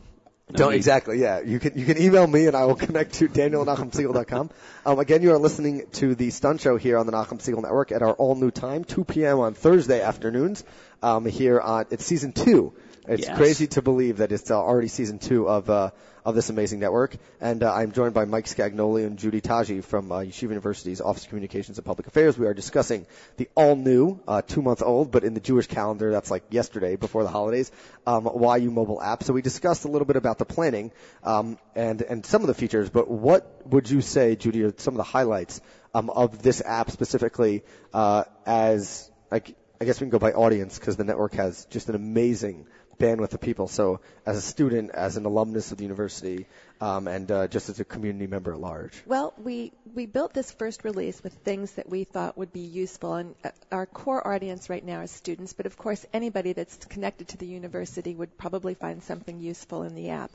Don't 0.53 0.75
exactly. 0.75 1.21
Yeah, 1.21 1.41
you 1.41 1.59
can 1.59 1.79
you 1.79 1.85
can 1.87 2.01
email 2.01 2.27
me 2.27 2.47
and 2.47 2.57
I 2.57 2.65
will 2.67 2.75
connect 2.87 3.15
to 3.15 3.29
Daniel 3.29 3.65
at. 3.65 4.51
Um, 4.85 4.99
again, 4.99 5.23
you 5.23 5.33
are 5.33 5.39
listening 5.39 5.87
to 5.93 6.15
the 6.15 6.31
Stun 6.31 6.59
Show 6.59 6.77
here 6.77 6.99
on 6.99 7.07
the 7.07 7.13
Nachum 7.13 7.39
Segal 7.41 7.63
Network 7.63 7.93
at 7.93 8.03
our 8.03 8.13
all 8.15 8.35
new 8.35 8.51
time, 8.51 8.85
2 8.85 9.05
p.m. 9.05 9.39
on 9.41 9.55
Thursday 9.55 10.01
afternoons. 10.03 10.65
Um, 11.03 11.25
here 11.25 11.61
on 11.61 11.87
it's 11.91 12.05
season 12.05 12.33
two. 12.33 12.73
It's 13.09 13.27
Yes. 13.27 13.37
crazy 13.37 13.67
to 13.69 13.83
believe 13.83 14.19
that 14.19 14.31
it's 14.33 14.51
uh, 14.51 14.59
already 14.61 14.89
season 14.89 15.19
two 15.19 15.49
of 15.49 15.71
uh, 15.71 15.91
of 16.25 16.35
this 16.35 16.51
amazing 16.51 16.81
network. 16.81 17.17
And 17.41 17.63
uh, 17.63 17.73
I'm 17.73 17.93
joined 17.93 18.15
by 18.15 18.25
Mike 18.25 18.47
Scagnoli 18.47 19.07
and 19.07 19.19
Judy 19.19 19.41
Tashji 19.41 19.83
from 19.83 20.13
uh, 20.13 20.21
Yeshiva 20.21 20.51
University's 20.51 21.01
Office 21.01 21.25
of 21.25 21.29
Communications 21.29 21.79
and 21.79 21.85
Public 21.85 22.07
Affairs. 22.07 22.39
We 22.39 22.47
are 22.47 22.55
discussing 22.55 23.07
the 23.37 23.49
all 23.55 23.77
new, 23.77 24.21
uh, 24.27 24.43
two 24.43 24.63
month 24.63 24.83
old, 24.83 25.11
but 25.11 25.25
in 25.25 25.35
the 25.35 25.41
Jewish 25.41 25.67
calendar, 25.67 26.11
that's 26.13 26.31
like 26.31 26.45
yesterday 26.51 26.97
before 26.97 27.23
the 27.23 27.31
holidays, 27.31 27.71
um, 28.07 28.29
YU 28.61 28.71
mobile 28.71 29.01
app. 29.01 29.23
So 29.23 29.33
we 29.33 29.43
discussed 29.43 29.85
a 29.85 29.89
little 29.89 30.07
bit 30.07 30.17
about 30.17 30.39
the 30.39 30.45
planning 30.45 30.93
um, 31.25 31.59
and 31.75 32.03
and 32.03 32.27
some 32.27 32.43
of 32.43 32.49
the 32.49 32.55
features. 32.55 32.91
But 32.91 33.09
what 33.09 33.67
would 33.67 33.91
you 33.91 34.01
say, 34.01 34.37
Judy, 34.37 34.65
are 34.65 34.75
some 34.77 34.95
of 34.95 34.99
the 34.99 35.05
highlights 35.05 35.61
um, 35.95 36.11
of 36.11 36.43
this 36.43 36.63
app 36.65 36.91
specifically 36.91 37.63
uh, 37.93 38.25
as 38.47 39.11
like 39.31 39.57
I 39.83 39.87
guess 39.87 39.99
we 39.99 40.05
can 40.05 40.11
go 40.11 40.19
by 40.19 40.33
audience 40.33 40.79
because 40.79 40.99
the 40.99 41.05
network 41.05 41.33
has 41.35 41.65
just 41.71 41.89
an 41.89 41.95
amazing 41.95 42.67
bandwidth 42.99 43.33
of 43.33 43.41
people. 43.41 43.67
So 43.67 44.01
as 44.27 44.37
a 44.37 44.43
student, 44.43 44.91
as 44.91 45.17
an 45.17 45.25
alumnus 45.25 45.73
of 45.73 45.79
the 45.79 45.85
university, 45.85 46.45
um, 46.83 47.09
and 47.09 47.33
uh, 47.33 47.49
just 47.49 47.71
as 47.71 47.81
a 47.81 47.85
community 47.87 48.27
member 48.27 48.53
at 48.53 48.61
large. 48.61 48.93
Well, 49.07 49.33
we, 49.39 49.73
we 49.95 50.05
built 50.05 50.35
this 50.35 50.53
first 50.53 50.85
release 50.85 51.23
with 51.23 51.33
things 51.33 51.73
that 51.73 51.89
we 51.89 52.05
thought 52.05 52.37
would 52.37 52.53
be 52.53 52.61
useful, 52.61 53.15
and 53.15 53.35
uh, 53.43 53.53
our 53.73 53.87
core 53.87 54.29
audience 54.29 54.69
right 54.69 54.85
now 54.85 55.01
is 55.01 55.11
students, 55.11 55.55
but 55.55 55.65
of 55.65 55.79
course, 55.79 56.05
anybody 56.13 56.53
that's 56.53 56.77
connected 56.85 57.29
to 57.29 57.39
the 57.39 57.47
university 57.47 58.15
would 58.15 58.37
probably 58.37 58.75
find 58.75 59.03
something 59.03 59.41
useful 59.41 59.85
in 59.85 59.95
the 59.95 60.11
app. 60.11 60.31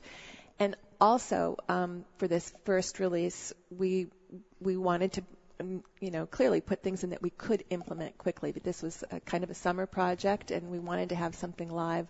And 0.58 0.76
also, 1.00 1.58
um, 1.70 2.04
for 2.18 2.28
this 2.28 2.52
first 2.64 3.00
release, 3.00 3.54
we 3.70 4.08
we 4.60 4.76
wanted 4.76 5.14
to, 5.14 5.24
um, 5.60 5.84
you 6.00 6.12
know, 6.12 6.26
clearly 6.26 6.62
put 6.62 6.84
things 6.84 7.04
in 7.04 7.12
that 7.12 7.22
we 7.22 7.30
could 7.30 7.64
implement 7.70 8.18
quickly. 8.18 8.52
But 8.52 8.64
this 8.64 8.82
was 8.82 9.04
a 9.12 9.20
kind 9.20 9.44
of 9.44 9.50
a 9.50 9.56
summer 9.56 9.86
project, 9.86 10.52
and 10.52 10.70
we 10.70 10.80
wanted 10.80 11.10
to 11.10 11.16
have 11.16 11.36
something 11.36 11.70
live 11.70 12.08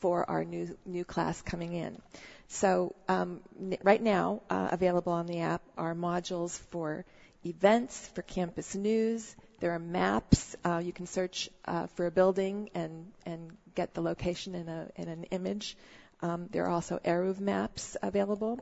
for 0.00 0.28
our 0.28 0.44
new 0.44 0.76
new 0.84 1.04
class 1.04 1.40
coming 1.42 1.72
in. 1.72 2.00
So 2.48 2.94
um, 3.08 3.40
n- 3.58 3.78
right 3.82 4.02
now, 4.02 4.42
uh, 4.50 4.68
available 4.72 5.12
on 5.12 5.26
the 5.26 5.40
app 5.40 5.62
are 5.78 5.94
modules 5.94 6.58
for 6.70 7.04
events, 7.44 8.08
for 8.14 8.22
campus 8.22 8.74
news. 8.74 9.34
There 9.60 9.72
are 9.72 9.78
maps. 9.78 10.56
Uh, 10.64 10.82
you 10.84 10.92
can 10.92 11.06
search 11.06 11.48
uh, 11.64 11.86
for 11.88 12.06
a 12.06 12.10
building 12.10 12.70
and 12.74 13.12
and 13.24 13.56
get 13.74 13.94
the 13.94 14.02
location 14.02 14.54
in 14.54 14.68
a 14.68 14.88
in 14.96 15.08
an 15.08 15.24
image. 15.24 15.76
Um, 16.20 16.48
there 16.50 16.64
are 16.66 16.70
also 16.70 16.98
Eruv 17.04 17.40
maps 17.40 17.96
available. 18.02 18.60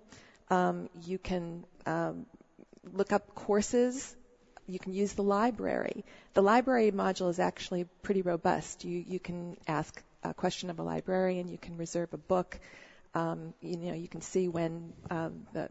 Um, 0.50 0.88
you 1.04 1.18
can 1.18 1.64
um, 1.86 2.26
look 2.92 3.12
up 3.12 3.34
courses. 3.34 4.16
You 4.72 4.78
can 4.78 4.92
use 4.92 5.12
the 5.12 5.22
library. 5.22 6.04
The 6.34 6.42
library 6.42 6.92
module 6.92 7.30
is 7.30 7.38
actually 7.38 7.84
pretty 8.02 8.22
robust. 8.22 8.84
You 8.84 9.04
you 9.06 9.18
can 9.18 9.56
ask 9.66 10.02
a 10.22 10.34
question 10.34 10.70
of 10.70 10.78
a 10.78 10.82
librarian. 10.82 11.48
You 11.48 11.58
can 11.58 11.76
reserve 11.76 12.12
a 12.12 12.18
book. 12.18 12.58
Um, 13.14 13.54
you 13.60 13.76
know, 13.76 13.94
you 13.94 14.08
can 14.08 14.20
see 14.20 14.46
when 14.48 14.92
um, 15.10 15.46
the, 15.52 15.68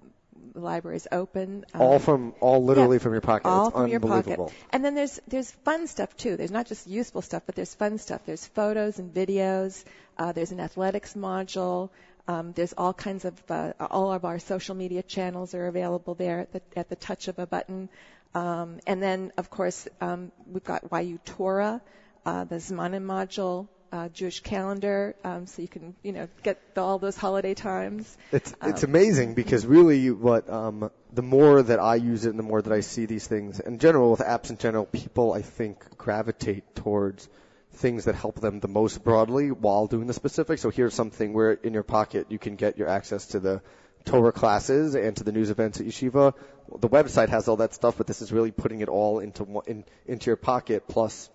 the 0.53 0.59
library 0.59 0.97
is 0.97 1.07
open. 1.11 1.65
Um, 1.73 1.81
all 1.81 1.99
from 1.99 2.33
all 2.39 2.63
literally 2.63 2.97
yeah, 2.97 3.03
from 3.03 3.13
your 3.13 3.21
pocket. 3.21 3.47
all 3.47 3.67
it's 3.67 3.75
from 3.75 3.87
your 3.87 3.99
pocket. 3.99 4.39
And 4.71 4.83
then 4.83 4.95
there's 4.95 5.19
there's 5.27 5.51
fun 5.51 5.87
stuff 5.87 6.15
too. 6.17 6.35
There's 6.35 6.51
not 6.51 6.67
just 6.67 6.87
useful 6.87 7.21
stuff, 7.21 7.43
but 7.45 7.55
there's 7.55 7.73
fun 7.73 7.97
stuff. 7.97 8.21
There's 8.25 8.45
photos 8.45 8.99
and 8.99 9.13
videos. 9.13 9.83
Uh, 10.17 10.31
there's 10.31 10.51
an 10.51 10.59
athletics 10.59 11.13
module. 11.13 11.89
Um, 12.27 12.51
there's 12.53 12.73
all 12.77 12.93
kinds 12.93 13.25
of 13.25 13.33
uh, 13.49 13.73
all 13.79 14.13
of 14.13 14.23
our 14.23 14.37
social 14.37 14.75
media 14.75 15.01
channels 15.01 15.55
are 15.55 15.65
available 15.65 16.13
there 16.13 16.41
at 16.41 16.53
the, 16.53 16.61
at 16.75 16.89
the 16.89 16.95
touch 16.95 17.27
of 17.27 17.39
a 17.39 17.47
button. 17.47 17.89
Um, 18.35 18.79
and 18.85 19.01
then 19.01 19.31
of 19.37 19.49
course 19.49 19.87
um, 20.01 20.31
we've 20.45 20.63
got 20.63 20.83
YU 20.91 21.19
Torah, 21.25 21.81
uh, 22.25 22.43
the 22.43 22.55
Zmanim 22.57 23.05
module, 23.05 23.67
uh, 23.91 24.07
Jewish 24.09 24.41
calendar, 24.41 25.15
um, 25.23 25.47
so 25.47 25.63
you 25.63 25.67
can 25.67 25.95
you 26.03 26.11
know 26.11 26.27
get 26.43 26.61
all 26.77 26.99
those 26.99 27.17
holiday 27.17 27.55
times. 27.55 28.17
It's 28.31 28.53
it's 28.63 28.83
Um, 28.83 28.89
amazing 28.91 29.33
because 29.33 29.65
really 29.65 30.11
what 30.11 30.47
um, 30.47 30.91
the 31.11 31.23
more 31.23 31.63
that 31.63 31.79
I 31.79 31.95
use 31.95 32.25
it 32.25 32.29
and 32.29 32.37
the 32.37 32.43
more 32.43 32.61
that 32.61 32.71
I 32.71 32.81
see 32.81 33.07
these 33.07 33.25
things 33.25 33.59
in 33.59 33.79
general 33.79 34.11
with 34.11 34.19
apps 34.19 34.51
in 34.51 34.57
general, 34.57 34.85
people 34.85 35.33
I 35.33 35.41
think 35.41 35.97
gravitate 35.97 36.75
towards 36.75 37.27
things 37.73 38.05
that 38.05 38.13
help 38.15 38.39
them 38.39 38.59
the 38.59 38.67
most 38.67 39.03
broadly 39.03 39.49
while 39.51 39.87
doing 39.87 40.05
the 40.05 40.13
specific. 40.13 40.59
So 40.59 40.69
here's 40.69 40.93
something 40.93 41.33
where 41.33 41.53
in 41.53 41.73
your 41.73 41.83
pocket 41.83 42.27
you 42.29 42.37
can 42.37 42.55
get 42.57 42.77
your 42.77 42.89
access 42.89 43.27
to 43.27 43.39
the 43.39 43.61
Torah 44.05 44.31
classes 44.31 44.95
and 44.95 45.15
to 45.17 45.23
the 45.23 45.31
news 45.31 45.49
events 45.49 45.79
at 45.79 45.85
Yeshiva. 45.85 46.33
The 46.79 46.89
website 46.89 47.29
has 47.29 47.47
all 47.47 47.57
that 47.57 47.73
stuff, 47.73 47.97
but 47.97 48.07
this 48.07 48.21
is 48.21 48.31
really 48.31 48.51
putting 48.51 48.81
it 48.81 48.89
all 48.89 49.19
into 49.19 49.43
one, 49.43 49.63
in, 49.67 49.85
into 50.05 50.27
your 50.27 50.35
pocket 50.35 50.87
plus 50.87 51.29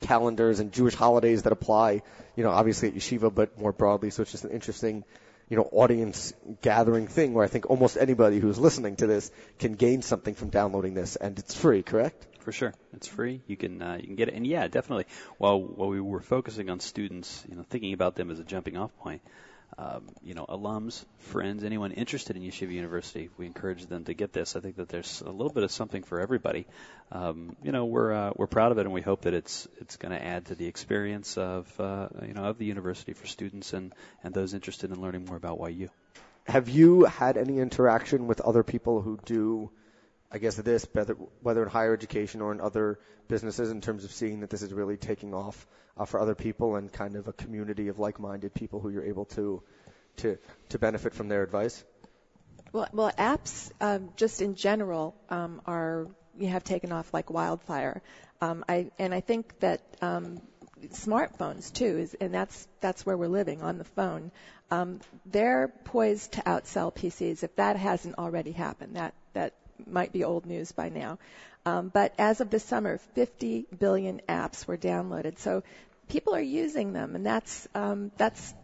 calendars 0.00 0.60
and 0.60 0.72
Jewish 0.72 0.94
holidays 0.94 1.42
that 1.42 1.52
apply, 1.52 2.02
you 2.36 2.44
know, 2.44 2.50
obviously 2.50 2.88
at 2.88 2.94
yeshiva, 2.94 3.34
but 3.34 3.58
more 3.58 3.72
broadly. 3.72 4.10
So 4.10 4.22
it's 4.22 4.30
just 4.30 4.44
an 4.44 4.50
interesting, 4.50 5.04
you 5.48 5.56
know, 5.56 5.68
audience 5.72 6.32
gathering 6.62 7.08
thing 7.08 7.34
where 7.34 7.44
I 7.44 7.48
think 7.48 7.70
almost 7.70 7.96
anybody 7.96 8.38
who's 8.38 8.58
listening 8.58 8.96
to 8.96 9.06
this 9.06 9.30
can 9.58 9.74
gain 9.74 10.02
something 10.02 10.34
from 10.34 10.50
downloading 10.50 10.94
this, 10.94 11.16
and 11.16 11.38
it's 11.38 11.54
free, 11.54 11.82
correct? 11.82 12.26
For 12.40 12.52
sure, 12.52 12.74
it's 12.94 13.06
free. 13.06 13.42
You 13.46 13.56
can 13.56 13.82
uh, 13.82 13.98
you 14.00 14.06
can 14.06 14.16
get 14.16 14.28
it, 14.28 14.34
and 14.34 14.46
yeah, 14.46 14.68
definitely. 14.68 15.04
While 15.36 15.60
while 15.60 15.88
we 15.88 16.00
were 16.00 16.20
focusing 16.20 16.70
on 16.70 16.80
students, 16.80 17.44
you 17.46 17.56
know, 17.56 17.64
thinking 17.68 17.92
about 17.92 18.14
them 18.14 18.30
as 18.30 18.38
a 18.38 18.44
jumping 18.44 18.78
off 18.78 18.96
point, 18.98 19.20
um, 19.76 20.08
you 20.22 20.34
know, 20.34 20.46
alums, 20.46 21.04
friends, 21.18 21.62
anyone 21.62 21.92
interested 21.92 22.36
in 22.36 22.42
Yeshiva 22.42 22.72
University, 22.72 23.28
we 23.36 23.46
encourage 23.46 23.86
them 23.86 24.04
to 24.04 24.14
get 24.14 24.32
this. 24.32 24.56
I 24.56 24.60
think 24.60 24.76
that 24.76 24.88
there's 24.88 25.20
a 25.20 25.30
little 25.30 25.52
bit 25.52 25.62
of 25.62 25.70
something 25.70 26.02
for 26.02 26.20
everybody. 26.20 26.66
Um, 27.12 27.56
you 27.62 27.70
know, 27.70 27.84
we're 27.84 28.12
uh, 28.12 28.32
we're 28.34 28.46
proud 28.46 28.72
of 28.72 28.78
it, 28.78 28.82
and 28.82 28.92
we 28.92 29.02
hope 29.02 29.22
that 29.22 29.34
it's 29.34 29.68
it's 29.80 29.96
going 29.96 30.12
to 30.12 30.24
add 30.24 30.46
to 30.46 30.54
the 30.54 30.66
experience 30.66 31.36
of 31.36 31.68
uh, 31.80 32.08
you 32.26 32.34
know 32.34 32.44
of 32.44 32.58
the 32.58 32.64
university 32.64 33.12
for 33.12 33.26
students 33.26 33.72
and 33.72 33.92
and 34.24 34.34
those 34.34 34.54
interested 34.54 34.90
in 34.90 35.00
learning 35.00 35.26
more 35.26 35.36
about 35.36 35.60
YU. 35.70 35.90
Have 36.48 36.70
you 36.70 37.04
had 37.04 37.36
any 37.36 37.58
interaction 37.58 38.26
with 38.26 38.40
other 38.40 38.62
people 38.62 39.02
who 39.02 39.18
do, 39.26 39.70
I 40.32 40.38
guess, 40.38 40.56
this, 40.56 40.86
whether, 40.92 41.12
whether 41.42 41.62
in 41.62 41.68
higher 41.68 41.92
education 41.92 42.40
or 42.40 42.52
in 42.52 42.60
other 42.62 42.98
businesses, 43.28 43.70
in 43.70 43.82
terms 43.82 44.04
of 44.04 44.12
seeing 44.12 44.40
that 44.40 44.48
this 44.48 44.62
is 44.62 44.72
really 44.72 44.96
taking 44.96 45.34
off 45.34 45.66
uh, 45.98 46.04
for 46.04 46.20
other 46.20 46.34
people 46.34 46.76
and 46.76 46.92
kind 46.92 47.16
of 47.16 47.28
a 47.28 47.32
community 47.32 47.88
of 47.88 47.98
like-minded 47.98 48.54
people 48.54 48.80
who 48.80 48.90
you're 48.90 49.04
able 49.04 49.24
to 49.24 49.62
to 50.16 50.38
to 50.68 50.78
benefit 50.78 51.14
from 51.14 51.28
their 51.28 51.42
advice? 51.42 51.84
Well, 52.72 52.88
well, 52.92 53.12
apps 53.18 53.70
um, 53.80 54.10
just 54.16 54.42
in 54.42 54.54
general 54.54 55.14
um, 55.30 55.62
are 55.66 56.08
you 56.38 56.48
have 56.48 56.64
taken 56.64 56.92
off 56.92 57.12
like 57.12 57.30
wildfire. 57.30 58.02
Um, 58.40 58.64
I 58.68 58.90
and 58.98 59.14
I 59.14 59.20
think 59.20 59.58
that 59.60 59.82
um, 60.00 60.40
smartphones 60.86 61.72
too 61.72 61.98
is, 61.98 62.14
and 62.14 62.32
that's 62.32 62.68
that's 62.80 63.04
where 63.04 63.16
we're 63.16 63.28
living 63.28 63.62
on 63.62 63.78
the 63.78 63.84
phone. 63.84 64.30
Um, 64.70 65.00
they're 65.26 65.68
poised 65.84 66.32
to 66.32 66.42
outsell 66.42 66.94
PCs 66.94 67.42
if 67.42 67.56
that 67.56 67.76
hasn't 67.76 68.18
already 68.18 68.52
happened. 68.52 68.96
That 68.96 69.14
that 69.32 69.54
might 69.86 70.12
be 70.12 70.24
old 70.24 70.46
news 70.46 70.72
by 70.72 70.88
now. 70.88 71.18
Um, 71.66 71.88
but 71.88 72.14
as 72.18 72.40
of 72.40 72.50
this 72.50 72.64
summer, 72.64 72.98
50 73.14 73.66
billion 73.78 74.22
apps 74.28 74.66
were 74.66 74.78
downloaded. 74.78 75.38
So 75.38 75.62
people 76.08 76.34
are 76.34 76.40
using 76.40 76.92
them, 76.92 77.14
and 77.14 77.24
that's 77.26 77.68
um, 77.74 78.10
that's 78.16 78.54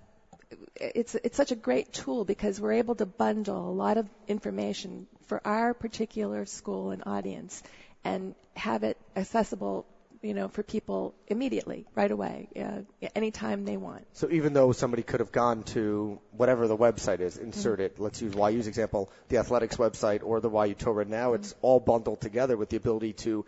it's 0.76 1.14
it's 1.14 1.36
such 1.36 1.52
a 1.52 1.56
great 1.56 1.92
tool 1.92 2.24
because 2.24 2.60
we're 2.60 2.72
able 2.72 2.94
to 2.96 3.06
bundle 3.06 3.70
a 3.70 3.72
lot 3.72 3.98
of 3.98 4.08
information 4.28 5.06
for 5.26 5.40
our 5.46 5.74
particular 5.74 6.44
school 6.46 6.90
and 6.90 7.02
audience 7.06 7.62
and 8.04 8.34
have 8.56 8.82
it 8.84 8.96
accessible 9.16 9.86
you 10.22 10.34
know 10.34 10.48
for 10.48 10.62
people 10.62 11.14
immediately 11.28 11.86
right 11.94 12.10
away 12.10 12.48
uh, 12.56 12.80
anytime 13.14 13.64
they 13.64 13.76
want 13.76 14.06
So 14.14 14.28
even 14.30 14.52
though 14.52 14.72
somebody 14.72 15.02
could 15.02 15.20
have 15.20 15.32
gone 15.32 15.62
to 15.64 16.20
whatever 16.30 16.68
the 16.68 16.76
website 16.76 17.20
is, 17.20 17.36
insert 17.36 17.80
Mm-hmm. 17.80 17.86
it. 17.86 17.98
Let's 17.98 18.22
use 18.22 18.34
YU's 18.34 18.66
example, 18.66 19.10
the 19.28 19.38
athletics 19.38 19.76
website 19.76 20.22
or 20.24 20.40
the 20.40 20.50
YU 20.50 20.74
Torah. 20.74 21.04
Now 21.04 21.32
Mm-hmm. 21.32 21.34
it's 21.34 21.54
all 21.62 21.80
bundled 21.80 22.20
together 22.20 22.56
with 22.56 22.68
the 22.70 22.76
ability 22.76 23.12
to 23.24 23.44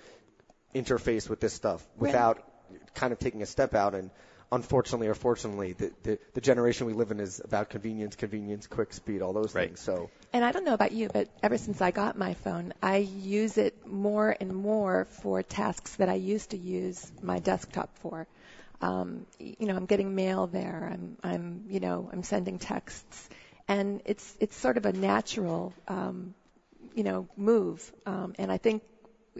interface 0.75 1.29
with 1.29 1.41
this 1.41 1.53
stuff 1.55 1.87
without 1.97 2.43
kind 2.95 3.13
of 3.13 3.19
taking 3.19 3.43
a 3.43 3.47
step 3.47 3.75
out. 3.75 3.95
And 3.95 4.11
unfortunately 4.53 5.09
or 5.09 5.15
fortunately, 5.15 5.73
the, 5.73 5.93
the, 6.03 6.19
the 6.35 6.41
generation 6.41 6.87
we 6.87 6.93
live 6.93 7.11
in 7.11 7.21
is 7.21 7.41
about 7.45 7.71
convenience, 7.71 8.17
convenience, 8.17 8.67
quick 8.67 8.93
speed, 8.93 9.23
all 9.23 9.33
those 9.33 9.55
Right. 9.55 9.69
things. 9.69 9.81
So 9.81 10.11
and 10.33 10.45
I 10.45 10.53
don't 10.53 10.65
know 10.65 10.75
about 10.75 10.93
you, 10.93 11.09
but 11.13 11.29
ever 11.43 11.57
since 11.57 11.81
I 11.81 11.91
got 11.91 12.19
my 12.19 12.35
phone, 12.35 12.75
I 12.83 12.99
use 12.99 13.57
it 13.57 13.87
more 13.87 14.37
and 14.39 14.55
more 14.55 15.07
for 15.23 15.43
tasks 15.43 15.97
that 15.97 16.09
I 16.09 16.15
used 16.15 16.51
to 16.51 16.59
use 16.59 17.11
my 17.23 17.39
desktop 17.39 17.97
for. 17.99 18.27
Um, 18.83 19.25
you 19.39 19.67
know, 19.67 19.77
I'm 19.77 19.87
getting 19.87 20.15
mail 20.15 20.47
there. 20.47 20.91
I'm, 20.93 21.17
I'm, 21.23 21.65
you 21.71 21.81
know, 21.81 22.11
I'm 22.13 22.23
sending 22.23 22.59
texts, 22.59 23.29
and 23.67 24.03
it's 24.05 24.37
it's 24.39 24.55
sort 24.55 24.77
of 24.77 24.85
a 24.85 24.93
natural, 24.93 25.73
um, 25.89 26.35
you 26.95 27.03
know, 27.03 27.27
move. 27.37 27.91
Um, 28.05 28.35
and 28.39 28.53
I 28.53 28.59
think 28.59 28.83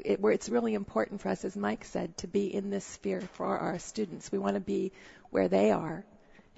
it, 0.05 0.21
where 0.21 0.33
it's 0.33 0.49
really 0.49 0.75
important 0.75 1.21
for 1.21 1.29
us, 1.29 1.45
as 1.45 1.57
Mike 1.57 1.85
said, 1.85 2.17
to 2.19 2.27
be 2.27 2.53
in 2.53 2.71
this 2.71 2.85
sphere 2.85 3.21
for 3.35 3.47
our 3.59 3.79
students. 3.79 4.31
We 4.31 4.39
want 4.39 4.55
to 4.55 4.61
be 4.61 4.93
where 5.31 5.49
they 5.49 5.71
are 5.71 6.05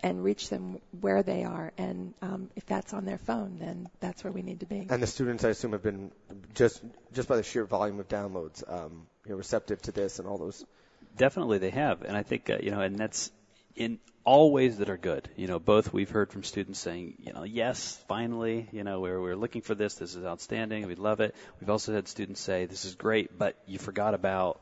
and 0.00 0.22
reach 0.22 0.48
them 0.48 0.78
where 1.00 1.22
they 1.22 1.44
are. 1.44 1.72
And 1.76 2.14
um, 2.22 2.50
if 2.56 2.66
that's 2.66 2.94
on 2.94 3.04
their 3.04 3.18
phone, 3.18 3.58
then 3.58 3.88
that's 4.00 4.22
where 4.22 4.32
we 4.32 4.42
need 4.42 4.60
to 4.60 4.66
be. 4.66 4.86
And 4.88 5.02
the 5.02 5.06
students, 5.06 5.44
I 5.44 5.50
assume, 5.50 5.72
have 5.72 5.82
been 5.82 6.12
just 6.54 6.82
just 7.12 7.28
by 7.28 7.36
the 7.36 7.42
sheer 7.42 7.64
volume 7.64 7.98
of 8.00 8.08
downloads, 8.08 8.62
um, 8.68 9.06
you 9.24 9.32
know, 9.32 9.36
receptive 9.36 9.82
to 9.82 9.92
this 9.92 10.18
and 10.18 10.28
all 10.28 10.38
those. 10.38 10.64
Definitely, 11.16 11.58
they 11.58 11.70
have, 11.70 12.02
and 12.02 12.16
I 12.16 12.22
think 12.22 12.48
uh, 12.48 12.58
you 12.62 12.70
know, 12.70 12.80
and 12.80 12.96
that's 12.96 13.32
in 13.76 13.98
all 14.24 14.52
ways 14.52 14.78
that 14.78 14.90
are 14.90 14.96
good. 14.96 15.28
You 15.36 15.46
know, 15.46 15.58
both 15.58 15.92
we've 15.92 16.10
heard 16.10 16.30
from 16.30 16.42
students 16.42 16.78
saying, 16.78 17.14
you 17.20 17.32
know, 17.32 17.44
yes, 17.44 17.98
finally, 18.08 18.68
you 18.72 18.84
know, 18.84 19.00
we're 19.00 19.20
we're 19.20 19.36
looking 19.36 19.62
for 19.62 19.74
this. 19.74 19.94
This 19.94 20.14
is 20.14 20.24
outstanding. 20.24 20.86
We 20.86 20.96
love 20.96 21.20
it. 21.20 21.34
We've 21.60 21.70
also 21.70 21.94
had 21.94 22.08
students 22.08 22.40
say, 22.40 22.66
this 22.66 22.84
is 22.84 22.94
great, 22.94 23.38
but 23.38 23.56
you 23.66 23.78
forgot 23.78 24.14
about 24.14 24.60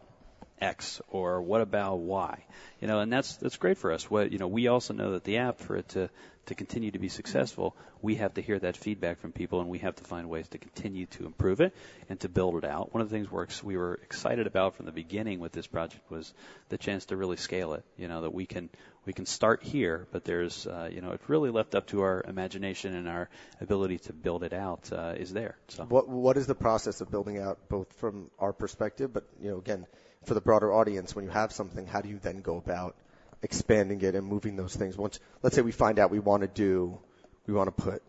X 0.61 1.01
or 1.09 1.43
what 1.43 1.61
about 1.61 1.97
Y? 1.97 2.45
You 2.81 2.89
know, 2.89 3.01
and 3.01 3.13
that's 3.13 3.37
that's 3.37 3.57
great 3.57 3.79
for 3.79 3.93
us. 3.93 4.11
What 4.11 4.33
you 4.33 4.39
know, 4.39 4.49
we 4.49 4.69
also 4.69 4.95
know 4.95 5.13
that 5.13 5.25
the 5.25 5.39
app 5.39 5.59
for 5.59 5.77
it 5.77 5.89
to 5.91 6.11
to 6.47 6.55
continue 6.55 6.91
to 6.91 6.99
be 6.99 7.09
successful, 7.09 7.77
we 8.03 8.17
have 8.17 8.35
to 8.35 8.43
hear 8.43 8.59
that 8.59 8.77
feedback 8.77 9.21
from 9.21 9.33
people, 9.33 9.61
and 9.61 9.69
we 9.69 9.79
have 9.79 9.97
to 9.97 10.05
find 10.05 10.29
ways 10.29 10.49
to 10.49 10.59
continue 10.59 11.07
to 11.07 11.27
improve 11.27 11.61
it 11.61 11.75
and 12.09 12.19
to 12.21 12.29
build 12.29 12.57
it 12.57 12.65
out. 12.65 12.95
One 12.95 13.01
of 13.01 13.11
the 13.11 13.17
things 13.17 13.31
we're, 13.31 13.47
we 13.63 13.77
were 13.77 13.95
excited 14.03 14.47
about 14.47 14.77
from 14.77 14.87
the 14.87 14.93
beginning 14.93 15.41
with 15.41 15.53
this 15.53 15.67
project 15.67 16.03
was 16.11 16.33
the 16.69 16.79
chance 16.79 17.07
to 17.07 17.17
really 17.17 17.37
scale 17.37 17.75
it. 17.75 17.85
You 17.97 18.09
know, 18.09 18.23
that 18.23 18.33
we 18.33 18.47
can 18.47 18.71
we 19.05 19.13
can 19.13 19.27
start 19.27 19.63
here, 19.63 20.07
but 20.11 20.25
there's 20.25 20.67
uh, 20.67 20.89
you 20.93 21.01
know, 21.01 21.13
it's 21.13 21.29
really 21.29 21.51
left 21.51 21.75
up 21.75 21.87
to 21.89 22.03
our 22.03 22.25
imagination 22.27 22.95
and 22.95 23.09
our 23.09 23.29
ability 23.61 23.99
to 23.99 24.13
build 24.13 24.43
it 24.43 24.53
out 24.53 24.93
uh, 24.93 25.15
is 25.17 25.33
there. 25.33 25.57
So. 25.69 25.85
What 25.85 26.09
what 26.09 26.37
is 26.37 26.47
the 26.47 26.55
process 26.55 27.01
of 27.01 27.11
building 27.11 27.39
out 27.39 27.69
both 27.69 27.93
from 27.95 28.31
our 28.39 28.53
perspective, 28.53 29.13
but 29.13 29.25
you 29.41 29.51
know, 29.51 29.59
again, 29.59 29.87
for 30.25 30.35
the 30.35 30.41
broader 30.41 30.73
audience, 30.73 31.15
when 31.15 31.25
you 31.25 31.31
have 31.31 31.53
something, 31.53 31.87
how 31.87 32.01
do 32.01 32.09
you 32.09 32.19
then 32.19 32.41
go 32.41 32.57
about 32.57 32.97
expanding 33.43 34.01
it 34.03 34.15
and 34.15 34.27
moving 34.27 34.57
those 34.57 34.75
things? 34.75 34.97
Once, 34.97 35.19
let's 35.43 35.57
say 35.57 35.63
we 35.63 35.73
find 35.73 35.99
out 35.99 36.11
we 36.11 36.19
want 36.19 36.43
to 36.43 36.49
do, 36.49 36.99
we 37.47 37.55
want 37.55 37.75
to 37.75 37.83
put 37.83 38.03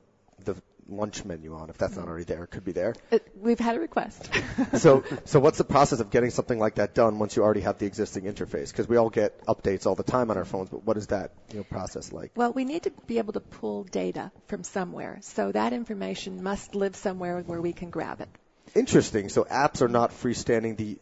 the 0.44 0.56
lunch 0.90 1.26
menu 1.26 1.54
on. 1.56 1.70
If 1.70 1.78
that's 1.78 1.96
not 1.96 2.08
already 2.08 2.24
there, 2.24 2.44
it 2.44 2.52
could 2.52 2.64
be 2.64 2.72
there. 2.72 2.96
It, 3.12 3.28
we've 3.40 3.60
had 3.60 3.76
a 3.76 3.80
request. 3.80 4.30
so, 4.78 5.04
so 5.26 5.40
what's 5.40 5.58
the 5.58 5.64
process 5.64 6.00
of 6.00 6.10
getting 6.10 6.30
something 6.30 6.58
like 6.58 6.76
that 6.76 6.94
done 6.94 7.20
once 7.20 7.36
you 7.36 7.44
already 7.44 7.62
have 7.62 7.78
the 7.78 7.86
existing 7.86 8.24
interface? 8.24 8.70
Because 8.72 8.88
we 8.88 8.98
all 8.98 9.10
get 9.10 9.46
updates 9.46 9.86
all 9.86 9.96
the 9.96 10.04
time 10.04 10.32
on 10.32 10.38
our 10.38 10.46
phones, 10.46 10.70
but 10.70 10.84
what 10.84 10.98
is 10.98 11.08
that 11.08 11.32
you 11.52 11.58
know, 11.58 11.64
process 11.64 12.12
like? 12.12 12.32
Well, 12.36 12.54
we 12.54 12.66
need 12.66 12.84
to 12.84 12.92
be 13.06 13.18
able 13.18 13.34
to 13.34 13.40
pull 13.40 13.84
data 13.84 14.32
from 14.48 14.64
somewhere, 14.64 15.20
so 15.22 15.52
that 15.52 15.74
information 15.74 16.44
must 16.44 16.76
live 16.76 16.96
somewhere 16.96 17.42
where 17.42 17.62
we 17.62 17.74
can 17.74 17.90
grab 17.90 18.22
it. 18.22 18.30
Interesting. 18.76 19.30
So 19.30 19.44
apps 19.44 19.82
are 19.82 19.88
not 19.88 20.12
freestanding. 20.12 20.78
The 20.78 20.98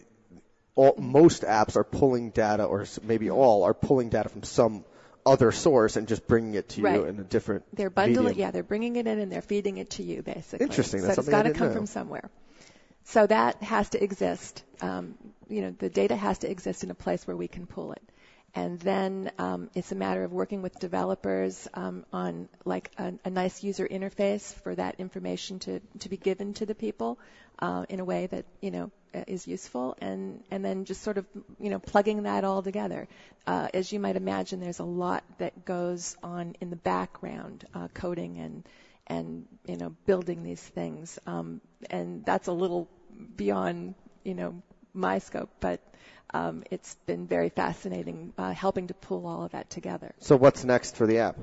all, 0.75 0.95
most 0.97 1.43
apps 1.43 1.75
are 1.75 1.83
pulling 1.83 2.31
data, 2.31 2.65
or 2.65 2.85
maybe 3.03 3.29
all 3.29 3.63
are 3.63 3.73
pulling 3.73 4.09
data 4.09 4.29
from 4.29 4.43
some 4.43 4.83
other 5.25 5.51
source 5.51 5.95
and 5.95 6.07
just 6.07 6.27
bringing 6.27 6.53
it 6.53 6.69
to 6.69 6.81
right. 6.81 6.95
you 6.95 7.05
in 7.05 7.19
a 7.19 7.23
different. 7.23 7.63
They're 7.73 7.89
bundling. 7.89 8.25
medium. 8.25 8.39
Yeah, 8.39 8.51
they're 8.51 8.63
bringing 8.63 8.95
it 8.95 9.07
in 9.07 9.19
and 9.19 9.31
they're 9.31 9.41
feeding 9.41 9.77
it 9.77 9.91
to 9.91 10.03
you 10.03 10.21
basically. 10.21 10.65
Interesting. 10.65 11.01
So 11.01 11.07
That's 11.07 11.17
it's 11.17 11.27
something 11.27 11.33
I 11.33 11.43
got 11.43 11.53
to 11.53 11.57
come 11.57 11.69
know. 11.69 11.73
from 11.75 11.85
somewhere. 11.87 12.29
So 13.05 13.25
that 13.25 13.61
has 13.63 13.89
to 13.89 14.03
exist. 14.03 14.63
Um, 14.81 15.15
you 15.47 15.61
know, 15.61 15.75
the 15.77 15.89
data 15.89 16.15
has 16.15 16.39
to 16.39 16.49
exist 16.49 16.83
in 16.83 16.91
a 16.91 16.95
place 16.95 17.25
where 17.25 17.37
we 17.37 17.47
can 17.47 17.65
pull 17.65 17.91
it. 17.93 18.01
And 18.55 18.79
then 18.79 19.31
um, 19.37 19.69
it's 19.75 19.91
a 19.91 19.95
matter 19.95 20.23
of 20.23 20.31
working 20.31 20.61
with 20.61 20.79
developers 20.79 21.67
um, 21.73 22.05
on 22.13 22.47
like 22.63 22.89
a, 22.97 23.13
a 23.25 23.29
nice 23.29 23.61
user 23.63 23.85
interface 23.85 24.53
for 24.63 24.73
that 24.75 24.95
information 24.97 25.59
to, 25.59 25.81
to 25.99 26.09
be 26.09 26.15
given 26.15 26.53
to 26.55 26.65
the 26.65 26.73
people 26.73 27.19
uh, 27.59 27.85
in 27.89 27.99
a 27.99 28.05
way 28.05 28.27
that 28.27 28.45
you 28.61 28.71
know 28.71 28.91
uh, 29.13 29.23
is 29.27 29.47
useful, 29.47 29.95
and 29.99 30.43
and 30.51 30.63
then 30.63 30.85
just 30.85 31.01
sort 31.01 31.17
of 31.17 31.25
you 31.59 31.69
know 31.69 31.79
plugging 31.79 32.23
that 32.23 32.43
all 32.43 32.61
together. 32.61 33.07
Uh, 33.45 33.67
as 33.73 33.91
you 33.91 33.99
might 33.99 34.15
imagine, 34.15 34.59
there's 34.59 34.79
a 34.79 34.85
lot 34.85 35.23
that 35.37 35.65
goes 35.65 36.15
on 36.23 36.55
in 36.61 36.69
the 36.69 36.75
background, 36.75 37.65
uh, 37.73 37.87
coding 37.93 38.39
and 38.39 38.63
and 39.07 39.45
you 39.65 39.77
know 39.77 39.95
building 40.05 40.43
these 40.43 40.61
things, 40.61 41.19
um, 41.27 41.61
and 41.89 42.25
that's 42.25 42.47
a 42.47 42.53
little 42.53 42.89
beyond 43.35 43.95
you 44.23 44.33
know 44.33 44.61
my 44.93 45.19
scope, 45.19 45.49
but 45.59 45.81
um, 46.35 46.63
it's 46.69 46.95
been 47.05 47.27
very 47.27 47.49
fascinating 47.49 48.33
uh, 48.37 48.51
helping 48.51 48.87
to 48.87 48.93
pull 48.93 49.25
all 49.25 49.43
of 49.43 49.51
that 49.51 49.69
together. 49.69 50.13
So 50.19 50.35
what's 50.35 50.65
next 50.65 50.97
for 50.97 51.07
the 51.07 51.19
app? 51.19 51.37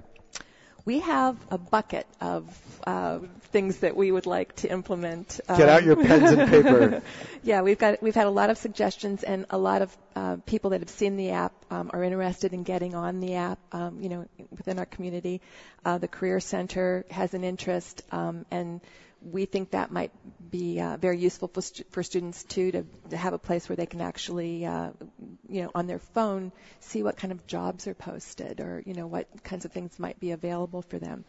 We 0.84 0.98
have 0.98 1.36
a 1.48 1.58
bucket 1.58 2.08
of 2.20 2.44
uh, 2.84 3.20
things 3.52 3.78
that 3.78 3.96
we 3.96 4.10
would 4.10 4.26
like 4.26 4.56
to 4.56 4.70
implement. 4.70 5.40
Get 5.46 5.68
out 5.68 5.84
your 5.84 5.94
pens 5.94 6.32
and 6.32 6.50
paper. 6.50 7.02
yeah, 7.44 7.62
we've 7.62 7.78
got 7.78 8.02
we've 8.02 8.16
had 8.16 8.26
a 8.26 8.30
lot 8.30 8.50
of 8.50 8.58
suggestions, 8.58 9.22
and 9.22 9.46
a 9.48 9.58
lot 9.58 9.82
of 9.82 9.96
uh, 10.16 10.36
people 10.44 10.70
that 10.70 10.80
have 10.80 10.90
seen 10.90 11.16
the 11.16 11.30
app 11.30 11.52
um, 11.70 11.92
are 11.94 12.02
interested 12.02 12.52
in 12.52 12.64
getting 12.64 12.96
on 12.96 13.20
the 13.20 13.36
app. 13.36 13.60
Um, 13.70 14.00
you 14.02 14.08
know, 14.08 14.26
within 14.50 14.80
our 14.80 14.86
community, 14.86 15.40
uh, 15.84 15.98
the 15.98 16.08
Career 16.08 16.40
Center 16.40 17.04
has 17.10 17.32
an 17.32 17.44
interest, 17.44 18.02
um, 18.10 18.44
and 18.50 18.80
we 19.24 19.44
think 19.44 19.70
that 19.70 19.90
might 19.90 20.12
be 20.50 20.80
uh, 20.80 20.96
very 20.96 21.18
useful 21.18 21.48
for, 21.48 21.62
for 21.90 22.02
students 22.02 22.44
too 22.44 22.72
to, 22.72 22.84
to 23.10 23.16
have 23.16 23.32
a 23.32 23.38
place 23.38 23.68
where 23.68 23.76
they 23.76 23.86
can 23.86 24.00
actually, 24.00 24.66
uh, 24.66 24.90
you 25.48 25.62
know, 25.62 25.70
on 25.74 25.86
their 25.86 25.98
phone 25.98 26.52
see 26.80 27.02
what 27.02 27.16
kind 27.16 27.32
of 27.32 27.46
jobs 27.46 27.86
are 27.86 27.94
posted 27.94 28.60
or 28.60 28.82
you 28.84 28.94
know 28.94 29.06
what 29.06 29.26
kinds 29.42 29.64
of 29.64 29.72
things 29.72 29.98
might 29.98 30.18
be 30.20 30.32
available 30.32 30.82
for 30.82 30.98
them. 30.98 31.24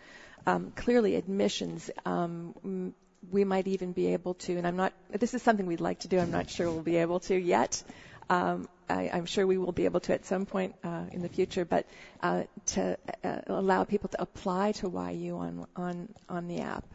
Um, 0.45 0.71
clearly, 0.75 1.15
admissions. 1.15 1.89
Um, 2.05 2.93
we 3.31 3.45
might 3.45 3.67
even 3.67 3.93
be 3.93 4.07
able 4.13 4.33
to, 4.33 4.57
and 4.57 4.67
I'm 4.67 4.75
not. 4.75 4.93
This 5.09 5.33
is 5.33 5.41
something 5.41 5.65
we'd 5.65 5.79
like 5.81 5.99
to 5.99 6.07
do. 6.07 6.19
I'm 6.19 6.31
not 6.31 6.49
sure 6.49 6.69
we'll 6.69 6.81
be 6.81 6.97
able 6.97 7.21
to 7.21 7.35
yet. 7.35 7.81
Um, 8.29 8.67
I, 8.89 9.09
I'm 9.13 9.25
sure 9.25 9.45
we 9.47 9.57
will 9.57 9.71
be 9.71 9.85
able 9.85 10.01
to 10.01 10.13
at 10.13 10.25
some 10.25 10.45
point 10.45 10.75
uh, 10.83 11.05
in 11.11 11.21
the 11.21 11.29
future, 11.29 11.65
but 11.65 11.85
uh, 12.21 12.43
to 12.67 12.97
uh, 13.23 13.39
allow 13.47 13.83
people 13.85 14.09
to 14.09 14.21
apply 14.21 14.73
to 14.73 14.89
YU 14.89 15.37
on 15.37 15.67
on 15.75 16.09
on 16.27 16.47
the 16.47 16.61
app. 16.61 16.85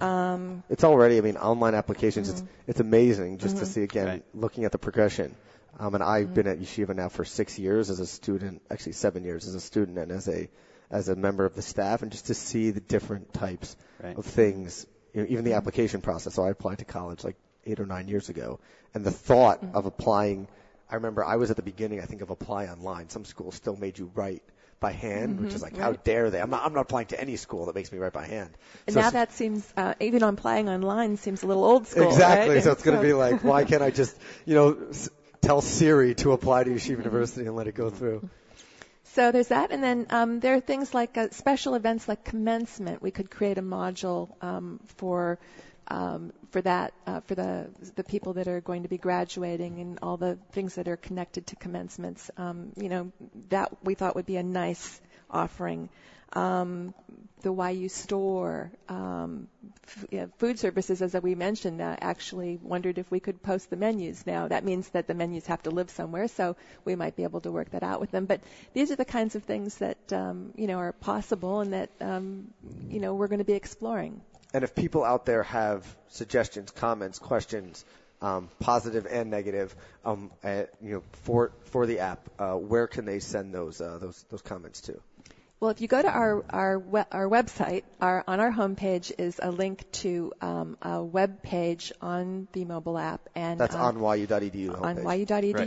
Um, 0.00 0.62
It's 0.68 0.84
already, 0.84 1.18
I 1.18 1.20
mean, 1.20 1.36
online 1.36 1.74
applications. 1.74 2.28
It's 2.28 2.42
it's 2.66 2.80
amazing 2.80 3.38
just 3.38 3.58
to 3.58 3.66
see 3.66 3.82
again, 3.82 4.06
Right. 4.06 4.24
looking 4.34 4.64
at 4.64 4.72
the 4.72 4.78
progression. 4.78 5.34
Um, 5.78 5.94
and 5.94 6.02
I've 6.04 6.34
been 6.34 6.46
at 6.46 6.58
Yeshiva 6.58 6.94
now 6.94 7.08
for 7.08 7.24
six 7.24 7.58
years 7.58 7.90
as 7.90 8.00
a 8.00 8.06
student, 8.06 8.62
actually 8.70 8.92
seven 8.92 9.24
years 9.24 9.46
as 9.48 9.54
a 9.54 9.60
student 9.60 9.98
and 9.98 10.12
as 10.12 10.28
a 10.28 10.48
as 10.90 11.08
a 11.08 11.14
member 11.14 11.44
of 11.44 11.54
the 11.54 11.62
staff, 11.62 12.02
and 12.02 12.10
just 12.10 12.26
to 12.26 12.34
see 12.34 12.70
the 12.72 12.80
different 12.80 13.32
types 13.32 13.76
Right. 14.02 14.16
of 14.18 14.24
things, 14.26 14.86
you 15.14 15.22
know, 15.22 15.28
even 15.30 15.44
the 15.44 15.52
application 15.52 16.00
process. 16.00 16.34
So 16.34 16.42
I 16.44 16.50
applied 16.50 16.78
to 16.78 16.84
college 16.84 17.22
like 17.22 17.36
eight 17.64 17.78
or 17.78 17.86
nine 17.86 18.08
years 18.08 18.28
ago, 18.28 18.58
and 18.94 19.04
the 19.04 19.10
thought 19.12 19.62
of 19.74 19.86
applying. 19.86 20.48
I 20.90 20.96
remember 20.96 21.24
I 21.24 21.36
was 21.36 21.50
at 21.50 21.56
the 21.56 21.62
beginning, 21.62 22.00
I 22.00 22.06
think, 22.06 22.20
of 22.22 22.30
apply 22.30 22.66
online. 22.66 23.08
Some 23.10 23.24
schools 23.24 23.54
still 23.54 23.76
made 23.76 23.98
you 23.98 24.10
write 24.14 24.42
by 24.80 24.92
hand, 24.92 25.38
which 25.40 25.54
is 25.54 25.62
like, 25.62 25.76
how 25.76 25.92
dare 25.92 26.30
they? 26.30 26.40
I'm 26.40 26.50
not, 26.50 26.64
I'm 26.64 26.72
not 26.72 26.80
applying 26.82 27.06
to 27.08 27.20
any 27.20 27.36
school 27.36 27.66
that 27.66 27.74
makes 27.74 27.92
me 27.92 27.98
write 27.98 28.14
by 28.14 28.26
hand. 28.26 28.50
and 28.86 28.94
So 28.94 29.00
now 29.00 29.10
that 29.10 29.32
seems, 29.32 29.70
uh, 29.76 29.94
even 30.00 30.22
on 30.22 30.36
playing 30.36 30.68
online, 30.68 31.18
seems 31.18 31.42
a 31.42 31.46
little 31.46 31.64
old 31.64 31.86
school. 31.86 32.08
Exactly. 32.08 32.54
right? 32.54 32.64
So 32.64 32.72
it's 32.72 32.82
going 32.82 32.96
to 32.96 33.02
be 33.02 33.12
like, 33.12 33.44
why 33.44 33.64
can't 33.64 33.82
I 33.82 33.90
just, 33.90 34.16
you 34.46 34.54
know, 34.54 34.76
s- 34.88 35.10
tell 35.42 35.60
Siri 35.60 36.14
to 36.16 36.32
apply 36.32 36.64
to 36.64 36.70
Yeshiva 36.70 36.98
University 36.98 37.46
and 37.46 37.54
let 37.54 37.66
it 37.68 37.74
go 37.74 37.90
through? 37.90 38.28
So 39.04 39.32
there's 39.32 39.48
that, 39.48 39.72
and 39.72 39.82
then 39.82 40.06
um, 40.10 40.38
there 40.38 40.54
are 40.54 40.60
things 40.60 40.94
like 40.94 41.18
uh, 41.18 41.28
special 41.32 41.74
events 41.74 42.06
like 42.06 42.22
commencement. 42.22 43.02
We 43.02 43.10
could 43.10 43.28
create 43.28 43.58
a 43.58 43.62
module 43.62 44.30
um, 44.40 44.78
for 44.86 45.38
um, 45.90 46.32
for 46.50 46.62
that 46.62 46.94
uh, 47.06 47.20
for 47.20 47.34
the 47.34 47.68
the 47.96 48.04
people 48.04 48.34
that 48.34 48.48
are 48.48 48.60
going 48.60 48.84
to 48.84 48.88
be 48.88 48.98
graduating 48.98 49.80
and 49.80 49.98
all 50.02 50.16
the 50.16 50.38
things 50.52 50.76
that 50.76 50.88
are 50.88 50.96
connected 50.96 51.46
to 51.48 51.56
commencements. 51.56 52.30
Um, 52.36 52.72
you 52.76 52.88
know, 52.88 53.12
that 53.48 53.84
we 53.84 53.94
thought 53.94 54.14
would 54.14 54.26
be 54.26 54.36
a 54.36 54.42
nice 54.42 55.00
offering. 55.30 55.88
Um, 56.32 56.94
the 57.42 57.52
YU 57.52 57.88
store, 57.88 58.70
um, 58.88 59.48
f- 59.84 60.06
yeah, 60.10 60.26
food 60.38 60.58
services, 60.58 61.02
as 61.02 61.14
we 61.14 61.34
mentioned, 61.34 61.80
uh, 61.80 61.96
actually 62.00 62.58
wondered 62.62 62.98
if 62.98 63.10
we 63.10 63.18
could 63.18 63.42
post 63.42 63.70
the 63.70 63.76
menus. 63.76 64.24
Now 64.26 64.46
that 64.46 64.64
means 64.64 64.88
that 64.90 65.08
the 65.08 65.14
menus 65.14 65.46
have 65.46 65.62
to 65.64 65.70
live 65.70 65.90
somewhere, 65.90 66.28
so 66.28 66.56
we 66.84 66.94
might 66.94 67.16
be 67.16 67.24
able 67.24 67.40
to 67.40 67.50
work 67.50 67.70
that 67.70 67.82
out 67.82 68.00
with 68.00 68.10
them. 68.12 68.26
But 68.26 68.42
these 68.74 68.92
are 68.92 68.96
the 68.96 69.04
kinds 69.04 69.34
of 69.34 69.42
things 69.42 69.76
that 69.78 70.12
um, 70.12 70.52
you 70.54 70.68
know 70.68 70.78
are 70.78 70.92
possible 70.92 71.60
and 71.60 71.72
that 71.72 71.90
um, 72.00 72.52
you 72.88 73.00
know 73.00 73.14
we're 73.14 73.28
going 73.28 73.40
to 73.40 73.44
be 73.44 73.54
exploring. 73.54 74.20
And 74.52 74.64
if 74.64 74.74
people 74.74 75.04
out 75.04 75.26
there 75.26 75.44
have 75.44 75.84
suggestions, 76.08 76.70
comments, 76.72 77.18
questions, 77.18 77.84
um, 78.20 78.48
positive 78.58 79.06
and 79.08 79.30
negative, 79.30 79.74
um, 80.04 80.30
uh, 80.44 80.64
you 80.82 80.94
know, 80.94 81.02
for 81.24 81.52
for 81.66 81.86
the 81.86 82.00
app, 82.00 82.28
uh, 82.38 82.54
where 82.54 82.86
can 82.86 83.04
they 83.04 83.20
send 83.20 83.54
those 83.54 83.80
uh, 83.80 83.98
those 83.98 84.24
those 84.30 84.42
comments 84.42 84.80
to? 84.82 85.00
Well, 85.60 85.70
if 85.70 85.82
you 85.82 85.88
go 85.88 86.00
to 86.00 86.08
our 86.08 86.42
our, 86.48 86.78
we- 86.78 87.02
our 87.12 87.28
website, 87.28 87.82
our, 88.00 88.24
on 88.26 88.40
our 88.40 88.50
homepage 88.50 89.12
is 89.18 89.38
a 89.42 89.50
link 89.50 89.84
to 89.92 90.32
um, 90.40 90.78
a 90.80 91.04
web 91.04 91.42
page 91.42 91.92
on 92.00 92.48
the 92.52 92.64
mobile 92.64 92.96
app, 92.96 93.28
and 93.34 93.60
That's 93.60 93.74
um, 93.74 94.02
on 94.02 94.18
yu.edu 94.18 94.80
on 94.80 94.96
homepage. 94.96 95.18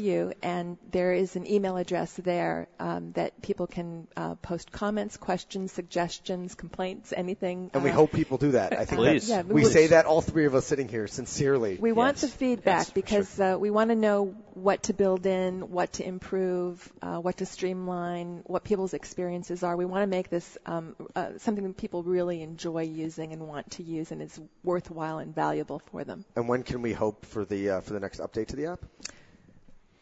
yu.edu, 0.01 0.33
and 0.41 0.79
there 0.89 1.13
is 1.13 1.35
an 1.35 1.45
email 1.45 1.77
address 1.77 2.11
there 2.13 2.67
um, 2.79 3.11
that 3.11 3.39
people 3.43 3.67
can 3.67 4.07
uh, 4.17 4.33
post 4.33 4.71
comments, 4.71 5.17
questions, 5.17 5.71
suggestions, 5.71 6.55
complaints, 6.55 7.13
anything. 7.15 7.69
And 7.75 7.83
we 7.83 7.91
uh, 7.91 7.93
hope 7.93 8.13
people 8.13 8.39
do 8.39 8.53
that. 8.53 8.73
I 8.73 8.85
think 8.85 8.97
Please. 8.99 9.27
that- 9.27 9.45
Yeah, 9.45 9.53
we 9.53 9.61
we 9.61 9.65
say 9.65 9.87
that 9.87 10.07
all 10.07 10.21
three 10.21 10.45
of 10.45 10.55
us 10.55 10.65
sitting 10.65 10.87
here 10.87 11.05
sincerely. 11.05 11.77
We 11.79 11.91
want 11.91 12.17
the 12.17 12.29
feedback 12.29 12.79
Yes, 12.79 12.87
for 12.89 12.93
because 12.95 13.39
uh, 13.39 13.57
we 13.59 13.69
want 13.69 13.91
to 13.91 13.95
know 13.95 14.33
what 14.55 14.83
to 14.83 14.93
build 14.93 15.27
in, 15.27 15.69
what 15.69 15.93
to 15.93 16.07
improve, 16.07 16.91
uh, 17.03 17.17
what 17.17 17.37
to 17.37 17.45
streamline, 17.45 18.41
what 18.47 18.63
people's 18.63 18.95
experiences 18.95 19.61
are. 19.61 19.75
We 19.75 19.82
want 19.85 20.03
to 20.03 20.07
make 20.07 20.29
this 20.29 20.57
um, 20.65 20.95
uh, 21.15 21.29
something 21.37 21.63
that 21.63 21.77
people 21.77 22.03
really 22.03 22.41
enjoy 22.41 22.83
using 22.83 23.33
and 23.33 23.47
want 23.47 23.71
to 23.71 23.83
use, 23.83 24.11
and 24.11 24.21
is 24.21 24.39
worthwhile 24.63 25.19
and 25.19 25.33
valuable 25.33 25.81
for 25.91 26.03
them. 26.03 26.25
and 26.35 26.47
when 26.47 26.63
can 26.63 26.81
we 26.81 26.93
hope 26.93 27.25
for 27.25 27.45
the 27.45 27.69
uh, 27.69 27.81
for 27.81 27.93
the 27.93 27.99
next 27.99 28.19
update 28.19 28.47
to 28.47 28.55
the 28.55 28.67
app? 28.67 28.79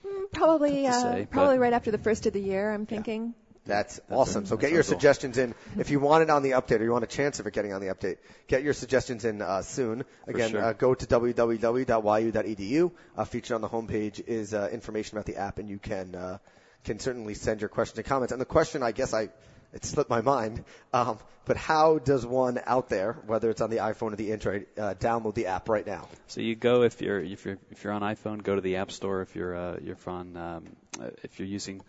Mm, 0.06 0.32
Probably, 0.32 0.88
uh, 0.88 1.02
say, 1.02 1.28
probably 1.30 1.58
right 1.58 1.74
after 1.74 1.92
the 1.92 1.98
first 1.98 2.26
of 2.26 2.34
the 2.34 2.42
year. 2.42 2.72
I'm 2.72 2.86
thinking. 2.86 3.34
That's 3.66 4.00
awesome. 4.10 4.48
So 4.48 4.58
get 4.58 4.72
your 4.72 4.82
cool. 4.82 4.90
suggestions 4.90 5.38
in. 5.38 5.54
If 5.78 5.92
you 5.92 6.00
want 6.00 6.24
it 6.24 6.32
on 6.32 6.42
the 6.42 6.52
update 6.52 6.80
or 6.80 6.84
you 6.84 6.92
want 6.92 7.04
a 7.04 7.08
chance 7.08 7.40
of 7.40 7.46
it 7.46 7.54
getting 7.54 7.74
on 7.74 7.82
the 7.82 7.88
update, 7.94 8.18
get 8.48 8.64
your 8.64 8.74
suggestions 8.74 9.24
in 9.24 9.42
uh, 9.42 9.62
soon. 9.62 10.04
Again, 10.26 10.52
sure. 10.52 10.64
uh, 10.64 10.74
go 10.74 10.96
to 10.96 11.06
www.yu.edu. 11.06 12.92
Uh, 13.16 13.26
featured 13.26 13.54
on 13.54 13.62
the 13.62 13.70
homepage 13.70 14.20
is 14.26 14.56
uh, 14.56 14.68
information 14.72 15.18
about 15.18 15.28
the 15.28 15.36
app, 15.36 15.60
and 15.60 15.70
you 15.70 15.78
can 15.78 16.16
uh, 16.16 16.38
can 16.86 16.98
certainly 17.00 17.36
send 17.36 17.62
your 17.62 17.70
questions 17.70 18.00
and 18.00 18.08
comments. 18.08 18.32
And 18.32 18.42
the 18.42 18.46
question, 18.46 18.82
I 18.82 18.92
guess 18.94 19.14
I 19.14 19.30
it 19.74 19.86
slipped 19.86 20.10
my 20.10 20.22
mind, 20.22 20.64
um, 20.94 21.18
but 21.46 21.58
how 21.58 21.98
does 21.98 22.26
one 22.26 22.60
out 22.66 22.90
there, 22.90 23.14
whether 23.26 23.50
it's 23.50 23.62
on 23.62 23.70
the 23.70 23.78
iPhone 23.78 24.14
or 24.14 24.16
the 24.16 24.32
Android, 24.32 24.68
uh, 24.78 24.94
download 25.00 25.34
the 25.34 25.48
app 25.48 25.70
right 25.70 25.86
now? 25.86 26.08
So 26.28 26.42
you 26.42 26.56
go 26.56 26.84
if 26.84 27.02
you're 27.02 27.20
if 27.20 27.46
you're 27.46 27.58
if 27.72 27.84
you're 27.84 27.94
on 27.94 28.02
iPhone, 28.02 28.44
go 28.44 28.56
to 28.56 28.62
the 28.62 28.78
App 28.78 28.92
Store. 28.92 29.22
If 29.22 29.36
you're 29.36 29.56
uh, 29.56 29.78
you're 29.82 29.98
on 30.08 30.38
um, 30.38 30.64
uh, 31.00 31.10
if 31.24 31.40
you're 31.40 31.48
using 31.48 31.82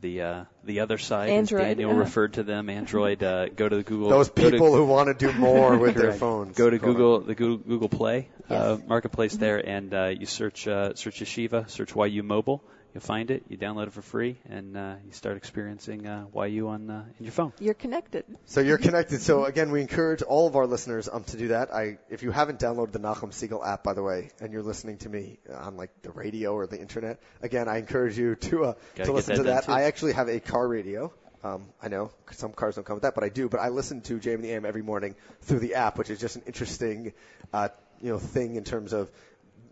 the 0.00 0.22
uh, 0.22 0.44
the 0.64 0.80
other 0.80 0.98
side, 0.98 1.30
Android, 1.30 1.62
as 1.62 1.66
Daniel 1.68 1.90
uh-huh. 1.90 2.00
referred 2.00 2.34
to 2.34 2.42
them, 2.42 2.68
Android. 2.68 3.22
Uh, 3.22 3.48
go 3.48 3.68
to 3.68 3.76
the 3.76 3.82
Google. 3.82 4.10
Those 4.10 4.28
go 4.30 4.44
to- 4.44 4.50
people 4.50 4.74
who 4.74 4.84
want 4.84 5.08
to 5.08 5.14
do 5.14 5.32
more 5.32 5.76
with 5.76 5.94
their 5.94 6.04
Correct. 6.04 6.20
phones. 6.20 6.56
Go 6.56 6.68
to 6.70 6.78
Go 6.78 6.86
on. 6.88 6.92
Google, 6.92 7.20
the 7.20 7.34
Google, 7.34 7.56
Google 7.58 7.88
Play 7.88 8.28
uh, 8.50 8.76
Yes. 8.78 8.88
marketplace 8.88 9.36
there, 9.36 9.58
and 9.58 9.92
uh, 9.94 10.06
you 10.06 10.26
search 10.26 10.66
uh, 10.68 10.94
search 10.94 11.20
Yeshiva, 11.20 11.68
search 11.70 11.94
YU 11.94 12.22
Mobile. 12.22 12.62
You'll 12.98 13.06
find 13.06 13.30
it, 13.30 13.44
you 13.46 13.56
download 13.56 13.86
it 13.86 13.92
for 13.92 14.02
free, 14.02 14.38
and 14.48 14.76
uh, 14.76 14.94
you 15.06 15.12
start 15.12 15.36
experiencing 15.36 16.04
uh, 16.04 16.24
YU 16.34 16.66
on 16.66 16.90
uh, 16.90 17.04
in 17.20 17.26
your 17.26 17.30
phone. 17.30 17.52
You're 17.60 17.74
connected. 17.74 18.24
So 18.46 18.60
you're 18.60 18.76
connected. 18.76 19.22
So 19.22 19.44
again, 19.44 19.70
we 19.70 19.82
encourage 19.82 20.22
all 20.22 20.48
of 20.48 20.56
our 20.56 20.66
listeners 20.66 21.08
um, 21.08 21.22
to 21.22 21.36
do 21.36 21.48
that. 21.48 21.72
I, 21.72 21.98
if 22.10 22.24
you 22.24 22.32
haven't 22.32 22.58
downloaded 22.58 22.90
the 22.90 22.98
Nachum 22.98 23.30
Segal 23.30 23.64
app, 23.64 23.84
by 23.84 23.92
the 23.92 24.02
way, 24.02 24.30
and 24.40 24.52
you're 24.52 24.64
listening 24.64 24.98
to 24.98 25.08
me 25.08 25.38
on 25.48 25.76
like 25.76 25.90
the 26.02 26.10
radio 26.10 26.54
or 26.54 26.66
the 26.66 26.80
internet, 26.80 27.20
again, 27.40 27.68
I 27.68 27.78
encourage 27.78 28.18
you 28.18 28.34
to 28.34 28.64
uh, 28.64 28.74
Gotta 28.96 29.12
listen 29.12 29.36
that 29.36 29.42
to 29.42 29.42
that. 29.44 29.68
I 29.68 29.82
actually 29.84 30.14
have 30.14 30.28
a 30.28 30.40
car 30.40 30.66
radio. 30.66 31.12
Um, 31.44 31.66
I 31.80 31.86
know 31.86 32.10
some 32.32 32.52
cars 32.52 32.74
don't 32.74 32.84
come 32.84 32.96
with 32.96 33.04
that, 33.04 33.14
but 33.14 33.22
I 33.22 33.28
do. 33.28 33.48
But 33.48 33.60
I 33.60 33.68
listen 33.68 34.00
to 34.00 34.18
JM 34.18 34.34
and 34.34 34.44
the 34.44 34.50
AM 34.50 34.66
every 34.66 34.82
morning 34.82 35.14
through 35.42 35.60
the 35.60 35.76
app, 35.76 35.98
which 35.98 36.10
is 36.10 36.18
just 36.18 36.34
an 36.34 36.42
interesting, 36.48 37.12
uh, 37.52 37.68
you 38.02 38.10
know, 38.10 38.18
thing 38.18 38.56
in 38.56 38.64
terms 38.64 38.92
of 38.92 39.08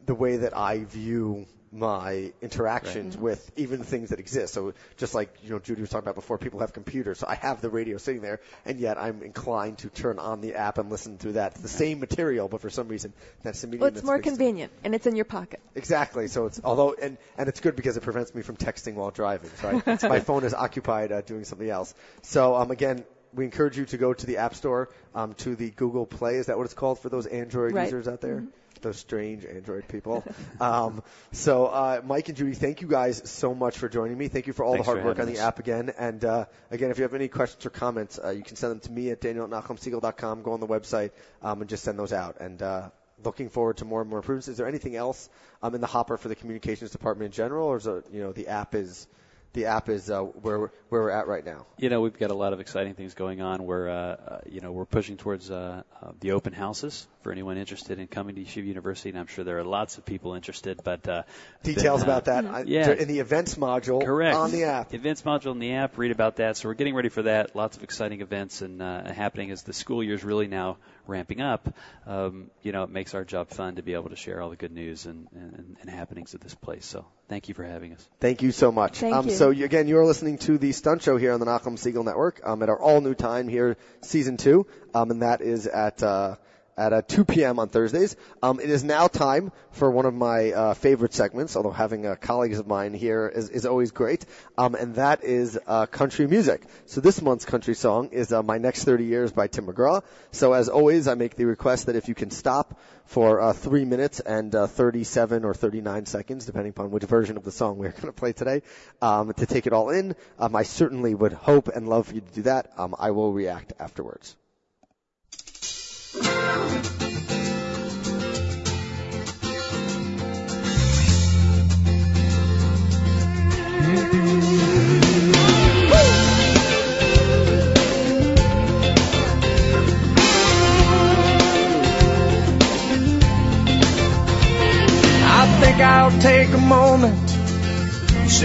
the 0.04 0.14
way 0.14 0.36
that 0.36 0.56
I 0.56 0.84
view 0.84 1.48
my 1.72 2.32
interactions 2.40 3.16
with 3.16 3.50
even 3.56 3.82
things 3.82 4.10
that 4.10 4.20
exist. 4.20 4.54
So 4.54 4.74
just 4.96 5.14
like 5.14 5.34
you 5.42 5.50
know 5.50 5.58
Judy 5.58 5.80
was 5.80 5.90
talking 5.90 6.04
about 6.04 6.14
before, 6.14 6.38
people 6.38 6.60
have 6.60 6.72
computers, 6.72 7.18
so 7.18 7.26
I 7.28 7.34
have 7.36 7.60
the 7.60 7.70
radio 7.70 7.98
sitting 7.98 8.22
there, 8.22 8.40
and 8.64 8.78
yet 8.78 8.98
I'm 8.98 9.22
inclined 9.22 9.78
to 9.78 9.88
turn 9.88 10.18
on 10.18 10.40
the 10.40 10.54
app 10.54 10.78
and 10.78 10.90
listen 10.90 11.18
through 11.18 11.32
that. 11.32 11.52
It's 11.52 11.60
the 11.60 11.68
same 11.68 12.00
material, 12.00 12.48
but 12.48 12.60
for 12.60 12.70
some 12.70 12.88
reason 12.88 13.12
that's 13.42 13.60
the 13.60 13.66
medium. 13.66 13.80
Well, 13.80 13.88
it's 13.88 14.02
more 14.02 14.18
convenient, 14.18 14.72
and 14.84 14.94
it's 14.94 15.06
in 15.06 15.16
your 15.16 15.24
pocket. 15.24 15.60
Exactly. 15.74 16.28
So 16.28 16.46
it's 16.46 16.60
although 16.62 16.94
and 16.94 17.18
and 17.36 17.48
it's 17.48 17.60
good 17.60 17.76
because 17.76 17.96
it 17.96 18.02
prevents 18.02 18.34
me 18.34 18.42
from 18.42 18.56
texting 18.56 18.94
while 18.94 19.10
driving. 19.10 19.50
So 19.60 19.82
I, 19.86 20.08
my 20.08 20.20
phone 20.20 20.44
is 20.44 20.54
occupied 20.54 21.12
uh, 21.12 21.20
doing 21.20 21.44
something 21.44 21.68
else. 21.68 21.94
So 22.22 22.54
um 22.54 22.70
again. 22.70 23.04
We 23.36 23.44
encourage 23.44 23.76
you 23.76 23.84
to 23.86 23.98
go 23.98 24.12
to 24.12 24.26
the 24.26 24.38
App 24.38 24.54
Store, 24.54 24.88
um, 25.14 25.34
to 25.34 25.54
the 25.54 25.70
Google 25.70 26.06
Play. 26.06 26.36
Is 26.36 26.46
that 26.46 26.56
what 26.56 26.64
it's 26.64 26.74
called 26.74 26.98
for 26.98 27.08
those 27.10 27.26
Android 27.26 27.72
Right. 27.72 27.84
users 27.84 28.08
out 28.08 28.20
there? 28.20 28.44
Those 28.82 28.98
strange 28.98 29.44
Android 29.44 29.88
people. 29.88 30.24
um, 30.60 31.02
so, 31.32 31.66
uh, 31.66 32.00
Mike 32.04 32.28
and 32.28 32.36
Judy, 32.36 32.54
thank 32.54 32.80
you 32.80 32.88
guys 32.88 33.22
so 33.30 33.54
much 33.54 33.78
for 33.78 33.88
joining 33.88 34.18
me. 34.18 34.28
Thank 34.28 34.46
you 34.46 34.52
for 34.52 34.64
all 34.64 34.72
Thanks 34.72 34.86
the 34.86 34.92
hard 34.92 35.04
work 35.04 35.18
on 35.18 35.26
having 35.26 35.34
the 35.34 35.40
app 35.40 35.58
again. 35.58 35.92
And 35.98 36.24
uh, 36.24 36.46
again, 36.70 36.90
if 36.90 36.98
you 36.98 37.02
have 37.02 37.14
any 37.14 37.28
questions 37.28 37.64
or 37.64 37.70
comments, 37.70 38.18
uh, 38.22 38.30
you 38.30 38.42
can 38.42 38.56
send 38.56 38.72
them 38.72 38.80
to 38.80 38.92
me 38.92 39.10
at 39.10 39.20
daniel.nachumsegal.com. 39.20 40.42
Go 40.42 40.52
on 40.52 40.60
the 40.60 40.66
website 40.66 41.10
um, 41.42 41.60
and 41.60 41.70
just 41.70 41.84
send 41.84 41.98
those 41.98 42.12
out. 42.12 42.40
And 42.40 42.60
uh, 42.62 42.90
looking 43.24 43.48
forward 43.48 43.78
to 43.78 43.84
more 43.84 44.00
and 44.00 44.10
more 44.10 44.18
improvements. 44.18 44.48
Is 44.48 44.56
there 44.56 44.66
anything 44.66 44.96
else 44.96 45.28
um, 45.62 45.74
in 45.74 45.80
the 45.80 45.86
hopper 45.86 46.16
for 46.16 46.28
the 46.28 46.34
communications 46.34 46.90
department 46.90 47.26
in 47.26 47.32
general, 47.32 47.66
or 47.68 47.76
is 47.76 47.86
it, 47.86 48.06
you 48.12 48.20
know 48.20 48.32
the 48.32 48.48
app 48.48 48.74
is 48.74 49.06
the 49.52 49.66
app 49.66 49.88
is 49.88 50.10
uh, 50.10 50.20
where 50.20 50.58
we're, 50.58 50.70
where 50.88 51.02
we're 51.02 51.10
at 51.10 51.26
right 51.26 51.44
now? 51.44 51.66
You 51.78 51.88
know, 51.88 52.00
we've 52.00 52.18
got 52.18 52.30
a 52.30 52.34
lot 52.34 52.52
of 52.52 52.60
exciting 52.60 52.94
things 52.94 53.14
going 53.14 53.40
on. 53.40 53.64
We're, 53.64 53.88
uh, 53.88 53.92
uh, 53.94 54.40
you 54.48 54.60
know, 54.60 54.72
we're 54.72 54.84
pushing 54.84 55.16
towards 55.16 55.50
uh, 55.50 55.82
uh, 56.02 56.12
the 56.20 56.32
open 56.32 56.52
houses 56.52 57.06
for 57.22 57.32
anyone 57.32 57.56
interested 57.56 57.98
in 57.98 58.06
coming 58.06 58.34
to 58.36 58.42
Yeshiva 58.42 58.66
University, 58.66 59.10
and 59.10 59.18
I'm 59.18 59.26
sure 59.26 59.44
there 59.44 59.58
are 59.58 59.64
lots 59.64 59.98
of 59.98 60.04
people 60.04 60.34
interested. 60.34 60.80
But 60.84 61.08
uh, 61.08 61.22
Details 61.62 62.02
been, 62.02 62.10
uh, 62.10 62.12
about 62.18 62.24
that 62.26 62.68
Yeah. 62.68 62.92
in 62.92 63.08
the 63.08 63.20
events 63.20 63.56
module 63.56 64.04
Correct. 64.04 64.36
on 64.36 64.52
the 64.52 64.64
app. 64.64 64.94
Events 64.94 65.22
module 65.22 65.52
in 65.52 65.58
the 65.58 65.74
app. 65.74 65.98
Read 65.98 66.12
about 66.12 66.36
that. 66.36 66.56
So 66.56 66.68
we're 66.68 66.74
getting 66.74 66.94
ready 66.94 67.08
for 67.08 67.22
that. 67.22 67.56
Lots 67.56 67.76
of 67.76 67.82
exciting 67.82 68.20
events 68.20 68.62
and 68.62 68.82
uh, 68.82 69.12
happening 69.12 69.50
as 69.50 69.62
the 69.62 69.72
school 69.72 70.02
year 70.04 70.14
is 70.14 70.24
really 70.24 70.46
now 70.46 70.76
ramping 71.08 71.40
up. 71.40 71.74
Um, 72.06 72.50
you 72.62 72.72
know, 72.72 72.82
it 72.82 72.90
makes 72.90 73.14
our 73.14 73.24
job 73.24 73.50
fun 73.50 73.76
to 73.76 73.82
be 73.82 73.94
able 73.94 74.10
to 74.10 74.16
share 74.16 74.40
all 74.40 74.50
the 74.50 74.56
good 74.56 74.72
news 74.72 75.06
and, 75.06 75.28
and, 75.32 75.76
and 75.80 75.90
happenings 75.90 76.34
at 76.34 76.40
this 76.40 76.54
place. 76.54 76.84
So 76.84 77.04
thank 77.28 77.48
you 77.48 77.54
for 77.54 77.64
having 77.64 77.94
us. 77.94 78.08
Thank 78.20 78.42
you 78.42 78.52
so 78.52 78.72
much. 78.72 78.98
Thank 78.98 79.14
um, 79.14 79.26
you. 79.28 79.32
So 79.34 79.50
you, 79.50 79.64
again, 79.64 79.88
you're 79.88 80.04
listening 80.04 80.38
to 80.38 80.58
the 80.58 80.72
Stun 80.72 80.98
Show 80.98 81.16
here 81.16 81.32
on 81.32 81.40
the 81.40 81.46
Nachum 81.46 81.74
Segal 81.74 82.04
Network 82.04 82.40
um, 82.44 82.62
at 82.62 82.68
our 82.68 82.78
all 82.78 83.00
new 83.00 83.14
time 83.14 83.48
here, 83.48 83.76
season 84.02 84.36
two, 84.36 84.66
um, 84.94 85.10
and 85.10 85.22
that 85.22 85.40
is 85.40 85.66
at 85.66 86.02
uh, 86.02 86.36
at 86.76 86.92
uh, 86.92 87.02
2 87.02 87.24
p.m. 87.24 87.58
on 87.58 87.68
Thursdays. 87.68 88.16
Um, 88.42 88.60
it 88.60 88.68
is 88.68 88.84
now 88.84 89.08
time 89.08 89.50
for 89.70 89.90
one 89.90 90.04
of 90.04 90.14
my 90.14 90.52
uh, 90.52 90.74
favorite 90.74 91.14
segments, 91.14 91.56
although 91.56 91.70
having 91.70 92.06
uh, 92.06 92.16
colleagues 92.16 92.58
of 92.58 92.66
mine 92.66 92.92
here 92.92 93.30
is, 93.34 93.48
is 93.48 93.64
always 93.64 93.90
great, 93.92 94.26
um, 94.58 94.74
and 94.74 94.96
that 94.96 95.24
is 95.24 95.58
uh, 95.66 95.86
country 95.86 96.26
music. 96.26 96.62
So 96.86 97.00
this 97.00 97.22
month's 97.22 97.44
country 97.44 97.74
song 97.74 98.10
is 98.12 98.32
uh, 98.32 98.42
"My 98.42 98.58
Next 98.58 98.84
30 98.84 99.04
Years" 99.04 99.32
by 99.32 99.46
Tim 99.46 99.66
McGraw. 99.66 100.02
So 100.32 100.52
as 100.52 100.68
always, 100.68 101.08
I 101.08 101.14
make 101.14 101.36
the 101.36 101.46
request 101.46 101.86
that 101.86 101.96
if 101.96 102.08
you 102.08 102.14
can 102.14 102.30
stop 102.30 102.78
for 103.06 103.40
uh, 103.40 103.52
three 103.52 103.84
minutes 103.84 104.20
and 104.20 104.54
uh, 104.54 104.66
37 104.66 105.44
or 105.44 105.54
39 105.54 106.06
seconds, 106.06 106.44
depending 106.44 106.70
upon 106.70 106.90
which 106.90 107.04
version 107.04 107.36
of 107.36 107.44
the 107.44 107.52
song 107.52 107.78
we're 107.78 107.90
going 107.92 108.06
to 108.06 108.12
play 108.12 108.32
today, 108.32 108.62
um, 109.00 109.32
to 109.32 109.46
take 109.46 109.66
it 109.66 109.72
all 109.72 109.90
in. 109.90 110.14
Um, 110.38 110.54
I 110.54 110.64
certainly 110.64 111.14
would 111.14 111.32
hope 111.32 111.68
and 111.68 111.88
love 111.88 112.08
for 112.08 112.14
you 112.14 112.20
to 112.20 112.32
do 112.34 112.42
that. 112.42 112.72
Um, 112.76 112.94
I 112.98 113.12
will 113.12 113.32
react 113.32 113.72
afterwards. 113.78 114.36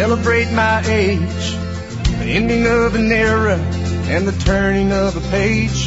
Celebrate 0.01 0.51
my 0.51 0.81
age, 0.87 1.51
the 2.19 2.25
ending 2.25 2.65
of 2.65 2.95
an 2.95 3.11
era 3.11 3.55
and 4.07 4.27
the 4.27 4.31
turning 4.43 4.91
of 4.91 5.15
a 5.15 5.31
page. 5.31 5.80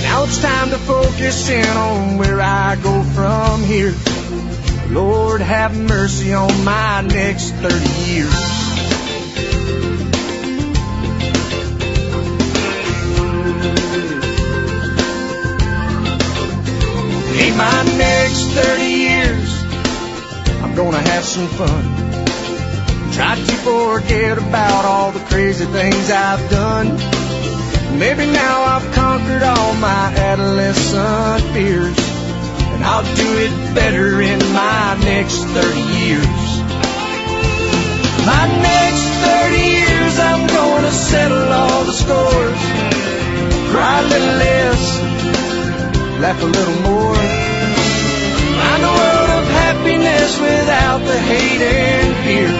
Now 0.00 0.24
it's 0.24 0.40
time 0.40 0.70
to 0.70 0.78
focus 0.78 1.50
in 1.50 1.76
on 1.76 2.18
where 2.18 2.40
I 2.40 2.76
go 2.76 3.02
from 3.02 3.62
here. 3.62 3.94
Lord, 4.90 5.40
have 5.40 5.76
mercy 5.76 6.32
on 6.32 6.64
my 6.64 7.02
next 7.02 7.50
30 7.50 7.74
years. 8.10 8.62
In 17.40 17.56
my 17.56 17.82
next 17.96 18.44
30 18.52 18.84
years, 18.84 19.64
I'm 20.62 20.74
gonna 20.74 21.00
have 21.00 21.24
some 21.24 21.48
fun. 21.48 21.84
Try 23.12 23.34
to 23.34 23.52
forget 23.64 24.38
about 24.38 24.84
all 24.84 25.12
the 25.12 25.20
crazy 25.20 25.64
things 25.64 26.10
I've 26.10 26.50
done. 26.50 26.88
Maybe 27.98 28.26
now 28.26 28.62
I've 28.62 28.81
conquered 29.02 29.42
all 29.42 29.74
my 29.74 30.04
adolescent 30.30 31.42
fears. 31.52 31.98
And 32.72 32.84
I'll 32.84 33.08
do 33.22 33.30
it 33.46 33.54
better 33.74 34.22
in 34.22 34.38
my 34.54 34.96
next 35.10 35.40
30 35.58 35.80
years. 36.06 36.42
My 38.32 38.44
next 38.70 39.06
30 39.26 39.58
years, 39.78 40.14
I'm 40.30 40.44
gonna 40.58 40.94
settle 41.10 41.48
all 41.60 41.82
the 41.90 41.96
scores. 42.02 42.62
Cry 43.70 43.96
a 44.04 44.08
little 44.12 44.36
less, 44.44 44.82
laugh 46.22 46.40
a 46.48 46.50
little 46.56 46.80
more. 46.90 47.22
Find 48.60 48.82
a 48.90 48.92
world 49.00 49.30
of 49.38 49.44
happiness 49.62 50.30
without 50.48 51.00
the 51.10 51.18
hate 51.30 51.64
and 51.84 52.10
fear. 52.24 52.52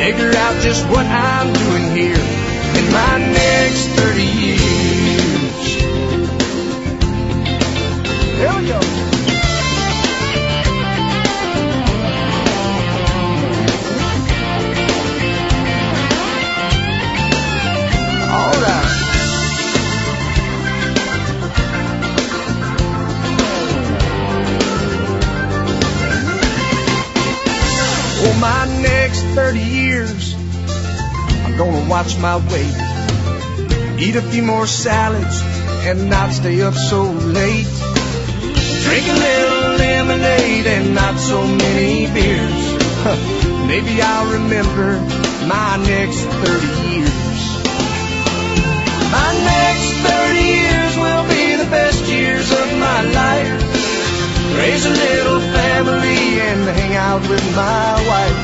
Figure 0.00 0.32
out 0.44 0.54
just 0.62 0.82
what 0.92 1.06
I'm 1.06 1.48
doing 1.62 1.86
here 2.00 2.24
in 2.78 2.84
my 2.98 3.14
next 3.40 3.84
30 4.00 4.24
years. 4.44 4.71
There 8.42 8.58
we 8.58 8.72
my 28.40 28.66
next 28.82 29.22
30 29.36 29.60
years, 29.60 30.34
I'm 30.34 31.56
gonna 31.56 31.88
watch 31.88 32.18
my 32.18 32.38
weight. 32.38 34.02
Eat 34.02 34.16
a 34.16 34.22
few 34.22 34.42
more 34.42 34.66
salads 34.66 35.40
and 35.86 36.10
not 36.10 36.32
stay 36.32 36.60
up 36.62 36.74
so 36.74 37.04
late. 37.04 37.81
Drink 38.92 39.08
a 39.08 39.12
little 39.14 39.78
lemonade 39.78 40.66
and 40.66 40.94
not 40.94 41.18
so 41.18 41.40
many 41.46 42.12
beers. 42.12 42.62
Maybe 43.66 44.02
I'll 44.02 44.30
remember 44.36 45.00
my 45.48 45.80
next 45.80 46.20
30 46.20 46.92
years. 46.92 47.40
My 49.08 49.32
next 49.48 49.88
30 49.96 50.44
years 50.44 50.92
will 51.00 51.24
be 51.24 51.56
the 51.56 51.70
best 51.72 52.04
years 52.04 52.52
of 52.52 52.68
my 52.76 53.00
life. 53.16 54.60
Raise 54.60 54.84
a 54.84 54.90
little 54.90 55.40
family 55.40 56.40
and 56.52 56.60
hang 56.76 56.94
out 56.94 57.22
with 57.22 57.46
my 57.56 57.96
wife. 58.12 58.40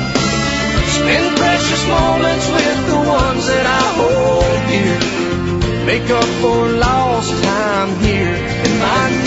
Spend 0.97 1.37
precious 1.37 1.83
moments 1.85 2.45
with 2.57 2.79
the 2.89 3.01
ones 3.05 3.45
that 3.53 3.65
I 3.69 3.85
hold 4.01 4.57
dear. 4.73 4.97
Make 5.85 6.09
up 6.09 6.29
for 6.41 6.69
lost 6.81 7.43
time 7.43 7.99
here 7.99 8.33
in 8.65 8.79
my 8.79 9.18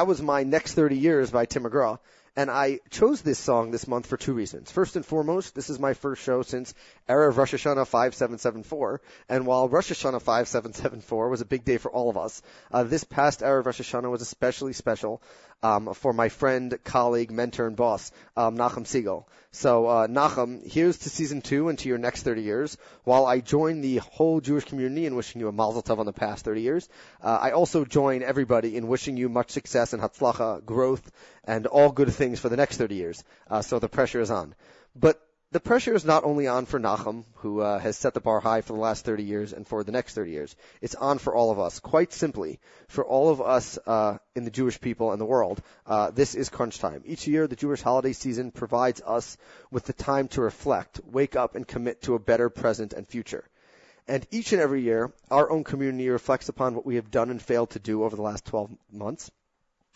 that 0.00 0.06
was 0.06 0.22
my 0.22 0.44
next 0.44 0.72
30 0.72 0.96
years 0.96 1.30
by 1.30 1.44
Tim 1.44 1.64
McGraw. 1.64 1.98
And 2.34 2.50
I 2.50 2.78
chose 2.88 3.20
this 3.20 3.38
song 3.38 3.70
this 3.70 3.86
month 3.86 4.06
for 4.06 4.16
two 4.16 4.32
reasons. 4.32 4.70
First 4.70 4.96
and 4.96 5.04
foremost, 5.04 5.54
this 5.54 5.68
is 5.68 5.78
my 5.78 5.92
first 5.92 6.22
show 6.22 6.40
since 6.40 6.72
Erev 7.06 7.36
Rosh 7.36 7.52
Hashanah 7.52 7.86
5774. 7.86 9.02
And 9.28 9.46
while 9.46 9.68
Rosh 9.68 9.92
Hashanah 9.92 10.22
5774 10.22 11.28
was 11.28 11.42
a 11.42 11.44
big 11.44 11.66
day 11.66 11.76
for 11.76 11.90
all 11.90 12.08
of 12.08 12.16
us, 12.16 12.40
uh, 12.72 12.84
this 12.84 13.04
past 13.04 13.40
Erev 13.40 13.66
Rosh 13.66 13.82
Hashanah 13.82 14.10
was 14.10 14.22
especially 14.22 14.72
special 14.72 15.20
um, 15.62 15.94
for 15.94 16.12
my 16.12 16.28
friend, 16.28 16.78
colleague, 16.84 17.30
mentor, 17.30 17.66
and 17.66 17.76
boss, 17.76 18.12
um, 18.36 18.56
Nachum 18.56 18.84
Segal. 18.84 19.24
So, 19.52 19.86
uh, 19.86 20.06
Nachum, 20.06 20.66
here's 20.70 20.98
to 20.98 21.10
season 21.10 21.42
two 21.42 21.68
and 21.68 21.78
to 21.80 21.88
your 21.88 21.98
next 21.98 22.22
30 22.22 22.42
years. 22.42 22.76
While 23.04 23.26
I 23.26 23.40
join 23.40 23.80
the 23.80 23.96
whole 23.96 24.40
Jewish 24.40 24.64
community 24.64 25.06
in 25.06 25.16
wishing 25.16 25.40
you 25.40 25.48
a 25.48 25.52
mazel 25.52 25.82
tov 25.82 25.98
on 25.98 26.06
the 26.06 26.12
past 26.12 26.44
30 26.44 26.62
years, 26.62 26.88
uh, 27.22 27.38
I 27.40 27.50
also 27.50 27.84
join 27.84 28.22
everybody 28.22 28.76
in 28.76 28.86
wishing 28.86 29.16
you 29.16 29.28
much 29.28 29.50
success 29.50 29.92
and 29.92 30.02
hatzlacha, 30.02 30.64
growth, 30.64 31.10
and 31.44 31.66
all 31.66 31.90
good 31.90 32.12
things 32.12 32.38
for 32.38 32.48
the 32.48 32.56
next 32.56 32.76
30 32.76 32.94
years. 32.94 33.24
Uh, 33.50 33.62
so 33.62 33.78
the 33.78 33.88
pressure 33.88 34.20
is 34.20 34.30
on. 34.30 34.54
But 34.94 35.20
the 35.52 35.58
pressure 35.60 35.94
is 35.94 36.04
not 36.04 36.22
only 36.22 36.46
on 36.46 36.64
for 36.64 36.78
Nachum, 36.78 37.24
who 37.34 37.60
uh, 37.60 37.80
has 37.80 37.96
set 37.96 38.14
the 38.14 38.20
bar 38.20 38.38
high 38.38 38.60
for 38.60 38.72
the 38.72 38.78
last 38.78 39.04
30 39.04 39.24
years 39.24 39.52
and 39.52 39.66
for 39.66 39.82
the 39.82 39.90
next 39.90 40.14
30 40.14 40.30
years. 40.30 40.54
It's 40.80 40.94
on 40.94 41.18
for 41.18 41.34
all 41.34 41.50
of 41.50 41.58
us. 41.58 41.80
Quite 41.80 42.12
simply, 42.12 42.60
for 42.86 43.04
all 43.04 43.30
of 43.30 43.40
us 43.40 43.76
uh, 43.84 44.18
in 44.36 44.44
the 44.44 44.52
Jewish 44.52 44.80
people 44.80 45.10
and 45.10 45.20
the 45.20 45.26
world, 45.26 45.60
uh, 45.86 46.12
this 46.12 46.36
is 46.36 46.50
crunch 46.50 46.78
time. 46.78 47.02
Each 47.04 47.26
year, 47.26 47.48
the 47.48 47.56
Jewish 47.56 47.82
holiday 47.82 48.12
season 48.12 48.52
provides 48.52 49.02
us 49.04 49.36
with 49.72 49.86
the 49.86 49.92
time 49.92 50.28
to 50.28 50.40
reflect, 50.40 51.00
wake 51.04 51.34
up, 51.34 51.56
and 51.56 51.66
commit 51.66 52.02
to 52.02 52.14
a 52.14 52.20
better 52.20 52.48
present 52.48 52.92
and 52.92 53.08
future. 53.08 53.44
And 54.06 54.24
each 54.30 54.52
and 54.52 54.62
every 54.62 54.82
year, 54.82 55.12
our 55.32 55.50
own 55.50 55.64
community 55.64 56.08
reflects 56.10 56.48
upon 56.48 56.76
what 56.76 56.86
we 56.86 56.94
have 56.94 57.10
done 57.10 57.28
and 57.28 57.42
failed 57.42 57.70
to 57.70 57.80
do 57.80 58.04
over 58.04 58.14
the 58.14 58.22
last 58.22 58.44
12 58.44 58.70
months 58.92 59.32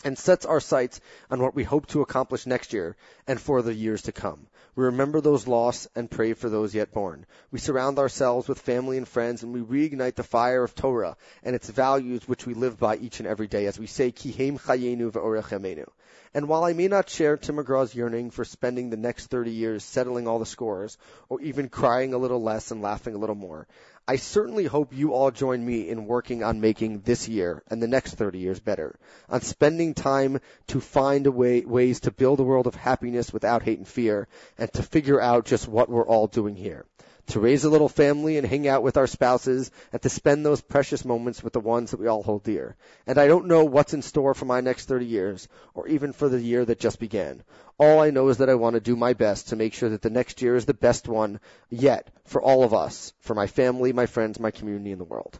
and 0.03 0.17
sets 0.17 0.45
our 0.45 0.59
sights 0.59 0.99
on 1.31 1.41
what 1.41 1.55
we 1.55 1.63
hope 1.63 1.87
to 1.87 2.01
accomplish 2.01 2.45
next 2.45 2.73
year 2.73 2.95
and 3.27 3.39
for 3.39 3.61
the 3.61 3.73
years 3.73 4.03
to 4.03 4.11
come. 4.11 4.47
We 4.75 4.83
remember 4.85 5.21
those 5.21 5.47
lost 5.47 5.87
and 5.95 6.11
pray 6.11 6.33
for 6.33 6.49
those 6.49 6.75
yet 6.75 6.91
born. 6.91 7.25
We 7.49 7.59
surround 7.59 7.97
ourselves 7.97 8.49
with 8.49 8.59
family 8.59 8.97
and 8.97 9.07
friends 9.07 9.41
and 9.41 9.53
we 9.53 9.61
reignite 9.61 10.15
the 10.15 10.23
fire 10.23 10.63
of 10.63 10.75
Torah 10.75 11.15
and 11.43 11.55
its 11.55 11.69
values 11.69 12.27
which 12.27 12.45
we 12.45 12.53
live 12.53 12.77
by 12.77 12.97
each 12.97 13.19
and 13.19 13.27
every 13.27 13.47
day 13.47 13.67
as 13.67 13.79
we 13.79 13.87
say, 13.87 14.11
Kihem 14.11 14.59
chayenu 14.59 15.11
ve'orech 15.11 15.87
And 16.33 16.49
while 16.49 16.65
I 16.65 16.73
may 16.73 16.89
not 16.89 17.09
share 17.09 17.37
Tim 17.37 17.55
McGraw's 17.55 17.95
yearning 17.95 18.31
for 18.31 18.43
spending 18.43 18.89
the 18.89 18.97
next 18.97 19.27
30 19.27 19.51
years 19.51 19.83
settling 19.83 20.27
all 20.27 20.39
the 20.39 20.45
scores, 20.45 20.97
or 21.29 21.39
even 21.41 21.69
crying 21.69 22.13
a 22.13 22.17
little 22.17 22.43
less 22.43 22.71
and 22.71 22.81
laughing 22.81 23.15
a 23.15 23.17
little 23.17 23.35
more, 23.35 23.67
I 24.07 24.17
certainly 24.17 24.65
hope 24.65 24.93
you 24.93 25.13
all 25.13 25.31
join 25.31 25.65
me 25.65 25.89
in 25.89 26.05
working 26.05 26.43
on 26.43 26.61
making 26.61 27.01
this 27.01 27.27
year 27.27 27.63
and 27.71 27.81
the 27.81 27.87
next 27.87 28.13
30 28.13 28.37
years 28.37 28.59
better, 28.59 28.99
on 29.29 29.41
spending 29.41 29.95
time 29.95 30.41
to 30.67 30.79
find 30.79 31.25
way, 31.25 31.61
ways 31.61 32.01
to 32.01 32.11
build 32.11 32.39
a 32.39 32.43
world 32.43 32.67
of 32.67 32.75
happiness 32.75 33.33
without 33.33 33.63
hate 33.63 33.79
and 33.79 33.87
fear, 33.87 34.27
and 34.59 34.71
to 34.73 34.83
figure 34.83 35.19
out 35.19 35.45
just 35.45 35.67
what 35.67 35.89
we're 35.89 36.05
all 36.05 36.27
doing 36.27 36.55
here 36.55 36.85
to 37.27 37.39
raise 37.39 37.63
a 37.63 37.69
little 37.69 37.89
family 37.89 38.37
and 38.37 38.45
hang 38.45 38.67
out 38.67 38.83
with 38.83 38.97
our 38.97 39.07
spouses 39.07 39.71
and 39.91 40.01
to 40.01 40.09
spend 40.09 40.45
those 40.45 40.61
precious 40.61 41.03
moments 41.03 41.43
with 41.43 41.53
the 41.53 41.59
ones 41.59 41.91
that 41.91 41.99
we 41.99 42.07
all 42.07 42.23
hold 42.23 42.43
dear. 42.43 42.75
And 43.07 43.17
I 43.17 43.27
don't 43.27 43.47
know 43.47 43.63
what's 43.65 43.93
in 43.93 44.01
store 44.01 44.33
for 44.33 44.45
my 44.45 44.61
next 44.61 44.85
30 44.85 45.05
years 45.05 45.47
or 45.73 45.87
even 45.87 46.13
for 46.13 46.29
the 46.29 46.39
year 46.39 46.63
that 46.65 46.79
just 46.79 46.99
began. 46.99 47.43
All 47.77 47.99
I 47.99 48.11
know 48.11 48.29
is 48.29 48.37
that 48.37 48.49
I 48.49 48.55
want 48.55 48.75
to 48.75 48.79
do 48.79 48.95
my 48.95 49.13
best 49.13 49.49
to 49.49 49.55
make 49.55 49.73
sure 49.73 49.89
that 49.89 50.01
the 50.01 50.09
next 50.09 50.41
year 50.41 50.55
is 50.55 50.65
the 50.65 50.73
best 50.73 51.07
one 51.07 51.39
yet 51.69 52.09
for 52.25 52.41
all 52.41 52.63
of 52.63 52.73
us, 52.73 53.13
for 53.19 53.33
my 53.33 53.47
family, 53.47 53.91
my 53.91 54.05
friends, 54.05 54.39
my 54.39 54.51
community, 54.51 54.91
and 54.91 55.01
the 55.01 55.05
world. 55.05 55.39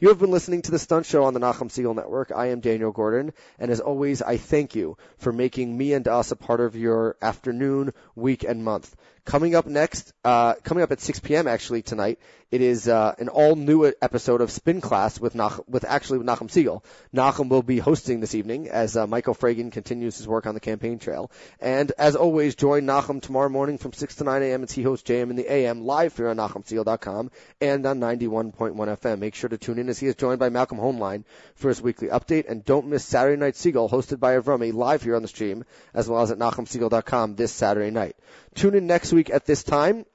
You 0.00 0.08
have 0.08 0.18
been 0.18 0.32
listening 0.32 0.62
to 0.62 0.70
the 0.70 0.78
Stun 0.78 1.04
Show 1.04 1.24
on 1.24 1.34
the 1.34 1.40
Nachum 1.40 1.70
Segal 1.70 1.94
Network. 1.94 2.32
I 2.34 2.48
am 2.48 2.60
Daniel 2.60 2.90
Gordon, 2.90 3.32
and 3.58 3.70
as 3.70 3.80
always, 3.80 4.22
I 4.22 4.38
thank 4.38 4.74
you 4.74 4.98
for 5.18 5.32
making 5.32 5.76
me 5.76 5.92
and 5.92 6.06
us 6.08 6.32
a 6.32 6.36
part 6.36 6.60
of 6.60 6.74
your 6.74 7.16
afternoon, 7.22 7.94
week, 8.16 8.44
and 8.44 8.64
month. 8.64 8.94
Coming 9.24 9.54
up 9.54 9.66
next, 9.66 10.12
uh, 10.22 10.54
coming 10.64 10.84
up 10.84 10.92
at 10.92 11.00
6 11.00 11.20
p.m. 11.20 11.48
actually 11.48 11.80
tonight, 11.80 12.18
it 12.50 12.60
is 12.60 12.86
uh, 12.86 13.14
an 13.18 13.28
all 13.28 13.56
new 13.56 13.90
episode 14.00 14.40
of 14.40 14.50
Spin 14.50 14.80
Class 14.80 15.18
with 15.18 15.34
Nach- 15.34 15.66
with 15.66 15.84
actually 15.84 16.18
with 16.18 16.26
Nachum 16.26 16.48
Segal. 16.48 16.84
Nachum 17.12 17.48
will 17.48 17.62
be 17.62 17.78
hosting 17.78 18.20
this 18.20 18.34
evening 18.34 18.68
as 18.68 18.96
uh, 18.96 19.06
Michael 19.06 19.34
Fragin 19.34 19.72
continues 19.72 20.18
his 20.18 20.28
work 20.28 20.46
on 20.46 20.54
the 20.54 20.60
campaign 20.60 20.98
trail. 20.98 21.32
And 21.58 21.90
as 21.98 22.16
always, 22.16 22.54
join 22.54 22.84
Nachum 22.84 23.20
tomorrow 23.20 23.48
morning 23.48 23.78
from 23.78 23.92
6 23.92 24.14
to 24.16 24.24
9 24.24 24.42
a.m. 24.42 24.62
as 24.62 24.70
he 24.72 24.82
hosts 24.82 25.10
JM 25.10 25.30
in 25.30 25.36
the 25.36 25.50
AM 25.50 25.84
live 25.84 26.16
here 26.16 26.28
on 26.28 26.36
NachumSegal.com 26.36 27.30
and 27.62 27.86
on 27.86 27.98
91.1 27.98 28.52
FM. 28.54 29.18
Make 29.18 29.34
sure 29.34 29.48
to 29.48 29.58
tune 29.58 29.78
in 29.78 29.88
as 29.88 29.98
he 29.98 30.06
is 30.06 30.14
joined 30.14 30.38
by 30.38 30.50
Malcolm 30.50 30.78
Hoenlein 30.78 31.24
for 31.54 31.68
his 31.70 31.82
weekly 31.82 32.08
update. 32.08 32.48
And 32.48 32.64
don't 32.64 32.86
miss 32.86 33.04
Saturday 33.04 33.40
Night 33.40 33.54
Segal 33.54 33.90
hosted 33.90 34.20
by 34.20 34.36
Avrami 34.36 34.72
live 34.72 35.02
here 35.02 35.16
on 35.16 35.22
the 35.22 35.28
stream 35.28 35.64
as 35.94 36.08
well 36.08 36.20
as 36.20 36.30
at 36.30 36.38
NachumSegal.com 36.38 37.36
this 37.36 37.50
Saturday 37.50 37.90
night. 37.90 38.16
Tune 38.54 38.74
in 38.74 38.86
next 38.86 39.12
week 39.12 39.30
at 39.30 39.46
this 39.46 39.64
time 39.64 40.06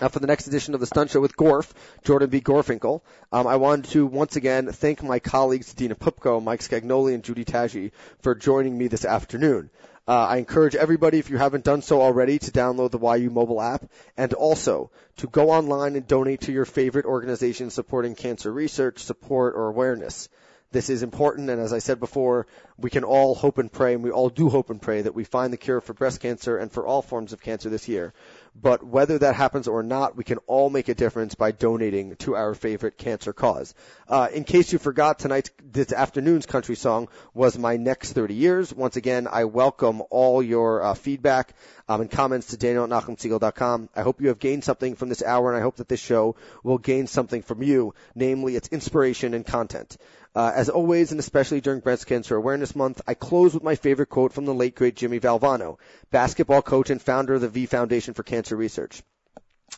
uh, 0.00 0.08
for 0.08 0.18
the 0.18 0.26
next 0.26 0.48
edition 0.48 0.74
of 0.74 0.80
the 0.80 0.86
Stun 0.86 1.08
Show 1.08 1.20
with 1.20 1.36
Gorf, 1.36 1.70
Jordan 2.04 2.28
B. 2.28 2.40
Gorfinkel. 2.40 3.02
Um, 3.30 3.46
I 3.46 3.56
wanted 3.56 3.90
to 3.92 4.06
once 4.06 4.36
again 4.36 4.66
thank 4.72 5.02
my 5.02 5.20
colleagues 5.20 5.72
Dina 5.72 5.94
Poupko, 5.94 6.42
Mike 6.42 6.60
Scagnoli, 6.60 7.14
and 7.14 7.22
Judy 7.22 7.44
Tashji 7.44 7.92
for 8.20 8.34
joining 8.34 8.76
me 8.76 8.88
this 8.88 9.04
afternoon. 9.04 9.70
Uh, 10.08 10.26
I 10.30 10.38
encourage 10.38 10.74
everybody, 10.74 11.18
if 11.20 11.30
you 11.30 11.36
haven't 11.38 11.62
done 11.62 11.82
so 11.82 12.02
already, 12.02 12.40
to 12.40 12.50
download 12.50 12.90
the 12.90 12.98
YU 12.98 13.30
mobile 13.30 13.62
app 13.62 13.88
and 14.16 14.32
also 14.32 14.90
to 15.18 15.28
go 15.28 15.50
online 15.50 15.94
and 15.94 16.06
donate 16.08 16.40
to 16.42 16.52
your 16.52 16.64
favorite 16.64 17.06
organization 17.06 17.70
supporting 17.70 18.16
cancer 18.16 18.52
research, 18.52 18.98
support, 18.98 19.54
or 19.54 19.68
awareness. 19.68 20.28
This 20.72 20.88
is 20.88 21.02
important, 21.02 21.50
and 21.50 21.60
as 21.60 21.74
I 21.74 21.80
said 21.80 22.00
before, 22.00 22.46
we 22.78 22.88
can 22.88 23.04
all 23.04 23.34
hope 23.34 23.58
and 23.58 23.70
pray, 23.70 23.92
and 23.92 24.02
we 24.02 24.10
all 24.10 24.30
do 24.30 24.48
hope 24.48 24.70
and 24.70 24.80
pray 24.80 25.02
that 25.02 25.14
we 25.14 25.22
find 25.22 25.52
the 25.52 25.58
cure 25.58 25.82
for 25.82 25.92
breast 25.92 26.20
cancer 26.20 26.56
and 26.56 26.72
for 26.72 26.86
all 26.86 27.02
forms 27.02 27.34
of 27.34 27.42
cancer 27.42 27.68
this 27.68 27.88
year. 27.88 28.14
But 28.54 28.82
whether 28.82 29.18
that 29.18 29.34
happens 29.34 29.68
or 29.68 29.82
not, 29.82 30.16
we 30.16 30.24
can 30.24 30.38
all 30.46 30.70
make 30.70 30.88
a 30.88 30.94
difference 30.94 31.34
by 31.34 31.52
donating 31.52 32.16
to 32.16 32.36
our 32.36 32.54
favorite 32.54 32.96
cancer 32.96 33.34
cause. 33.34 33.74
Uh, 34.08 34.28
in 34.32 34.44
case 34.44 34.72
you 34.72 34.78
forgot, 34.78 35.18
tonight's 35.18 35.50
this 35.62 35.92
afternoon's 35.92 36.46
country 36.46 36.74
song 36.74 37.08
was 37.34 37.58
"My 37.58 37.76
Next 37.76 38.12
30 38.12 38.34
Years." 38.34 38.74
Once 38.74 38.96
again, 38.96 39.28
I 39.30 39.44
welcome 39.44 40.02
all 40.10 40.42
your 40.42 40.82
uh, 40.82 40.94
feedback 40.94 41.54
um, 41.88 42.00
and 42.00 42.10
comments 42.10 42.48
to 42.48 42.56
Daniel 42.56 42.86
at. 42.86 43.88
I 43.94 44.02
hope 44.02 44.20
you 44.20 44.28
have 44.28 44.38
gained 44.38 44.64
something 44.64 44.94
from 44.94 45.08
this 45.08 45.22
hour, 45.22 45.50
and 45.50 45.58
I 45.58 45.62
hope 45.62 45.76
that 45.76 45.88
this 45.88 46.00
show 46.00 46.36
will 46.62 46.78
gain 46.78 47.06
something 47.06 47.42
from 47.42 47.62
you, 47.62 47.94
namely 48.14 48.56
its 48.56 48.68
inspiration 48.68 49.34
and 49.34 49.46
content. 49.46 49.96
Uh, 50.34 50.50
as 50.54 50.68
always, 50.70 51.10
and 51.10 51.20
especially 51.20 51.60
during 51.60 51.80
Breast 51.80 52.06
Cancer 52.06 52.36
Awareness 52.36 52.74
Month, 52.74 53.02
I 53.06 53.14
close 53.14 53.52
with 53.52 53.62
my 53.62 53.74
favorite 53.74 54.08
quote 54.08 54.32
from 54.32 54.46
the 54.46 54.54
late 54.54 54.74
great 54.74 54.96
Jimmy 54.96 55.20
Valvano, 55.20 55.78
basketball 56.10 56.62
coach 56.62 56.88
and 56.90 57.02
founder 57.02 57.34
of 57.34 57.42
the 57.42 57.48
V 57.48 57.66
Foundation 57.66 58.14
for 58.14 58.22
Cancer 58.22 58.56
Research. 58.56 59.02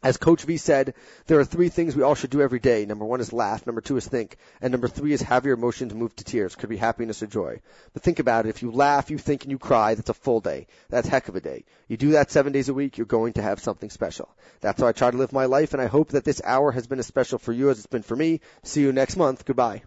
As 0.02 0.16
Coach 0.16 0.42
V 0.42 0.56
said, 0.56 0.94
there 1.26 1.38
are 1.38 1.44
three 1.44 1.68
things 1.68 1.96
we 1.96 2.02
all 2.02 2.14
should 2.14 2.30
do 2.30 2.42
every 2.42 2.58
day. 2.58 2.84
Number 2.84 3.04
one 3.04 3.20
is 3.20 3.32
laugh. 3.32 3.66
Number 3.66 3.80
two 3.80 3.96
is 3.96 4.06
think. 4.06 4.36
And 4.60 4.70
number 4.70 4.88
three 4.88 5.12
is 5.12 5.22
have 5.22 5.46
your 5.46 5.54
emotions 5.54 5.94
move 5.94 6.14
to 6.16 6.24
tears. 6.24 6.56
Could 6.56 6.68
be 6.68 6.76
happiness 6.76 7.22
or 7.22 7.26
joy. 7.26 7.60
But 7.92 8.02
think 8.02 8.18
about 8.18 8.46
it. 8.46 8.50
If 8.50 8.62
you 8.62 8.70
laugh, 8.70 9.10
you 9.10 9.18
think, 9.18 9.44
and 9.44 9.50
you 9.50 9.58
cry, 9.58 9.94
that's 9.94 10.10
a 10.10 10.14
full 10.14 10.40
day. 10.40 10.66
That's 10.90 11.08
heck 11.08 11.28
of 11.28 11.36
a 11.36 11.40
day. 11.40 11.64
You 11.88 11.96
do 11.96 12.12
that 12.12 12.30
seven 12.30 12.52
days 12.52 12.68
a 12.68 12.74
week, 12.74 12.98
you're 12.98 13.06
going 13.06 13.34
to 13.34 13.42
have 13.42 13.60
something 13.60 13.88
special. 13.88 14.28
That's 14.60 14.80
how 14.80 14.88
I 14.88 14.92
try 14.92 15.10
to 15.10 15.16
live 15.16 15.32
my 15.32 15.46
life, 15.46 15.72
and 15.72 15.80
I 15.80 15.86
hope 15.86 16.10
that 16.10 16.24
this 16.24 16.42
hour 16.44 16.72
has 16.72 16.86
been 16.86 16.98
as 16.98 17.06
special 17.06 17.38
for 17.38 17.52
you 17.52 17.70
as 17.70 17.78
it's 17.78 17.86
been 17.86 18.02
for 18.02 18.16
me. 18.16 18.40
See 18.62 18.82
you 18.82 18.92
next 18.92 19.16
month. 19.16 19.44
Goodbye. 19.44 19.82